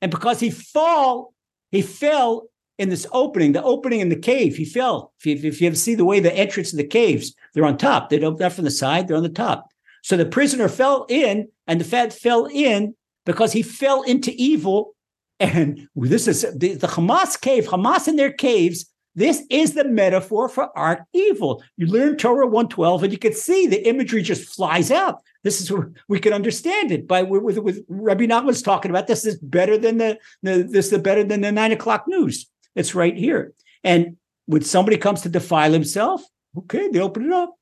And 0.00 0.10
because 0.10 0.40
he 0.40 0.50
fall, 0.50 1.34
he 1.70 1.82
fell 1.82 2.48
in 2.78 2.88
this 2.88 3.06
opening, 3.12 3.52
the 3.52 3.62
opening 3.62 4.00
in 4.00 4.08
the 4.08 4.16
cave, 4.16 4.56
he 4.56 4.64
fell. 4.64 5.12
If 5.20 5.26
you, 5.26 5.48
if 5.48 5.60
you 5.60 5.66
ever 5.66 5.76
see 5.76 5.94
the 5.94 6.04
way 6.04 6.20
the 6.20 6.34
entrance 6.34 6.72
of 6.72 6.78
the 6.78 6.84
caves, 6.84 7.34
they're 7.52 7.64
on 7.64 7.76
top. 7.76 8.08
They 8.08 8.18
don't, 8.18 8.38
not 8.38 8.52
from 8.52 8.64
the 8.64 8.70
side, 8.70 9.06
they're 9.06 9.16
on 9.16 9.22
the 9.22 9.28
top. 9.28 9.68
So 10.02 10.16
the 10.16 10.26
prisoner 10.26 10.68
fell 10.68 11.06
in, 11.08 11.48
and 11.66 11.80
the 11.80 11.84
fat 11.84 12.12
fell 12.12 12.46
in 12.46 12.94
because 13.24 13.52
he 13.52 13.62
fell 13.62 14.02
into 14.02 14.32
evil. 14.36 14.94
And 15.40 15.88
this 15.96 16.28
is 16.28 16.42
the, 16.56 16.74
the 16.74 16.88
Hamas 16.88 17.40
cave, 17.40 17.66
Hamas 17.66 18.08
in 18.08 18.16
their 18.16 18.32
caves. 18.32 18.86
This 19.14 19.42
is 19.50 19.74
the 19.74 19.84
metaphor 19.84 20.48
for 20.48 20.76
our 20.76 21.06
evil. 21.12 21.62
You 21.76 21.86
learn 21.86 22.16
Torah 22.16 22.46
112 22.46 23.02
and 23.02 23.12
you 23.12 23.18
can 23.18 23.34
see 23.34 23.66
the 23.66 23.86
imagery 23.86 24.22
just 24.22 24.54
flies 24.54 24.90
out. 24.90 25.22
This 25.44 25.60
is 25.60 25.70
where 25.70 25.90
we 26.08 26.18
can 26.18 26.32
understand 26.32 26.92
it 26.92 27.06
by 27.06 27.22
with, 27.22 27.58
with 27.58 27.84
Rabbi 27.88 28.24
Nachman's 28.24 28.62
talking 28.62 28.90
about 28.90 29.08
this 29.08 29.26
is 29.26 29.38
better 29.38 29.76
than 29.76 29.98
the, 29.98 30.18
the 30.42 30.62
this 30.62 30.92
is 30.92 30.98
better 31.00 31.24
than 31.24 31.42
the 31.42 31.52
nine 31.52 31.72
o'clock 31.72 32.04
news. 32.08 32.46
It's 32.74 32.94
right 32.94 33.16
here. 33.16 33.52
And 33.84 34.16
when 34.46 34.62
somebody 34.62 34.96
comes 34.96 35.22
to 35.22 35.28
defile 35.28 35.72
himself, 35.72 36.22
okay, 36.56 36.88
they 36.88 37.00
open 37.00 37.26
it 37.26 37.32
up. 37.32 37.54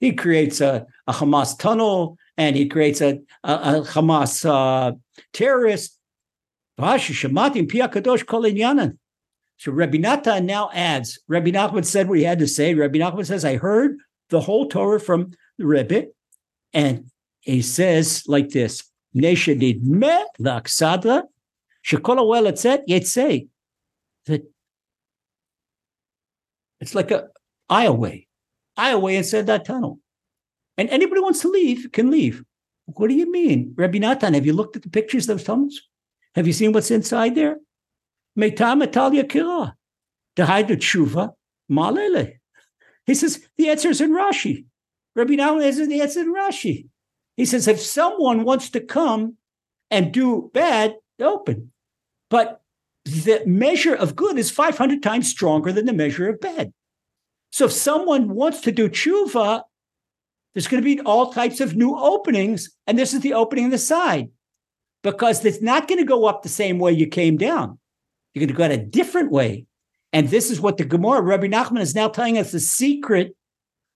He 0.00 0.12
creates 0.12 0.60
a, 0.60 0.86
a 1.06 1.12
Hamas 1.12 1.58
tunnel 1.58 2.18
and 2.36 2.56
he 2.56 2.68
creates 2.68 3.00
a, 3.00 3.20
a, 3.44 3.52
a 3.52 3.82
Hamas 3.82 4.44
uh, 4.48 4.92
terrorist. 5.32 5.98
So 9.58 9.72
Rabbi 9.72 9.96
now 9.96 10.70
adds, 10.74 11.18
Rabbi 11.28 11.50
Nachman 11.50 11.84
said 11.84 12.08
what 12.08 12.18
he 12.18 12.24
had 12.24 12.38
to 12.40 12.46
say. 12.46 12.74
Rabbi 12.74 12.98
Nachman 12.98 13.24
says, 13.24 13.44
I 13.44 13.56
heard 13.56 13.96
the 14.28 14.40
whole 14.40 14.68
Torah 14.68 15.00
from 15.00 15.32
the 15.56 15.66
Rebbe, 15.66 16.08
and 16.74 17.10
he 17.40 17.62
says 17.62 18.24
like 18.26 18.50
this, 18.50 18.84
that 24.26 24.42
it's 26.80 26.94
like 26.94 27.10
a 27.10 27.28
aisleway, 27.70 28.26
aisleway 28.78 29.16
inside 29.16 29.46
that 29.46 29.64
tunnel. 29.64 30.00
And 30.78 30.88
anybody 30.90 31.20
wants 31.20 31.40
to 31.40 31.48
leave 31.48 31.90
can 31.92 32.10
leave. 32.10 32.42
What 32.86 33.08
do 33.08 33.14
you 33.14 33.30
mean? 33.30 33.74
Rabbi 33.76 33.98
Natan, 33.98 34.34
have 34.34 34.46
you 34.46 34.52
looked 34.52 34.76
at 34.76 34.82
the 34.82 34.90
pictures 34.90 35.28
of 35.28 35.38
those 35.38 35.44
tunnels? 35.44 35.80
Have 36.34 36.46
you 36.46 36.52
seen 36.52 36.72
what's 36.72 36.90
inside 36.90 37.34
there? 37.34 37.58
Meitam 38.38 38.82
Italia 38.82 39.24
Kira. 39.24 39.74
Dehaida 40.36 40.76
Tshuva 40.76 41.32
Malele. 41.70 42.34
He 43.06 43.14
says, 43.14 43.46
the 43.56 43.70
answer 43.70 43.88
is 43.88 44.00
in 44.00 44.12
Rashi. 44.12 44.66
Rabbi 45.14 45.34
Natan 45.34 45.62
answers 45.62 45.88
the 45.88 46.02
answer 46.02 46.20
in 46.20 46.34
Rashi. 46.34 46.88
He 47.36 47.44
says, 47.44 47.68
if 47.68 47.80
someone 47.80 48.44
wants 48.44 48.70
to 48.70 48.80
come 48.80 49.36
and 49.90 50.12
do 50.12 50.50
bad, 50.52 50.96
open. 51.20 51.72
But 52.28 52.60
the 53.04 53.42
measure 53.46 53.94
of 53.94 54.16
good 54.16 54.38
is 54.38 54.50
500 54.50 55.02
times 55.02 55.28
stronger 55.28 55.72
than 55.72 55.86
the 55.86 55.92
measure 55.92 56.28
of 56.28 56.40
bad. 56.40 56.72
So 57.52 57.66
if 57.66 57.72
someone 57.72 58.34
wants 58.34 58.60
to 58.62 58.72
do 58.72 58.88
tshuva, 58.88 59.62
there's 60.56 60.68
going 60.68 60.82
to 60.82 60.96
be 60.96 61.02
all 61.02 61.34
types 61.34 61.60
of 61.60 61.76
new 61.76 61.94
openings, 61.94 62.70
and 62.86 62.98
this 62.98 63.12
is 63.12 63.20
the 63.20 63.34
opening 63.34 63.66
on 63.66 63.70
the 63.70 63.76
side 63.76 64.30
because 65.02 65.44
it's 65.44 65.60
not 65.60 65.86
going 65.86 65.98
to 65.98 66.06
go 66.06 66.24
up 66.24 66.42
the 66.42 66.48
same 66.48 66.78
way 66.78 66.92
you 66.92 67.06
came 67.08 67.36
down. 67.36 67.78
You're 68.32 68.40
going 68.40 68.48
to 68.48 68.54
go 68.54 68.64
out 68.64 68.70
a 68.70 68.78
different 68.78 69.30
way. 69.30 69.66
And 70.14 70.30
this 70.30 70.50
is 70.50 70.58
what 70.58 70.78
the 70.78 70.86
Gemara, 70.86 71.20
Rabbi 71.20 71.48
Nachman 71.48 71.82
is 71.82 71.94
now 71.94 72.08
telling 72.08 72.38
us 72.38 72.52
the 72.52 72.60
secret 72.60 73.36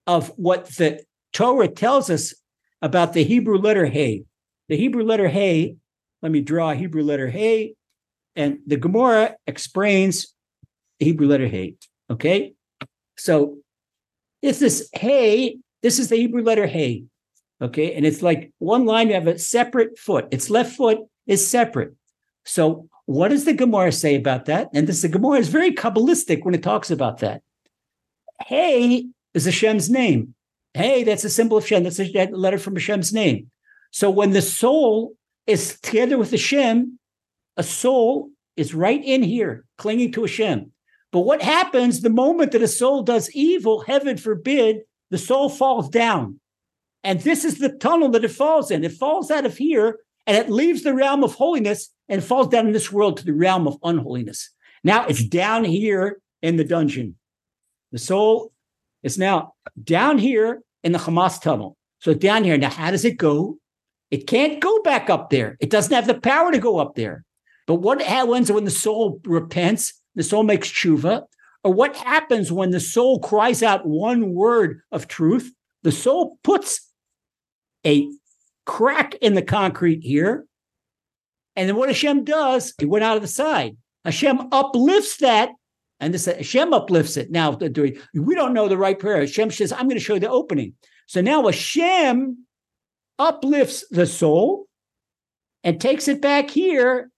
of 0.07 0.29
what 0.37 0.67
the 0.67 1.03
Torah 1.33 1.67
tells 1.67 2.11
us 2.11 2.35
about 2.83 3.15
the 3.15 3.25
Hebrew 3.25 3.57
letter 3.57 3.87
Hey. 3.87 4.25
The 4.69 4.77
Hebrew 4.77 5.03
letter 5.03 5.29
Hey, 5.29 5.77
let 6.21 6.31
me 6.31 6.43
draw 6.43 6.73
a 6.73 6.77
Hebrew 6.77 7.03
letter 7.03 7.31
Hey, 7.31 7.75
and 8.37 8.59
the 8.67 8.77
Gemara 8.77 9.35
explains 9.47 10.35
the 10.99 11.07
Hebrew 11.07 11.27
letter 11.27 11.49
Hey. 11.49 11.77
Okay. 12.11 12.53
So 13.17 13.61
it's 14.43 14.59
this 14.59 14.91
Hey 14.93 15.57
this 15.83 15.99
is 15.99 16.09
the 16.09 16.17
Hebrew 16.17 16.43
letter 16.43 16.67
Hey. 16.67 17.05
Okay. 17.63 17.95
And 17.95 18.07
it's 18.07 18.23
like 18.23 18.53
one 18.59 18.87
line, 18.87 19.09
you 19.09 19.15
have 19.15 19.27
a 19.27 19.39
separate 19.39 19.99
foot. 19.99 20.29
Its 20.31 20.49
left 20.49 20.77
foot 20.77 20.99
is 21.27 21.47
separate. 21.47 21.95
So 22.45 22.89
what 23.05 23.29
does 23.29 23.45
the 23.45 23.53
Gemara 23.53 23.93
say 23.93 24.15
about 24.15 24.47
that? 24.47 24.69
And 24.73 24.87
this 24.87 25.03
the 25.03 25.09
Gemara 25.09 25.39
is 25.39 25.49
very 25.49 25.73
Kabbalistic 25.73 26.45
when 26.45 26.55
it 26.55 26.63
talks 26.63 26.91
about 26.91 27.19
that. 27.19 27.43
Hey 28.47 29.09
is 29.35 29.45
Hashem's 29.45 29.91
name. 29.91 30.35
Hey, 30.75 31.05
that's 31.05 31.25
a 31.25 31.31
symbol 31.31 31.59
of 31.59 31.67
Shem. 31.67 31.83
That's 31.83 32.01
a 32.01 32.27
letter 32.31 32.59
from 32.59 32.75
Hashem's 32.75 33.13
name. 33.13 33.51
So 33.91 34.09
when 34.11 34.31
the 34.31 34.43
soul 34.43 35.15
is 35.47 35.79
together 35.81 36.17
with 36.17 36.31
Hashem, 36.31 36.99
a 37.57 37.63
soul 37.63 38.31
is 38.57 38.75
right 38.75 39.03
in 39.05 39.23
here, 39.23 39.65
clinging 39.77 40.13
to 40.13 40.23
Hashem. 40.23 40.73
But 41.13 41.21
what 41.21 41.43
happens 41.43 42.01
the 42.01 42.11
moment 42.11 42.53
that 42.53 42.63
a 42.63 42.69
soul 42.69 43.03
does 43.03 43.31
evil, 43.33 43.81
heaven 43.81 44.17
forbid, 44.17 44.83
the 45.11 45.19
soul 45.19 45.49
falls 45.49 45.89
down. 45.89 46.41
And 47.03 47.21
this 47.21 47.45
is 47.45 47.59
the 47.59 47.71
tunnel 47.71 48.11
that 48.11 48.25
it 48.25 48.31
falls 48.31 48.71
in. 48.71 48.85
It 48.85 48.93
falls 48.93 49.31
out 49.31 49.47
of 49.47 49.57
here 49.57 49.99
and 50.27 50.37
it 50.37 50.51
leaves 50.51 50.83
the 50.83 50.95
realm 50.95 51.25
of 51.25 51.35
holiness 51.35 51.93
and 52.09 52.23
falls 52.23 52.49
down 52.49 52.67
in 52.67 52.73
this 52.73 52.93
world 52.93 53.17
to 53.17 53.25
the 53.25 53.33
realm 53.33 53.67
of 53.67 53.79
unholiness. 53.83 54.51
Now 54.85 55.07
it's 55.07 55.25
down 55.25 55.65
here 55.65 56.21
in 56.43 56.57
the 56.57 56.65
dungeon. 56.65 57.17
The 57.93 57.99
soul 57.99 58.53
is 59.03 59.19
now 59.19 59.55
down 59.83 60.19
here 60.19 60.63
in 60.83 60.93
the 60.93 60.99
Hamas 60.99 61.41
tunnel. 61.41 61.77
So 62.01 62.15
down 62.15 62.45
here. 62.45 62.57
Now, 62.57 62.71
how 62.71 62.91
does 62.91 63.05
it 63.05 63.19
go? 63.19 63.59
It 64.11 64.27
can't 64.27 64.61
go 64.61 64.83
back 64.83 65.11
up 65.11 65.31
there. 65.31 65.57
It 65.61 65.71
doesn't 65.71 65.95
have 65.95 66.07
the 66.07 66.19
power 66.19 66.51
to 66.51 66.59
go 66.59 66.79
up 66.79 66.95
there. 66.95 67.25
But 67.67 67.77
what 67.77 68.03
happens 68.03 68.51
when 68.51 68.65
the 68.65 68.71
soul 68.71 69.21
repents? 69.25 69.95
The 70.15 70.23
soul 70.23 70.43
makes 70.43 70.69
tshuva. 70.69 71.25
Or 71.63 71.73
what 71.73 71.97
happens 71.97 72.51
when 72.51 72.71
the 72.71 72.81
soul 72.81 73.19
cries 73.21 73.63
out 73.63 73.87
one 73.87 74.33
word 74.33 74.81
of 74.91 75.09
truth. 75.09 75.53
The 75.83 75.93
soul 75.93 76.39
puts 76.43 76.91
a 77.87 78.09
crack 78.67 79.15
in 79.17 79.35
the 79.35 79.43
concrete 79.43 80.01
here. 80.03 80.47
And 81.57 81.69
then 81.69 81.77
what 81.77 81.89
Hashem 81.89 82.25
does, 82.25 82.75
he 82.79 82.87
went 82.87 83.05
out 83.05 83.17
of 83.17 83.23
the 83.23 83.29
side. 83.29 83.77
Hashem 84.05 84.49
uplifts 84.53 85.19
that, 85.19 85.51
and 85.99 86.15
this 86.15 86.25
Hashem 86.25 86.73
uplifts 86.73 87.17
it. 87.17 87.31
Now, 87.31 87.51
we 87.51 88.35
don't 88.35 88.55
know 88.55 88.69
the 88.69 88.79
right 88.79 88.99
prayer. 88.99 89.21
Hashem 89.21 89.51
says, 89.51 89.73
I'm 89.73 89.87
going 89.87 89.99
to 89.99 90.01
show 90.01 90.15
you 90.15 90.21
the 90.21 90.31
opening. 90.31 90.75
So 91.07 91.21
now 91.21 91.45
Hashem 91.45 92.47
uplifts 93.19 93.85
the 93.91 94.07
soul 94.07 94.67
and 95.65 95.81
takes 95.81 96.09
it 96.09 96.23
back 96.23 96.49
here. 96.49 97.11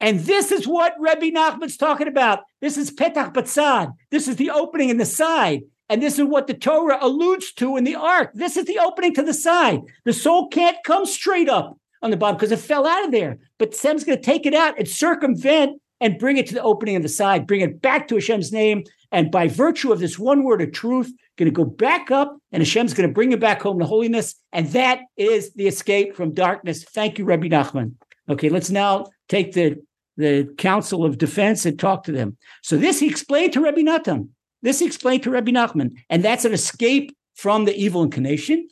And 0.00 0.20
this 0.20 0.50
is 0.50 0.66
what 0.66 0.94
Rabbi 0.98 1.30
Nachman's 1.30 1.76
talking 1.76 2.08
about. 2.08 2.40
This 2.60 2.78
is 2.78 2.90
Petach 2.90 3.34
Batzad. 3.34 3.92
This 4.10 4.28
is 4.28 4.36
the 4.36 4.50
opening 4.50 4.88
in 4.88 4.96
the 4.96 5.04
side. 5.04 5.62
And 5.90 6.02
this 6.02 6.18
is 6.18 6.24
what 6.24 6.46
the 6.46 6.54
Torah 6.54 6.98
alludes 7.00 7.52
to 7.54 7.76
in 7.76 7.84
the 7.84 7.96
ark. 7.96 8.30
This 8.32 8.56
is 8.56 8.64
the 8.64 8.78
opening 8.78 9.14
to 9.14 9.22
the 9.22 9.34
side. 9.34 9.80
The 10.04 10.12
soul 10.12 10.48
can't 10.48 10.76
come 10.84 11.04
straight 11.04 11.48
up 11.48 11.76
on 12.00 12.10
the 12.10 12.16
bottom 12.16 12.36
because 12.36 12.52
it 12.52 12.60
fell 12.60 12.86
out 12.86 13.04
of 13.04 13.10
there. 13.10 13.38
But 13.58 13.74
Sem's 13.74 14.04
going 14.04 14.16
to 14.16 14.24
take 14.24 14.46
it 14.46 14.54
out 14.54 14.78
and 14.78 14.88
circumvent 14.88 15.82
and 16.00 16.18
bring 16.18 16.38
it 16.38 16.46
to 16.46 16.54
the 16.54 16.62
opening 16.62 16.96
of 16.96 17.02
the 17.02 17.08
side, 17.08 17.46
bring 17.46 17.60
it 17.60 17.82
back 17.82 18.08
to 18.08 18.14
Hashem's 18.14 18.52
name. 18.52 18.84
And 19.12 19.30
by 19.30 19.48
virtue 19.48 19.92
of 19.92 19.98
this 19.98 20.18
one 20.18 20.44
word 20.44 20.62
of 20.62 20.72
truth, 20.72 21.12
going 21.36 21.52
to 21.52 21.52
go 21.52 21.64
back 21.64 22.10
up 22.10 22.36
and 22.52 22.62
Hashem's 22.62 22.94
going 22.94 23.08
to 23.08 23.12
bring 23.12 23.32
it 23.32 23.40
back 23.40 23.60
home 23.62 23.78
to 23.80 23.84
holiness. 23.84 24.36
And 24.52 24.68
that 24.68 25.00
is 25.16 25.52
the 25.54 25.66
escape 25.66 26.14
from 26.14 26.32
darkness. 26.34 26.84
Thank 26.84 27.18
you, 27.18 27.24
Rabbi 27.24 27.48
Nachman. 27.48 27.94
Okay, 28.28 28.48
let's 28.48 28.70
now 28.70 29.06
take 29.28 29.52
the, 29.52 29.82
the 30.20 30.52
council 30.58 31.04
of 31.04 31.18
defense 31.18 31.64
had 31.64 31.78
talked 31.78 32.06
to 32.06 32.12
them. 32.12 32.36
So 32.62 32.76
this 32.76 33.00
he 33.00 33.08
explained 33.08 33.52
to 33.54 33.60
Rabbi 33.60 33.82
Natan. 33.82 34.30
This 34.62 34.78
he 34.78 34.86
explained 34.86 35.22
to 35.24 35.30
Rabbi 35.30 35.50
Nachman. 35.50 35.96
And 36.08 36.22
that's 36.22 36.44
an 36.44 36.52
escape 36.52 37.16
from 37.34 37.64
the 37.64 37.74
evil 37.74 38.02
inclination. 38.02 38.68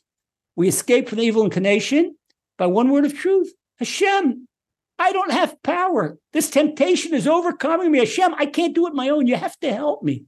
We 0.55 0.68
escape 0.68 1.09
from 1.09 1.18
the 1.18 1.24
evil 1.24 1.44
inclination 1.44 2.16
by 2.59 2.66
one 2.66 2.90
word 2.90 3.05
of 3.05 3.14
truth. 3.14 3.53
Hashem, 3.78 4.46
I 4.99 5.12
don't 5.12 5.32
have 5.32 5.62
power. 5.62 6.18
This 6.32 6.51
temptation 6.51 7.14
is 7.14 7.26
overcoming 7.26 7.90
me. 7.90 8.01
Hashem, 8.01 8.34
I 8.34 8.46
can't 8.46 8.74
do 8.74 8.86
it 8.86 8.94
my 8.94 9.09
own. 9.09 9.26
You 9.26 9.36
have 9.36 9.59
to 9.61 9.72
help 9.72 10.03
me. 10.03 10.24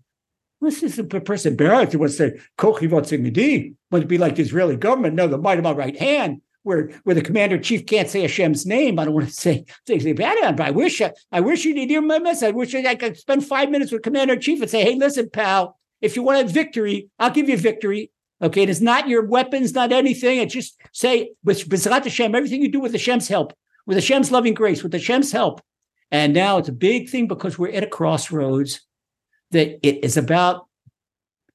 This 0.60 0.82
is 0.82 0.98
a 0.98 1.04
person 1.04 1.56
Barrett 1.56 1.94
wants 1.96 2.16
to 2.18 2.30
say, 2.30 2.40
kochi 2.58 2.86
to 2.86 4.06
be 4.06 4.18
like 4.18 4.36
the 4.36 4.42
Israeli 4.42 4.76
government? 4.76 5.14
No, 5.14 5.26
the 5.26 5.38
might 5.38 5.58
of 5.58 5.64
my 5.64 5.72
right 5.72 5.98
hand. 5.98 6.42
Where, 6.62 6.90
where 7.04 7.14
the 7.14 7.22
commander 7.22 7.56
in 7.56 7.62
chief 7.62 7.86
can't 7.86 8.08
say 8.08 8.20
Hashem's 8.20 8.66
name. 8.66 8.98
I 8.98 9.06
don't 9.06 9.14
want 9.14 9.28
to 9.28 9.32
say 9.32 9.64
say 9.86 10.12
bad 10.12 10.44
on, 10.44 10.56
but 10.56 10.66
I 10.66 10.70
wish 10.70 11.00
I, 11.32 11.40
wish 11.40 11.64
you 11.64 11.74
did 11.74 11.88
hear 11.88 12.02
my 12.02 12.18
message. 12.18 12.48
I 12.48 12.50
wish 12.50 12.74
I 12.74 12.94
could 12.96 13.16
spend 13.16 13.46
five 13.46 13.70
minutes 13.70 13.92
with 13.92 14.02
commander 14.02 14.34
in 14.34 14.40
chief 14.40 14.60
and 14.60 14.70
say, 14.70 14.82
hey, 14.84 14.94
listen, 14.94 15.30
pal, 15.30 15.78
if 16.02 16.16
you 16.16 16.22
want 16.22 16.46
a 16.46 16.52
victory, 16.52 17.08
I'll 17.18 17.30
give 17.30 17.48
you 17.48 17.56
victory. 17.56 18.10
Okay, 18.42 18.62
it's 18.62 18.80
not 18.80 19.08
your 19.08 19.24
weapons, 19.24 19.74
not 19.74 19.92
anything. 19.92 20.38
It's 20.38 20.52
just 20.52 20.80
say 20.92 21.32
with 21.44 21.68
Bezrat 21.68 22.04
Hashem, 22.04 22.34
everything 22.34 22.62
you 22.62 22.70
do 22.70 22.80
with 22.80 22.92
Hashem's 22.92 23.28
help, 23.28 23.54
with 23.86 23.96
Hashem's 23.96 24.30
loving 24.30 24.54
grace, 24.54 24.82
with 24.82 24.92
Hashem's 24.92 25.32
help. 25.32 25.62
And 26.10 26.34
now 26.34 26.58
it's 26.58 26.68
a 26.68 26.72
big 26.72 27.08
thing 27.08 27.28
because 27.28 27.58
we're 27.58 27.72
at 27.72 27.84
a 27.84 27.86
crossroads 27.86 28.80
that 29.50 29.86
it 29.86 30.04
is 30.04 30.16
about 30.16 30.66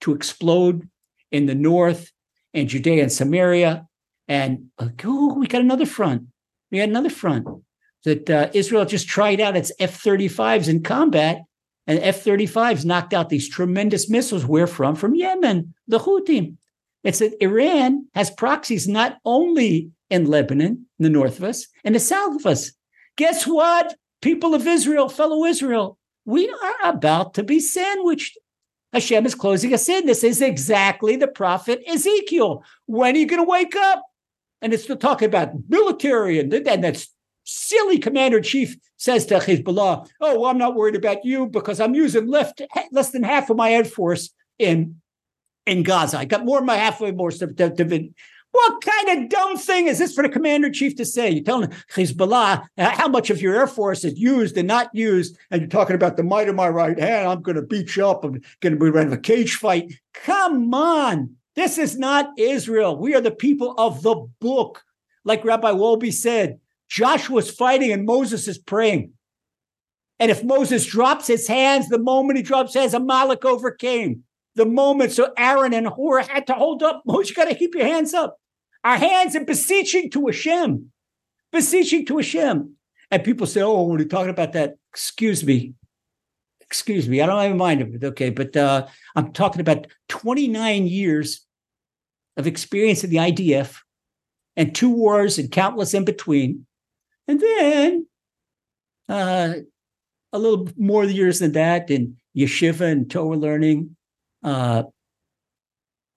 to 0.01 0.13
explode 0.13 0.87
in 1.31 1.45
the 1.45 1.55
north 1.55 2.11
and 2.53 2.69
Judea 2.69 3.03
and 3.03 3.11
Samaria. 3.11 3.87
And 4.27 4.69
oh, 4.79 5.33
we 5.35 5.47
got 5.47 5.61
another 5.61 5.85
front. 5.85 6.23
We 6.71 6.79
got 6.79 6.89
another 6.89 7.09
front 7.09 7.47
that 8.03 8.29
uh, 8.29 8.49
Israel 8.53 8.85
just 8.85 9.07
tried 9.07 9.41
out 9.41 9.57
its 9.57 9.71
F 9.79 10.01
35s 10.01 10.69
in 10.69 10.83
combat, 10.83 11.41
and 11.87 11.99
F 11.99 12.23
35s 12.23 12.85
knocked 12.85 13.13
out 13.13 13.29
these 13.29 13.49
tremendous 13.49 14.09
missiles. 14.09 14.45
Where 14.45 14.67
from? 14.67 14.95
From 14.95 15.15
Yemen, 15.15 15.73
the 15.87 15.99
Houthim. 15.99 16.57
It's 17.03 17.19
that 17.19 17.41
Iran 17.43 18.07
has 18.15 18.31
proxies 18.31 18.87
not 18.87 19.17
only 19.25 19.91
in 20.09 20.25
Lebanon, 20.25 20.85
in 20.99 21.03
the 21.03 21.09
north 21.09 21.37
of 21.37 21.43
us, 21.43 21.67
and 21.83 21.93
the 21.93 21.99
south 21.99 22.37
of 22.37 22.45
us. 22.45 22.71
Guess 23.17 23.45
what? 23.45 23.95
People 24.21 24.55
of 24.55 24.65
Israel, 24.65 25.09
fellow 25.09 25.45
Israel, 25.45 25.97
we 26.25 26.49
are 26.49 26.89
about 26.89 27.35
to 27.35 27.43
be 27.43 27.59
sandwiched. 27.59 28.37
Hashem 28.91 29.25
is 29.25 29.35
closing 29.35 29.73
us 29.73 29.87
in. 29.87 30.05
This 30.05 30.23
is 30.23 30.41
exactly 30.41 31.15
the 31.15 31.27
prophet 31.27 31.83
Ezekiel. 31.87 32.63
When 32.87 33.15
are 33.15 33.19
you 33.19 33.27
going 33.27 33.43
to 33.43 33.49
wake 33.49 33.75
up? 33.75 34.03
And 34.61 34.73
it's 34.73 34.83
still 34.83 34.97
talk 34.97 35.21
about 35.21 35.53
military 35.67 36.39
and, 36.39 36.53
and 36.53 36.83
that's 36.83 37.13
silly 37.43 37.99
commander 37.99 38.37
in 38.37 38.43
chief 38.43 38.75
says 38.97 39.25
to 39.27 39.35
Hezbollah, 39.35 40.07
Oh, 40.21 40.39
well, 40.39 40.49
I'm 40.49 40.57
not 40.57 40.75
worried 40.75 40.95
about 40.95 41.23
you 41.23 41.47
because 41.47 41.79
I'm 41.79 41.93
using 41.93 42.27
left, 42.27 42.61
less 42.91 43.11
than 43.11 43.23
half 43.23 43.49
of 43.49 43.57
my 43.57 43.71
air 43.71 43.85
force 43.85 44.31
in 44.57 45.01
in 45.65 45.83
Gaza. 45.83 46.19
I 46.19 46.25
got 46.25 46.45
more 46.45 46.59
than 46.59 46.67
my 46.67 46.75
halfway 46.75 47.11
more 47.11 47.31
stuff 47.31 47.55
to, 47.55 47.69
to, 47.71 48.09
what 48.55 48.81
kind 48.81 49.23
of 49.23 49.29
dumb 49.29 49.57
thing 49.57 49.87
is 49.87 49.99
this 49.99 50.13
for 50.13 50.21
the 50.21 50.29
commander 50.29 50.67
in 50.67 50.73
chief 50.73 50.95
to 50.95 51.05
say? 51.05 51.29
You're 51.29 51.43
telling 51.43 51.73
Hezbollah 51.93 52.65
uh, 52.77 52.89
how 52.91 53.09
much 53.09 53.29
of 53.29 53.41
your 53.41 53.53
air 53.53 53.67
force 53.67 54.05
is 54.05 54.17
used 54.17 54.57
and 54.57 54.67
not 54.67 54.89
used, 54.93 55.37
and 55.51 55.61
you're 55.61 55.69
talking 55.69 55.95
about 55.95 56.15
the 56.15 56.23
might 56.23 56.47
of 56.47 56.55
my 56.55 56.69
right 56.69 56.97
hand. 56.97 57.27
I'm 57.27 57.41
going 57.41 57.57
to 57.57 57.61
beat 57.61 57.97
you 57.97 58.07
up. 58.07 58.23
I'm 58.23 58.41
going 58.61 58.73
to 58.73 58.79
be 58.79 58.89
running 58.89 59.11
a 59.11 59.17
cage 59.17 59.55
fight. 59.55 59.93
Come 60.13 60.73
on. 60.73 61.35
This 61.55 61.77
is 61.77 61.97
not 61.97 62.37
Israel. 62.37 62.97
We 62.97 63.15
are 63.15 63.21
the 63.21 63.31
people 63.31 63.73
of 63.77 64.01
the 64.03 64.27
book. 64.39 64.83
Like 65.23 65.45
Rabbi 65.45 65.71
Wolbe 65.71 66.13
said, 66.13 66.59
Joshua's 66.89 67.49
fighting 67.49 67.91
and 67.91 68.05
Moses 68.05 68.47
is 68.47 68.57
praying. 68.57 69.13
And 70.19 70.31
if 70.31 70.43
Moses 70.43 70.85
drops 70.85 71.27
his 71.27 71.47
hands, 71.47 71.89
the 71.89 71.99
moment 71.99 72.37
he 72.37 72.43
drops 72.43 72.73
his 72.73 72.81
hands, 72.81 72.93
Amalek 72.93 73.43
overcame. 73.43 74.23
The 74.55 74.65
moment 74.65 75.11
so 75.11 75.33
Aaron 75.37 75.73
and 75.73 75.87
Hur 75.87 76.21
had 76.21 76.47
to 76.47 76.53
hold 76.53 76.83
up, 76.83 77.03
Moses, 77.05 77.29
you 77.29 77.35
got 77.35 77.49
to 77.49 77.55
keep 77.55 77.75
your 77.75 77.85
hands 77.85 78.13
up 78.13 78.37
our 78.85 78.97
hands 78.97 79.35
in 79.35 79.45
beseeching 79.45 80.11
to 80.11 80.27
Hashem, 80.27 80.91
beseeching 81.51 82.05
to 82.05 82.17
Hashem. 82.17 82.75
And 83.11 83.23
people 83.23 83.47
say, 83.47 83.61
oh, 83.61 83.81
when 83.81 83.99
you're 83.99 84.07
talking 84.07 84.29
about 84.29 84.53
that, 84.53 84.75
excuse 84.93 85.43
me, 85.43 85.73
excuse 86.61 87.09
me, 87.09 87.19
I 87.19 87.25
don't 87.25 87.41
have 87.41 87.51
a 87.51 87.55
mind 87.55 87.81
of 87.81 87.93
it. 87.95 88.03
Okay, 88.03 88.29
but 88.29 88.55
uh, 88.55 88.85
I'm 89.15 89.33
talking 89.33 89.59
about 89.59 89.87
29 90.09 90.85
years 90.85 91.44
of 92.37 92.47
experience 92.47 93.03
in 93.03 93.09
the 93.09 93.17
IDF 93.17 93.77
and 94.55 94.73
two 94.73 94.89
wars 94.89 95.37
and 95.37 95.51
countless 95.51 95.93
in 95.93 96.05
between. 96.05 96.65
And 97.27 97.39
then 97.39 98.07
uh, 99.09 99.53
a 100.33 100.39
little 100.39 100.69
more 100.77 101.05
years 101.05 101.39
than 101.39 101.53
that 101.53 101.89
in 101.89 102.17
yeshiva 102.35 102.81
and 102.81 103.09
Torah 103.09 103.37
learning. 103.37 103.95
Uh, 104.43 104.83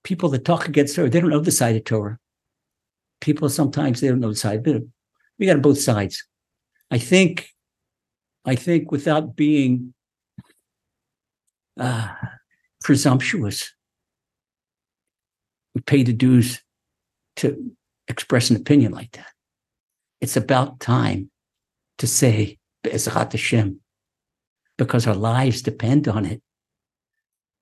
people 0.03 0.29
that 0.29 0.45
talk 0.45 0.67
against 0.67 0.95
Torah, 0.95 1.09
they 1.09 1.19
don't 1.19 1.29
know 1.29 1.39
the 1.39 1.51
side 1.51 1.75
of 1.75 1.83
Torah 1.83 2.19
people 3.21 3.49
sometimes 3.49 4.01
they 4.01 4.07
don't 4.07 4.19
know 4.19 4.29
the 4.29 4.35
side, 4.35 4.63
but 4.63 4.81
we 5.37 5.45
got 5.45 5.61
both 5.61 5.79
sides. 5.79 6.25
I 6.91 6.97
think, 6.97 7.49
I 8.45 8.55
think 8.55 8.91
without 8.91 9.35
being 9.35 9.93
uh, 11.79 12.09
presumptuous, 12.83 13.73
we 15.75 15.81
pay 15.81 16.03
the 16.03 16.13
dues 16.13 16.61
to 17.37 17.71
express 18.07 18.49
an 18.49 18.55
opinion 18.55 18.91
like 18.91 19.11
that. 19.13 19.27
It's 20.21 20.37
about 20.37 20.79
time 20.79 21.31
to 21.99 22.07
say 22.07 22.57
Be'ezrat 22.83 23.31
Hashem, 23.31 23.79
because 24.77 25.07
our 25.07 25.15
lives 25.15 25.61
depend 25.61 26.07
on 26.07 26.25
it. 26.25 26.41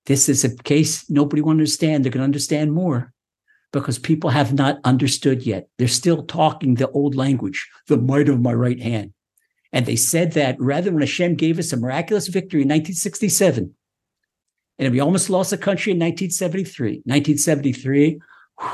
This 0.06 0.28
is 0.28 0.44
a 0.44 0.56
case 0.56 1.08
nobody 1.10 1.42
will 1.42 1.50
understand. 1.50 2.04
They're 2.04 2.12
going 2.12 2.20
to 2.20 2.24
understand 2.24 2.72
more 2.72 3.12
because 3.72 3.98
people 3.98 4.30
have 4.30 4.54
not 4.54 4.78
understood 4.84 5.42
yet. 5.42 5.68
They're 5.76 5.88
still 5.88 6.22
talking 6.24 6.74
the 6.74 6.90
old 6.90 7.14
language, 7.14 7.68
the 7.88 7.98
might 7.98 8.28
of 8.28 8.40
my 8.40 8.54
right 8.54 8.80
hand. 8.80 9.12
And 9.72 9.84
they 9.84 9.96
said 9.96 10.32
that 10.32 10.58
rather 10.58 10.90
when 10.90 11.02
Hashem 11.02 11.34
gave 11.34 11.58
us 11.58 11.72
a 11.72 11.76
miraculous 11.76 12.28
victory 12.28 12.62
in 12.62 12.68
1967, 12.68 13.74
and 14.78 14.92
we 14.92 15.00
almost 15.00 15.30
lost 15.30 15.50
the 15.50 15.58
country 15.58 15.92
in 15.92 15.98
1973. 15.98 17.02
1973, 17.04 18.20
whew, 18.60 18.68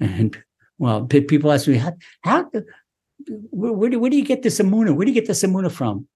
and 0.00 0.42
well, 0.78 1.06
people 1.06 1.52
ask 1.52 1.68
me, 1.68 1.76
how, 1.76 1.92
how 2.22 2.50
where, 3.50 3.90
do, 3.90 4.08
do 4.08 4.16
you 4.16 4.24
get 4.24 4.42
this 4.42 4.58
emuna? 4.58 4.94
Where 4.94 5.06
do 5.06 5.10
you 5.10 5.20
get 5.20 5.26
this 5.26 5.42
emuna 5.42 5.70
from? 5.70 6.06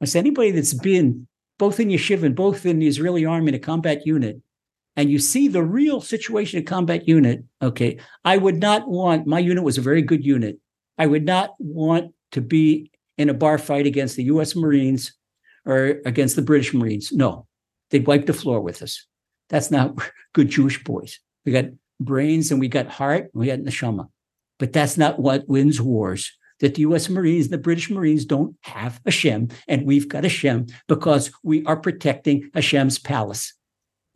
I 0.00 0.04
said, 0.04 0.20
anybody 0.20 0.50
that's 0.50 0.74
been 0.74 1.26
both 1.58 1.80
in 1.80 1.88
yeshiva 1.88 2.24
and 2.24 2.36
both 2.36 2.66
in 2.66 2.78
the 2.78 2.86
Israeli 2.86 3.24
army 3.24 3.48
in 3.48 3.54
a 3.54 3.58
combat 3.58 4.06
unit 4.06 4.40
and 4.98 5.10
you 5.10 5.18
see 5.18 5.48
the 5.48 5.62
real 5.62 6.00
situation 6.00 6.58
of 6.58 6.64
combat 6.64 7.06
unit, 7.06 7.44
okay, 7.62 7.98
I 8.24 8.36
would 8.36 8.56
not 8.56 8.88
want 8.88 9.26
my 9.26 9.38
unit 9.38 9.64
was 9.64 9.78
a 9.78 9.80
very 9.80 10.02
good 10.02 10.24
unit. 10.24 10.58
I 10.98 11.06
would 11.06 11.24
not 11.24 11.50
want 11.58 12.12
to 12.32 12.40
be 12.40 12.90
in 13.16 13.28
a 13.28 13.34
bar 13.34 13.58
fight 13.58 13.86
against 13.86 14.16
the 14.16 14.24
US 14.24 14.54
Marines 14.54 15.12
or 15.64 16.00
against 16.04 16.36
the 16.36 16.42
British 16.42 16.74
Marines. 16.74 17.12
No, 17.12 17.46
they'd 17.90 18.06
wipe 18.06 18.26
the 18.26 18.32
floor 18.32 18.60
with 18.60 18.82
us. 18.82 19.06
That's 19.48 19.70
not 19.70 19.96
good 20.34 20.48
Jewish 20.48 20.82
boys. 20.84 21.18
We 21.44 21.52
got 21.52 21.66
brains 22.00 22.50
and 22.50 22.60
we 22.60 22.68
got 22.68 22.86
heart 22.86 23.30
and 23.32 23.40
we 23.40 23.46
got 23.46 23.60
neshama. 23.60 24.08
But 24.58 24.72
that's 24.72 24.96
not 24.96 25.18
what 25.18 25.48
wins 25.48 25.80
wars. 25.80 26.32
that 26.60 26.74
the 26.74 26.82
U.S. 26.82 27.08
Marines, 27.08 27.46
and 27.46 27.52
the 27.52 27.58
British 27.58 27.90
Marines 27.90 28.24
don't 28.24 28.56
have 28.62 29.00
Hashem, 29.04 29.48
and 29.68 29.86
we've 29.86 30.08
got 30.08 30.24
Hashem 30.24 30.66
because 30.88 31.30
we 31.44 31.64
are 31.64 31.76
protecting 31.76 32.50
Hashem's 32.54 32.98
palace. 32.98 33.54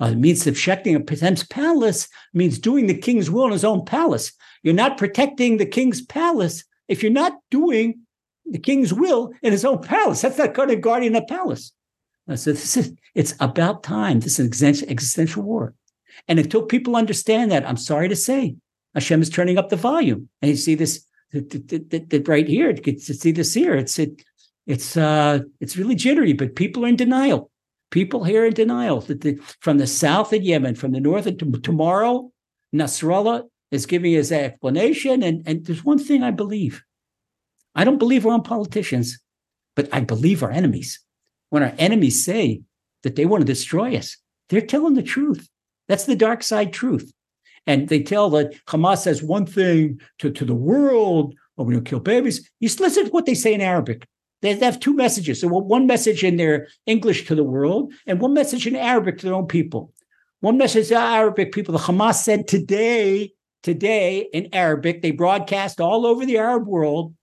Uh, 0.01 0.07
it 0.07 0.17
means 0.17 0.43
protecting 0.43 1.05
Hashem's 1.07 1.45
palace 1.45 2.09
means 2.35 2.59
doing 2.59 2.87
the 2.87 2.99
king's 2.99 3.31
will 3.31 3.47
in 3.47 3.53
his 3.53 3.65
own 3.65 3.85
palace. 3.85 4.33
You're 4.65 4.75
not 4.75 4.99
protecting 4.99 5.57
the 5.57 5.67
king's 5.67 6.03
palace 6.03 6.65
if 6.89 7.03
you're 7.03 7.13
not 7.13 7.35
doing 7.51 8.01
the 8.47 8.59
king's 8.59 8.93
will 8.93 9.33
in 9.43 9.53
his 9.53 9.65
own 9.65 9.81
palace. 9.81 10.23
That's 10.23 10.39
not 10.39 10.55
kind 10.55 10.71
of 10.71 10.81
guarding 10.81 11.15
a 11.15 11.23
palace. 11.23 11.73
So 12.29 12.53
this 12.53 12.77
is 12.77 12.93
it's 13.15 13.35
about 13.41 13.83
time. 13.83 14.21
This 14.21 14.39
is 14.39 14.63
an 14.63 14.89
existential 14.89 15.43
war. 15.43 15.75
And 16.29 16.39
until 16.39 16.63
people 16.63 16.97
understand 16.97 17.51
that, 17.51 17.69
I'm 17.69 17.77
sorry 17.77 18.09
to 18.09 18.17
say, 18.17 18.57
Hashem 18.95 19.23
is 19.23 19.31
turning 19.31 19.59
up 19.59 19.69
the 19.69 19.77
volume. 19.77 20.29
And 20.41 20.51
you 20.51 20.57
see 20.57 20.75
this 20.75 21.05
right 21.33 22.49
here. 22.49 22.75
You 22.85 22.99
see 22.99 23.33
this 23.33 23.55
here. 23.55 23.75
It's 23.75 23.99
it, 23.99 24.23
it's 24.67 24.97
uh 24.97 25.41
it's 25.61 25.77
really 25.77 25.95
jittery, 25.95 26.33
but 26.33 26.55
people 26.55 26.85
are 26.85 26.89
in 26.89 26.97
denial. 26.97 27.51
People 27.91 28.25
here 28.25 28.47
in 28.47 28.55
denial 28.55 29.01
that 29.03 29.21
the, 29.21 29.37
from 29.61 29.79
the 29.79 29.87
south 29.87 30.33
of 30.33 30.43
Yemen, 30.43 30.75
from 30.75 30.93
the 30.93 31.01
north 31.01 31.27
of 31.27 31.63
tomorrow, 31.63 32.31
Nasrallah 32.75 33.43
is 33.71 33.85
giving 33.85 34.13
his 34.13 34.33
explanation. 34.33 35.23
And, 35.23 35.43
and 35.47 35.67
there's 35.67 35.85
one 35.85 35.99
thing 35.99 36.23
I 36.23 36.31
believe. 36.31 36.83
I 37.75 37.85
don't 37.85 37.99
believe 37.99 38.25
we're 38.25 38.33
own 38.33 38.43
politicians, 38.43 39.19
but 39.77 39.89
I 39.93 40.01
believe 40.01 40.43
our 40.43 40.51
enemies. 40.51 41.01
When 41.53 41.63
our 41.63 41.75
enemies 41.77 42.25
say 42.25 42.63
that 43.03 43.15
they 43.15 43.27
want 43.27 43.43
to 43.43 43.47
destroy 43.47 43.95
us, 43.95 44.17
they're 44.49 44.63
telling 44.63 44.95
the 44.95 45.03
truth. 45.03 45.51
That's 45.87 46.07
the 46.07 46.17
dark 46.17 46.43
side 46.43 46.73
truth. 46.73 47.13
And 47.67 47.91
they 47.91 48.03
tell 48.03 48.31
that 48.31 48.55
Hamas 48.69 49.03
says 49.03 49.23
one 49.23 49.45
thing 49.45 50.01
to, 50.21 50.31
to 50.31 50.47
the 50.47 50.55
world, 50.55 51.35
oh, 51.59 51.65
we 51.65 51.75
don't 51.75 51.85
kill 51.85 52.01
babies. 52.01 52.51
You 52.61 52.71
listen 52.81 53.05
to 53.05 53.11
what 53.11 53.27
they 53.27 53.35
say 53.35 53.53
in 53.53 53.61
Arabic. 53.61 54.07
They 54.41 54.55
have 54.55 54.81
two 54.81 54.95
messages. 54.95 55.43
So 55.43 55.49
one 55.49 55.87
message 55.87 56.25
in 56.25 56.39
their 56.39 56.69
English 56.87 57.27
to 57.27 57.35
the 57.35 57.45
world, 57.45 57.93
and 58.07 58.19
one 58.19 58.33
message 58.33 58.67
in 58.67 58.75
Arabic 58.75 59.19
to 59.19 59.27
their 59.27 59.35
own 59.35 59.47
people. 59.47 59.93
One 60.41 60.57
message 60.57 60.89
to 60.89 60.97
Arabic 60.97 61.53
people. 61.53 61.73
The 61.73 61.85
Hamas 61.85 62.15
said 62.15 62.49
today, 62.49 63.35
today 63.63 64.27
in 64.33 64.49
Arabic, 64.55 65.03
they 65.03 65.11
broadcast 65.11 65.83
all 65.83 66.07
over 66.07 66.25
the 66.25 66.39
Arab 66.39 66.67
world 66.67 67.15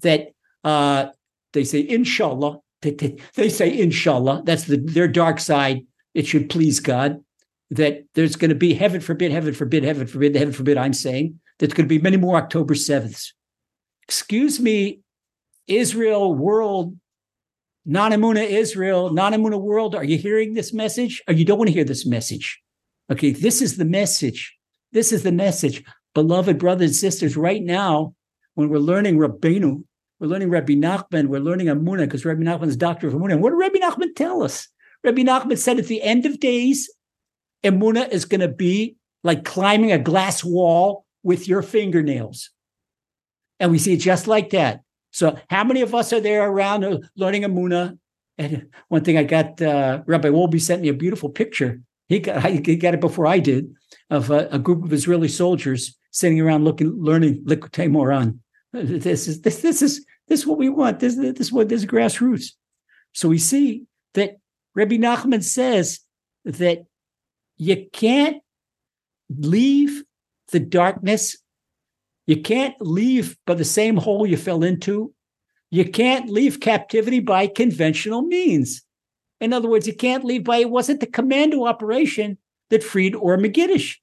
that 0.00 0.28
uh, 0.64 1.08
they 1.52 1.64
say 1.64 1.86
inshallah. 1.86 2.60
They, 2.84 2.90
they, 2.90 3.16
they 3.34 3.48
say 3.48 3.76
inshallah. 3.76 4.42
That's 4.44 4.64
the, 4.64 4.76
their 4.76 5.08
dark 5.08 5.40
side. 5.40 5.86
It 6.12 6.26
should 6.26 6.50
please 6.50 6.78
God 6.80 7.24
that 7.70 8.04
there's 8.14 8.36
going 8.36 8.50
to 8.50 8.54
be, 8.54 8.74
heaven 8.74 9.00
forbid, 9.00 9.32
heaven 9.32 9.54
forbid, 9.54 9.82
heaven 9.82 10.06
forbid, 10.06 10.36
heaven 10.36 10.52
forbid, 10.52 10.76
I'm 10.76 10.92
saying, 10.92 11.40
there's 11.58 11.72
going 11.72 11.88
to 11.88 11.94
be 11.94 12.00
many 12.00 12.18
more 12.18 12.36
October 12.36 12.74
7ths. 12.74 13.32
Excuse 14.02 14.60
me, 14.60 15.00
Israel 15.66 16.34
world, 16.34 16.96
non-Emuna 17.86 18.46
Israel, 18.46 19.12
non-Emuna 19.12 19.60
world, 19.60 19.94
are 19.94 20.04
you 20.04 20.18
hearing 20.18 20.52
this 20.52 20.72
message? 20.72 21.22
Or 21.26 21.34
you 21.34 21.44
don't 21.44 21.58
want 21.58 21.68
to 21.68 21.74
hear 21.74 21.84
this 21.84 22.06
message? 22.06 22.60
Okay, 23.10 23.32
this 23.32 23.62
is 23.62 23.76
the 23.76 23.84
message. 23.84 24.54
This 24.92 25.10
is 25.10 25.22
the 25.22 25.32
message. 25.32 25.82
Beloved 26.14 26.58
brothers 26.58 26.90
and 26.90 26.96
sisters, 26.96 27.36
right 27.36 27.62
now, 27.62 28.14
when 28.54 28.68
we're 28.68 28.78
learning 28.78 29.16
Rabbeinu, 29.16 29.84
we're 30.20 30.28
learning 30.28 30.50
Rabbi 30.50 30.74
Nachman, 30.74 31.26
we're 31.26 31.40
learning 31.40 31.66
Emuna, 31.66 32.00
because 32.00 32.24
Rabbi 32.24 32.42
Nachman 32.42 32.68
is 32.68 32.76
doctor 32.76 33.08
of 33.08 33.14
Amuna. 33.14 33.32
And 33.32 33.42
what 33.42 33.50
did 33.50 33.56
Rabbi 33.56 33.78
Nachman 33.78 34.14
tell 34.14 34.42
us? 34.42 34.68
Rabbi 35.02 35.22
Nachman 35.22 35.58
said 35.58 35.78
at 35.78 35.86
the 35.86 36.02
end 36.02 36.24
of 36.24 36.40
days, 36.40 36.90
Emuna 37.64 38.08
is 38.10 38.24
going 38.24 38.40
to 38.40 38.48
be 38.48 38.96
like 39.22 39.44
climbing 39.44 39.92
a 39.92 39.98
glass 39.98 40.44
wall 40.44 41.04
with 41.22 41.48
your 41.48 41.62
fingernails. 41.62 42.50
And 43.58 43.70
we 43.70 43.78
see 43.78 43.94
it 43.94 43.98
just 43.98 44.26
like 44.26 44.50
that. 44.50 44.82
So, 45.10 45.38
how 45.48 45.64
many 45.64 45.80
of 45.80 45.94
us 45.94 46.12
are 46.12 46.20
there 46.20 46.48
around 46.48 46.84
uh, 46.84 46.98
learning 47.16 47.42
Emuna? 47.42 47.98
And 48.36 48.68
one 48.88 49.04
thing 49.04 49.16
I 49.16 49.22
got, 49.22 49.62
uh, 49.62 50.02
Rabbi 50.06 50.28
Wolbe 50.28 50.60
sent 50.60 50.82
me 50.82 50.88
a 50.88 50.94
beautiful 50.94 51.30
picture. 51.30 51.80
He 52.08 52.18
got, 52.18 52.44
he 52.44 52.76
got 52.76 52.94
it 52.94 53.00
before 53.00 53.26
I 53.26 53.38
did 53.38 53.72
of 54.10 54.30
a, 54.30 54.48
a 54.50 54.58
group 54.58 54.84
of 54.84 54.92
Israeli 54.92 55.28
soldiers 55.28 55.96
sitting 56.10 56.40
around 56.40 56.64
looking, 56.64 56.90
learning 57.00 57.44
Likutei 57.44 57.88
Moharan. 57.88 58.38
This 58.74 59.28
is 59.28 59.42
this 59.42 59.60
this 59.60 59.82
is 59.82 60.04
this 60.26 60.40
is 60.40 60.46
what 60.46 60.58
we 60.58 60.68
want. 60.68 60.98
This 60.98 61.14
this 61.16 61.38
is 61.38 61.52
what 61.52 61.68
this 61.68 61.82
is 61.82 61.86
grassroots. 61.86 62.52
So 63.12 63.28
we 63.28 63.38
see 63.38 63.84
that 64.14 64.38
Rabbi 64.74 64.96
Nachman 64.96 65.44
says 65.44 66.00
that 66.44 66.84
you 67.56 67.86
can't 67.92 68.42
leave 69.30 70.02
the 70.50 70.58
darkness. 70.58 71.36
You 72.26 72.42
can't 72.42 72.74
leave 72.80 73.36
by 73.46 73.54
the 73.54 73.64
same 73.64 73.96
hole 73.96 74.26
you 74.26 74.36
fell 74.36 74.64
into. 74.64 75.14
You 75.70 75.88
can't 75.88 76.28
leave 76.28 76.58
captivity 76.58 77.20
by 77.20 77.46
conventional 77.46 78.22
means. 78.22 78.82
In 79.40 79.52
other 79.52 79.68
words, 79.68 79.86
you 79.86 79.94
can't 79.94 80.24
leave 80.24 80.42
by 80.42 80.58
it 80.58 80.70
wasn't 80.70 81.00
the 81.00 81.06
commando 81.06 81.64
operation 81.64 82.38
that 82.70 82.82
freed 82.82 83.14
Or 83.14 83.36
Megidish. 83.36 83.96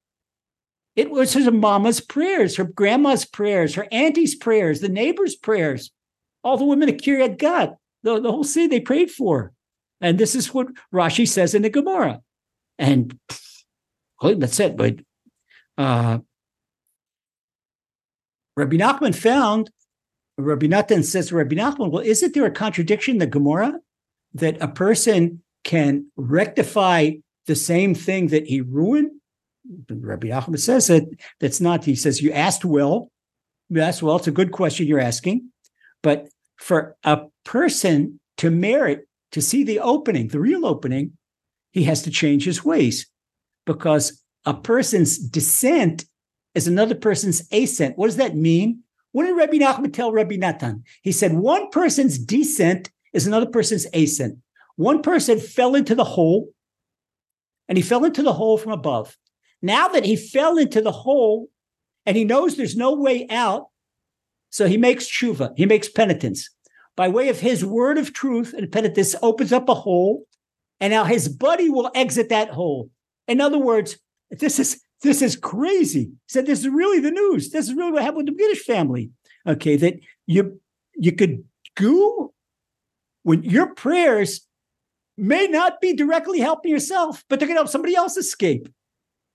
It 0.96 1.10
was 1.10 1.34
her 1.34 1.52
mama's 1.52 2.02
prayers, 2.02 2.58
her 2.58 2.66
grandma's 2.66 3.26
prayers, 3.26 3.76
her 3.76 3.88
auntie's 3.92 4.36
prayers, 4.36 4.82
the 4.82 4.89
neighbor's 4.89 5.36
prayers. 5.36 5.92
All 6.44 6.58
the 6.58 6.66
women 6.66 6.89
of 6.89 6.96
Kiryat 6.96 7.38
Gat, 7.38 7.78
the, 8.04 8.20
the 8.20 8.32
whole 8.32 8.44
city 8.44 8.68
they 8.68 8.80
prayed 8.80 9.12
for. 9.12 9.54
And 10.02 10.18
this 10.18 10.36
is 10.36 10.54
what 10.54 10.68
Rashi 10.94 11.28
says 11.28 11.54
in 11.54 11.62
the 11.62 11.70
Gemara. 11.70 12.22
And 12.80 13.18
that's 14.22 14.60
it. 14.60 14.76
But 14.76 14.96
uh, 15.78 16.20
Rabbi 18.58 18.78
Nachman 18.78 19.16
found, 19.16 19.70
Rabbi 20.38 20.68
Natan 20.68 21.04
says, 21.04 21.28
to 21.28 21.36
Rabbi 21.36 21.56
Nachman, 21.56 21.92
well, 21.92 22.04
isn't 22.04 22.34
there 22.34 22.46
a 22.46 22.52
contradiction 22.52 23.16
in 23.16 23.20
the 23.20 23.28
Gemara 23.28 23.80
that 24.34 24.62
a 24.62 24.68
person 24.68 25.44
can 25.64 26.08
rectify 26.16 27.12
the 27.46 27.56
same 27.56 27.94
thing 27.94 28.28
that 28.28 28.48
he 28.48 28.62
ruined? 28.62 29.21
Rabbi 29.90 30.28
Nachman 30.28 30.60
says 30.60 30.88
that 30.88 31.04
that's 31.40 31.62
not. 31.62 31.86
He 31.86 31.96
says 31.96 32.22
you 32.22 32.32
asked 32.32 32.66
well. 32.66 33.12
You 33.70 33.82
asked 33.82 34.04
well. 34.04 34.18
It's 34.18 34.28
a 34.28 34.32
good 34.32 34.52
question 34.52 34.88
you're 34.88 35.00
asking, 35.00 35.50
but 36.04 36.28
for 36.58 36.96
a 37.04 37.22
person 37.46 38.20
to 38.38 38.52
merit 38.52 39.08
to 39.32 39.42
see 39.42 39.64
the 39.64 39.80
opening, 39.80 40.28
the 40.28 40.40
real 40.40 40.66
opening, 40.66 41.18
he 41.72 41.84
has 41.84 42.02
to 42.04 42.12
change 42.12 42.44
his 42.44 42.66
ways 42.66 43.08
because 43.66 44.22
a 44.46 44.54
person's 44.54 45.18
descent 45.18 46.06
is 46.54 46.68
another 46.68 46.96
person's 46.96 47.48
ascent. 47.52 47.98
What 47.98 48.08
does 48.08 48.18
that 48.18 48.36
mean? 48.36 48.84
What 49.14 49.26
did 49.26 49.36
Rabbi 49.36 49.58
Nachman 49.58 49.94
tell 49.94 50.12
Rabbi 50.12 50.36
Natan? 50.36 50.84
He 51.02 51.12
said 51.12 51.34
one 51.34 51.70
person's 51.70 52.18
descent 52.18 52.90
is 53.14 53.28
another 53.28 53.46
person's 53.46 53.88
ascent. 53.94 54.38
One 54.76 55.02
person 55.02 55.40
fell 55.40 55.76
into 55.76 55.96
the 55.96 56.04
hole, 56.04 56.50
and 57.68 57.78
he 57.78 57.82
fell 57.82 58.06
into 58.06 58.24
the 58.24 58.34
hole 58.34 58.58
from 58.58 58.72
above. 58.72 59.18
Now 59.62 59.88
that 59.89 60.05
he 60.05 60.16
fell 60.16 60.57
into 60.57 60.82
the 60.82 60.91
hole 60.91 61.49
and 62.05 62.18
he 62.18 62.24
knows 62.24 62.55
there's 62.55 62.76
no 62.76 62.93
way 62.93 63.28
out, 63.30 63.68
so 64.49 64.68
he 64.68 64.78
makes 64.78 65.05
tshuva, 65.05 65.53
he 65.55 65.66
makes 65.66 65.89
penitence. 65.89 66.49
By 66.95 67.07
way 67.07 67.30
of 67.30 67.39
his 67.39 67.64
word 67.64 67.97
of 67.97 68.14
truth 68.14 68.53
and 68.53 68.72
penitence 68.72 69.16
opens 69.22 69.53
up 69.53 69.70
a 69.70 69.74
hole, 69.74 70.26
and 70.80 70.91
now 70.91 71.05
his 71.05 71.30
buddy 71.30 71.70
will 71.70 71.91
exit 71.95 72.30
that 72.30 72.49
hole. 72.49 72.89
In 73.28 73.39
other 73.39 73.57
words, 73.57 73.97
this 74.30 74.59
is 74.59 74.82
this 75.01 75.22
is 75.22 75.36
crazy. 75.36 76.03
He 76.03 76.18
said 76.28 76.45
this 76.45 76.59
is 76.59 76.68
really 76.68 76.99
the 76.99 77.12
news. 77.12 77.49
This 77.49 77.68
is 77.68 77.74
really 77.74 77.91
what 77.91 78.03
happened 78.03 78.28
with 78.28 78.38
the 78.38 78.43
British 78.43 78.64
family. 78.64 79.12
Okay, 79.47 79.78
that 79.78 79.95
you 80.28 80.59
you 80.95 81.14
could 81.14 81.43
go 81.76 82.34
when 83.24 83.43
your 83.43 83.74
prayers 83.74 84.41
may 85.18 85.47
not 85.47 85.82
be 85.82 85.93
directly 85.93 86.39
helping 86.39 86.72
yourself, 86.72 87.24
but 87.30 87.39
they're 87.39 87.47
going 87.47 87.55
to 87.55 87.62
help 87.62 87.70
somebody 87.70 87.95
else 87.95 88.18
escape. 88.18 88.68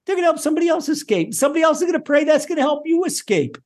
They're 0.06 0.14
going 0.14 0.22
to 0.22 0.28
help 0.28 0.38
somebody 0.38 0.68
else 0.68 0.88
escape. 0.88 1.34
Somebody 1.34 1.62
else 1.62 1.78
is 1.78 1.84
going 1.84 1.94
to 1.94 2.00
pray 2.00 2.24
that's 2.24 2.46
going 2.46 2.56
to 2.56 2.62
help 2.62 2.82
you 2.86 3.04
escape. 3.04 3.58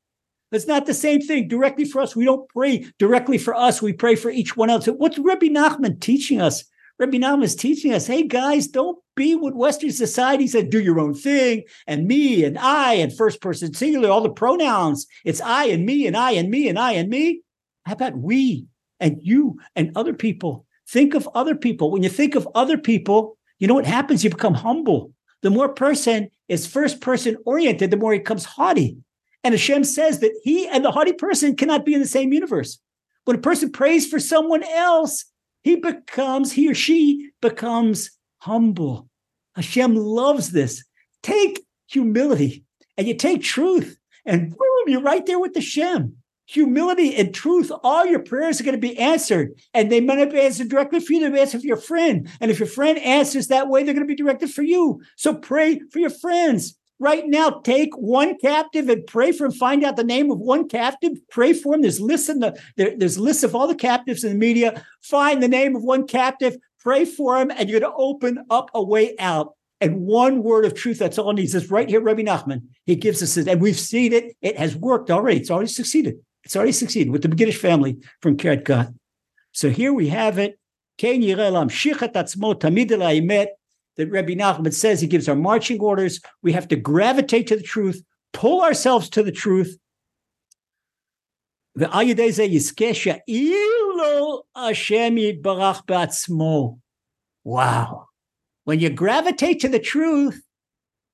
That's 0.51 0.67
not 0.67 0.87
the 0.87 0.95
same 0.95 1.21
thing. 1.21 1.49
Directly 1.49 1.85
for 1.85 2.01
us, 2.01 2.17
we 2.17 2.25
don't 2.25 2.49
pray 2.49 2.91
directly 2.99 3.39
for 3.39 3.55
us. 3.55 3.81
We 3.81 3.93
pray 3.93 4.17
for 4.17 4.31
each 4.31 4.57
one 4.57 4.71
else. 4.71 4.87
What's 4.87 5.19
Rabbi 5.19 5.47
Nachman 5.47 6.01
teaching 6.01 6.41
us? 6.41 6.65
Rabbi 6.99 7.19
Nachman 7.19 7.45
is 7.45 7.55
teaching 7.55 7.95
us, 7.95 8.07
hey 8.07 8.25
guys, 8.25 8.67
don't 8.67 8.99
be 9.17 9.35
what 9.35 9.55
Western 9.55 9.93
society 9.93 10.47
said, 10.47 10.71
do 10.71 10.83
your 10.83 11.01
own 11.01 11.15
thing, 11.15 11.63
and 11.87 12.07
me 12.07 12.45
and 12.45 12.59
I 12.59 12.95
and 12.95 13.17
first 13.17 13.41
person 13.41 13.73
singular, 13.73 14.11
all 14.11 14.21
the 14.21 14.29
pronouns. 14.29 15.07
It's 15.25 15.41
I 15.41 15.67
and 15.67 15.87
me 15.87 16.07
and 16.07 16.17
I 16.17 16.33
and 16.33 16.51
me 16.51 16.69
and 16.69 16.79
I 16.79 16.93
and 16.93 17.09
me. 17.09 17.43
How 17.87 17.95
about 17.95 18.19
we 18.19 18.67
and 18.99 19.19
you 19.23 19.59
and 19.77 19.93
other 19.97 20.13
people? 20.13 20.67
Think 20.89 21.15
of 21.15 21.29
other 21.35 21.55
people. 21.55 21.91
When 21.91 22.03
you 22.03 22.11
think 22.11 22.35
of 22.35 22.49
other 22.55 22.77
people, 22.77 23.39
you 23.59 23.67
know 23.67 23.75
what 23.75 23.87
happens? 23.87 24.23
You 24.25 24.31
become 24.31 24.55
humble 24.55 25.13
the 25.43 25.51
more 25.51 25.69
person 25.69 26.31
is 26.49 26.67
first 26.67 27.01
person 27.01 27.37
oriented, 27.45 27.91
the 27.91 27.97
more 27.97 28.13
he 28.13 28.19
becomes 28.19 28.45
haughty. 28.45 28.97
And 29.43 29.55
Hashem 29.55 29.85
says 29.85 30.21
that 30.21 30.39
he 30.43 30.69
and 30.69 30.85
the 30.85 30.91
haughty 30.91 31.13
person 31.13 31.57
cannot 31.57 31.85
be 31.87 31.95
in 31.95 32.01
the 32.01 32.07
same 32.07 32.33
universe. 32.33 32.79
When 33.25 33.37
a 33.37 33.41
person 33.41 33.71
prays 33.71 34.07
for 34.07 34.19
someone 34.19 34.63
else, 34.65 35.25
he 35.63 35.77
becomes, 35.77 36.53
he 36.53 36.71
or 36.71 36.75
she 36.75 37.31
becomes 37.41 38.11
humble. 38.39 39.09
Hashem 39.55 39.95
loves 39.95 40.53
this. 40.53 40.85
Take 41.23 41.65
humility 41.89 42.65
and 42.97 43.09
you 43.09 43.15
take 43.15 43.43
truth, 43.43 43.99
and 44.27 44.51
boom, 44.51 44.85
you're 44.87 45.01
right 45.01 45.25
there 45.25 45.39
with 45.39 45.55
Hashem. 45.55 46.17
Humility 46.51 47.15
and 47.15 47.33
truth, 47.33 47.71
all 47.85 48.05
your 48.05 48.19
prayers 48.19 48.61
are 48.61 48.65
going 48.65 48.75
to 48.75 48.79
be 48.79 48.99
answered. 48.99 49.55
And 49.73 49.91
they 49.91 50.01
might 50.01 50.19
not 50.19 50.31
be 50.31 50.41
answered 50.41 50.69
directly 50.69 50.99
for 50.99 51.13
you, 51.13 51.21
they'll 51.21 51.33
be 51.33 51.41
answered 51.41 51.61
for 51.61 51.67
your 51.67 51.77
friend. 51.77 52.29
And 52.41 52.51
if 52.51 52.59
your 52.59 52.67
friend 52.67 52.99
answers 52.99 53.47
that 53.49 53.69
way, 53.69 53.85
they're 53.85 53.95
going 53.95 54.07
to 54.07 54.13
be 54.13 54.21
directed 54.21 54.51
for 54.51 54.63
you. 54.63 55.01
So 55.17 55.35
pray 55.35 55.81
for 55.93 56.01
your 56.01 56.11
friends. 56.11 56.77
Right 56.99 57.27
now, 57.27 57.51
take 57.51 57.97
one 57.97 58.37
captive 58.37 58.89
and 58.89 59.07
pray 59.07 59.33
for 59.33 59.47
him. 59.47 59.53
Find 59.53 59.85
out 59.85 59.97
the 59.97 60.05
name 60.05 60.31
of 60.31 60.39
one 60.39 60.69
captive. 60.69 61.13
Pray 61.31 61.53
for 61.55 61.75
him. 61.75 61.83
There's 61.83 62.01
lists 62.01 62.29
in 62.29 62.41
the 62.41 62.61
there, 62.77 62.95
there's 62.95 63.19
lists 63.19 63.43
of 63.43 63.55
all 63.55 63.69
the 63.69 63.75
captives 63.75 64.23
in 64.23 64.31
the 64.31 64.39
media. 64.39 64.85
Find 65.03 65.43
the 65.43 65.49
name 65.49 65.77
of 65.77 65.83
one 65.83 66.07
captive. 66.07 66.57
Pray 66.81 67.05
for 67.05 67.39
him, 67.39 67.51
and 67.51 67.71
you're 67.71 67.81
going 67.81 67.91
to 67.91 67.97
open 67.97 68.45
up 68.51 68.71
a 68.75 68.83
way 68.83 69.15
out. 69.19 69.55
And 69.81 70.01
one 70.01 70.43
word 70.43 70.67
of 70.67 70.75
truth, 70.75 70.99
that's 70.99 71.17
all 71.17 71.31
it 71.31 71.35
needs. 71.35 71.55
Is 71.55 71.71
right 71.71 71.89
here, 71.89 72.03
Rabbi 72.03 72.23
Nachman. 72.23 72.65
He 72.85 72.97
gives 72.97 73.23
us 73.23 73.35
this, 73.35 73.47
and 73.47 73.63
we've 73.63 73.79
seen 73.79 74.13
it. 74.13 74.37
It 74.43 74.59
has 74.59 74.77
worked 74.77 75.11
already. 75.11 75.41
It's 75.41 75.51
already 75.51 75.69
succeeded. 75.69 76.17
It's 76.45 76.57
already 76.57 76.73
succeeded 76.73 77.11
with 77.11 77.23
the 77.23 77.29
Megidish 77.29 77.57
family 77.57 77.99
from 78.21 78.37
Kiryat 78.37 78.65
Gat. 78.65 78.93
So 79.53 79.71
here 79.71 79.93
we 79.93 80.09
have 80.09 80.39
it. 80.39 80.59
That 83.97 84.11
Rabbi 84.11 84.35
Nachman 84.35 84.73
says 84.73 85.01
he 85.01 85.07
gives 85.07 85.29
our 85.29 85.37
marching 85.37 85.81
orders. 85.81 86.21
We 86.43 86.53
have 86.53 86.69
to 86.69 86.77
gravitate 86.77 87.47
to 87.49 87.57
the 87.57 87.63
truth, 87.63 88.03
pull 88.33 88.63
ourselves 88.63 89.09
to 89.11 89.23
the 89.23 89.33
truth. 89.33 89.79
Wow. 97.45 98.09
When 98.65 98.81
you 98.81 98.91
gravitate 98.91 99.61
to 99.61 99.69
the 99.69 99.79
truth, 99.79 100.43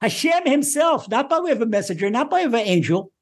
Hashem 0.00 0.46
himself, 0.46 1.08
not 1.08 1.30
by 1.30 1.40
way 1.40 1.52
of 1.52 1.62
a 1.62 1.66
messenger, 1.66 2.10
not 2.10 2.30
by 2.30 2.38
way 2.38 2.44
of 2.44 2.54
an 2.54 2.60
angel, 2.60 3.12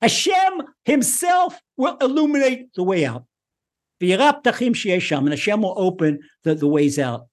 Hashem 0.00 0.62
himself 0.84 1.60
will 1.76 1.96
illuminate 2.00 2.72
the 2.74 2.82
way 2.82 3.04
out. 3.04 3.24
And 4.00 4.10
Hashem 4.10 5.62
will 5.62 5.74
open 5.76 6.20
the, 6.44 6.54
the 6.54 6.66
ways 6.66 6.98
out. 6.98 7.26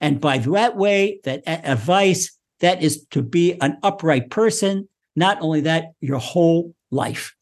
And 0.00 0.20
by 0.20 0.38
that 0.38 0.76
way, 0.76 1.20
that 1.24 1.42
advice, 1.46 2.36
that 2.60 2.82
is 2.82 3.04
to 3.10 3.22
be 3.22 3.60
an 3.60 3.78
upright 3.82 4.30
person. 4.30 4.88
Not 5.16 5.40
only 5.40 5.62
that, 5.62 5.92
your 6.00 6.18
whole 6.18 6.74
life 6.90 7.34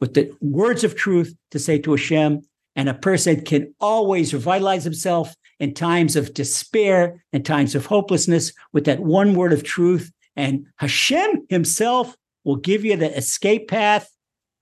with 0.00 0.14
the 0.14 0.32
words 0.40 0.84
of 0.84 0.94
truth 0.94 1.34
to 1.50 1.58
say 1.58 1.78
to 1.80 1.90
Hashem. 1.92 2.42
And 2.76 2.88
a 2.88 2.94
person 2.94 3.44
can 3.44 3.74
always 3.80 4.32
revitalize 4.32 4.84
himself 4.84 5.34
in 5.58 5.74
times 5.74 6.14
of 6.14 6.32
despair 6.32 7.24
and 7.32 7.44
times 7.44 7.74
of 7.74 7.86
hopelessness 7.86 8.52
with 8.72 8.84
that 8.84 9.00
one 9.00 9.34
word 9.34 9.52
of 9.52 9.64
truth. 9.64 10.12
And 10.36 10.66
Hashem 10.76 11.46
himself 11.48 12.16
will 12.48 12.56
give 12.56 12.82
you 12.82 12.96
the 12.96 13.14
escape 13.14 13.68
path 13.68 14.08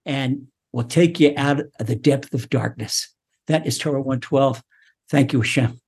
and 0.04 0.48
will 0.72 0.82
take 0.82 1.20
you 1.20 1.32
out 1.36 1.60
of 1.60 1.86
the 1.86 1.94
depth 1.94 2.34
of 2.34 2.50
darkness. 2.50 3.14
That 3.46 3.64
is 3.64 3.78
Torah 3.78 4.00
112. 4.00 4.60
Thank 5.08 5.32
you, 5.32 5.38
Hashem. 5.38 5.80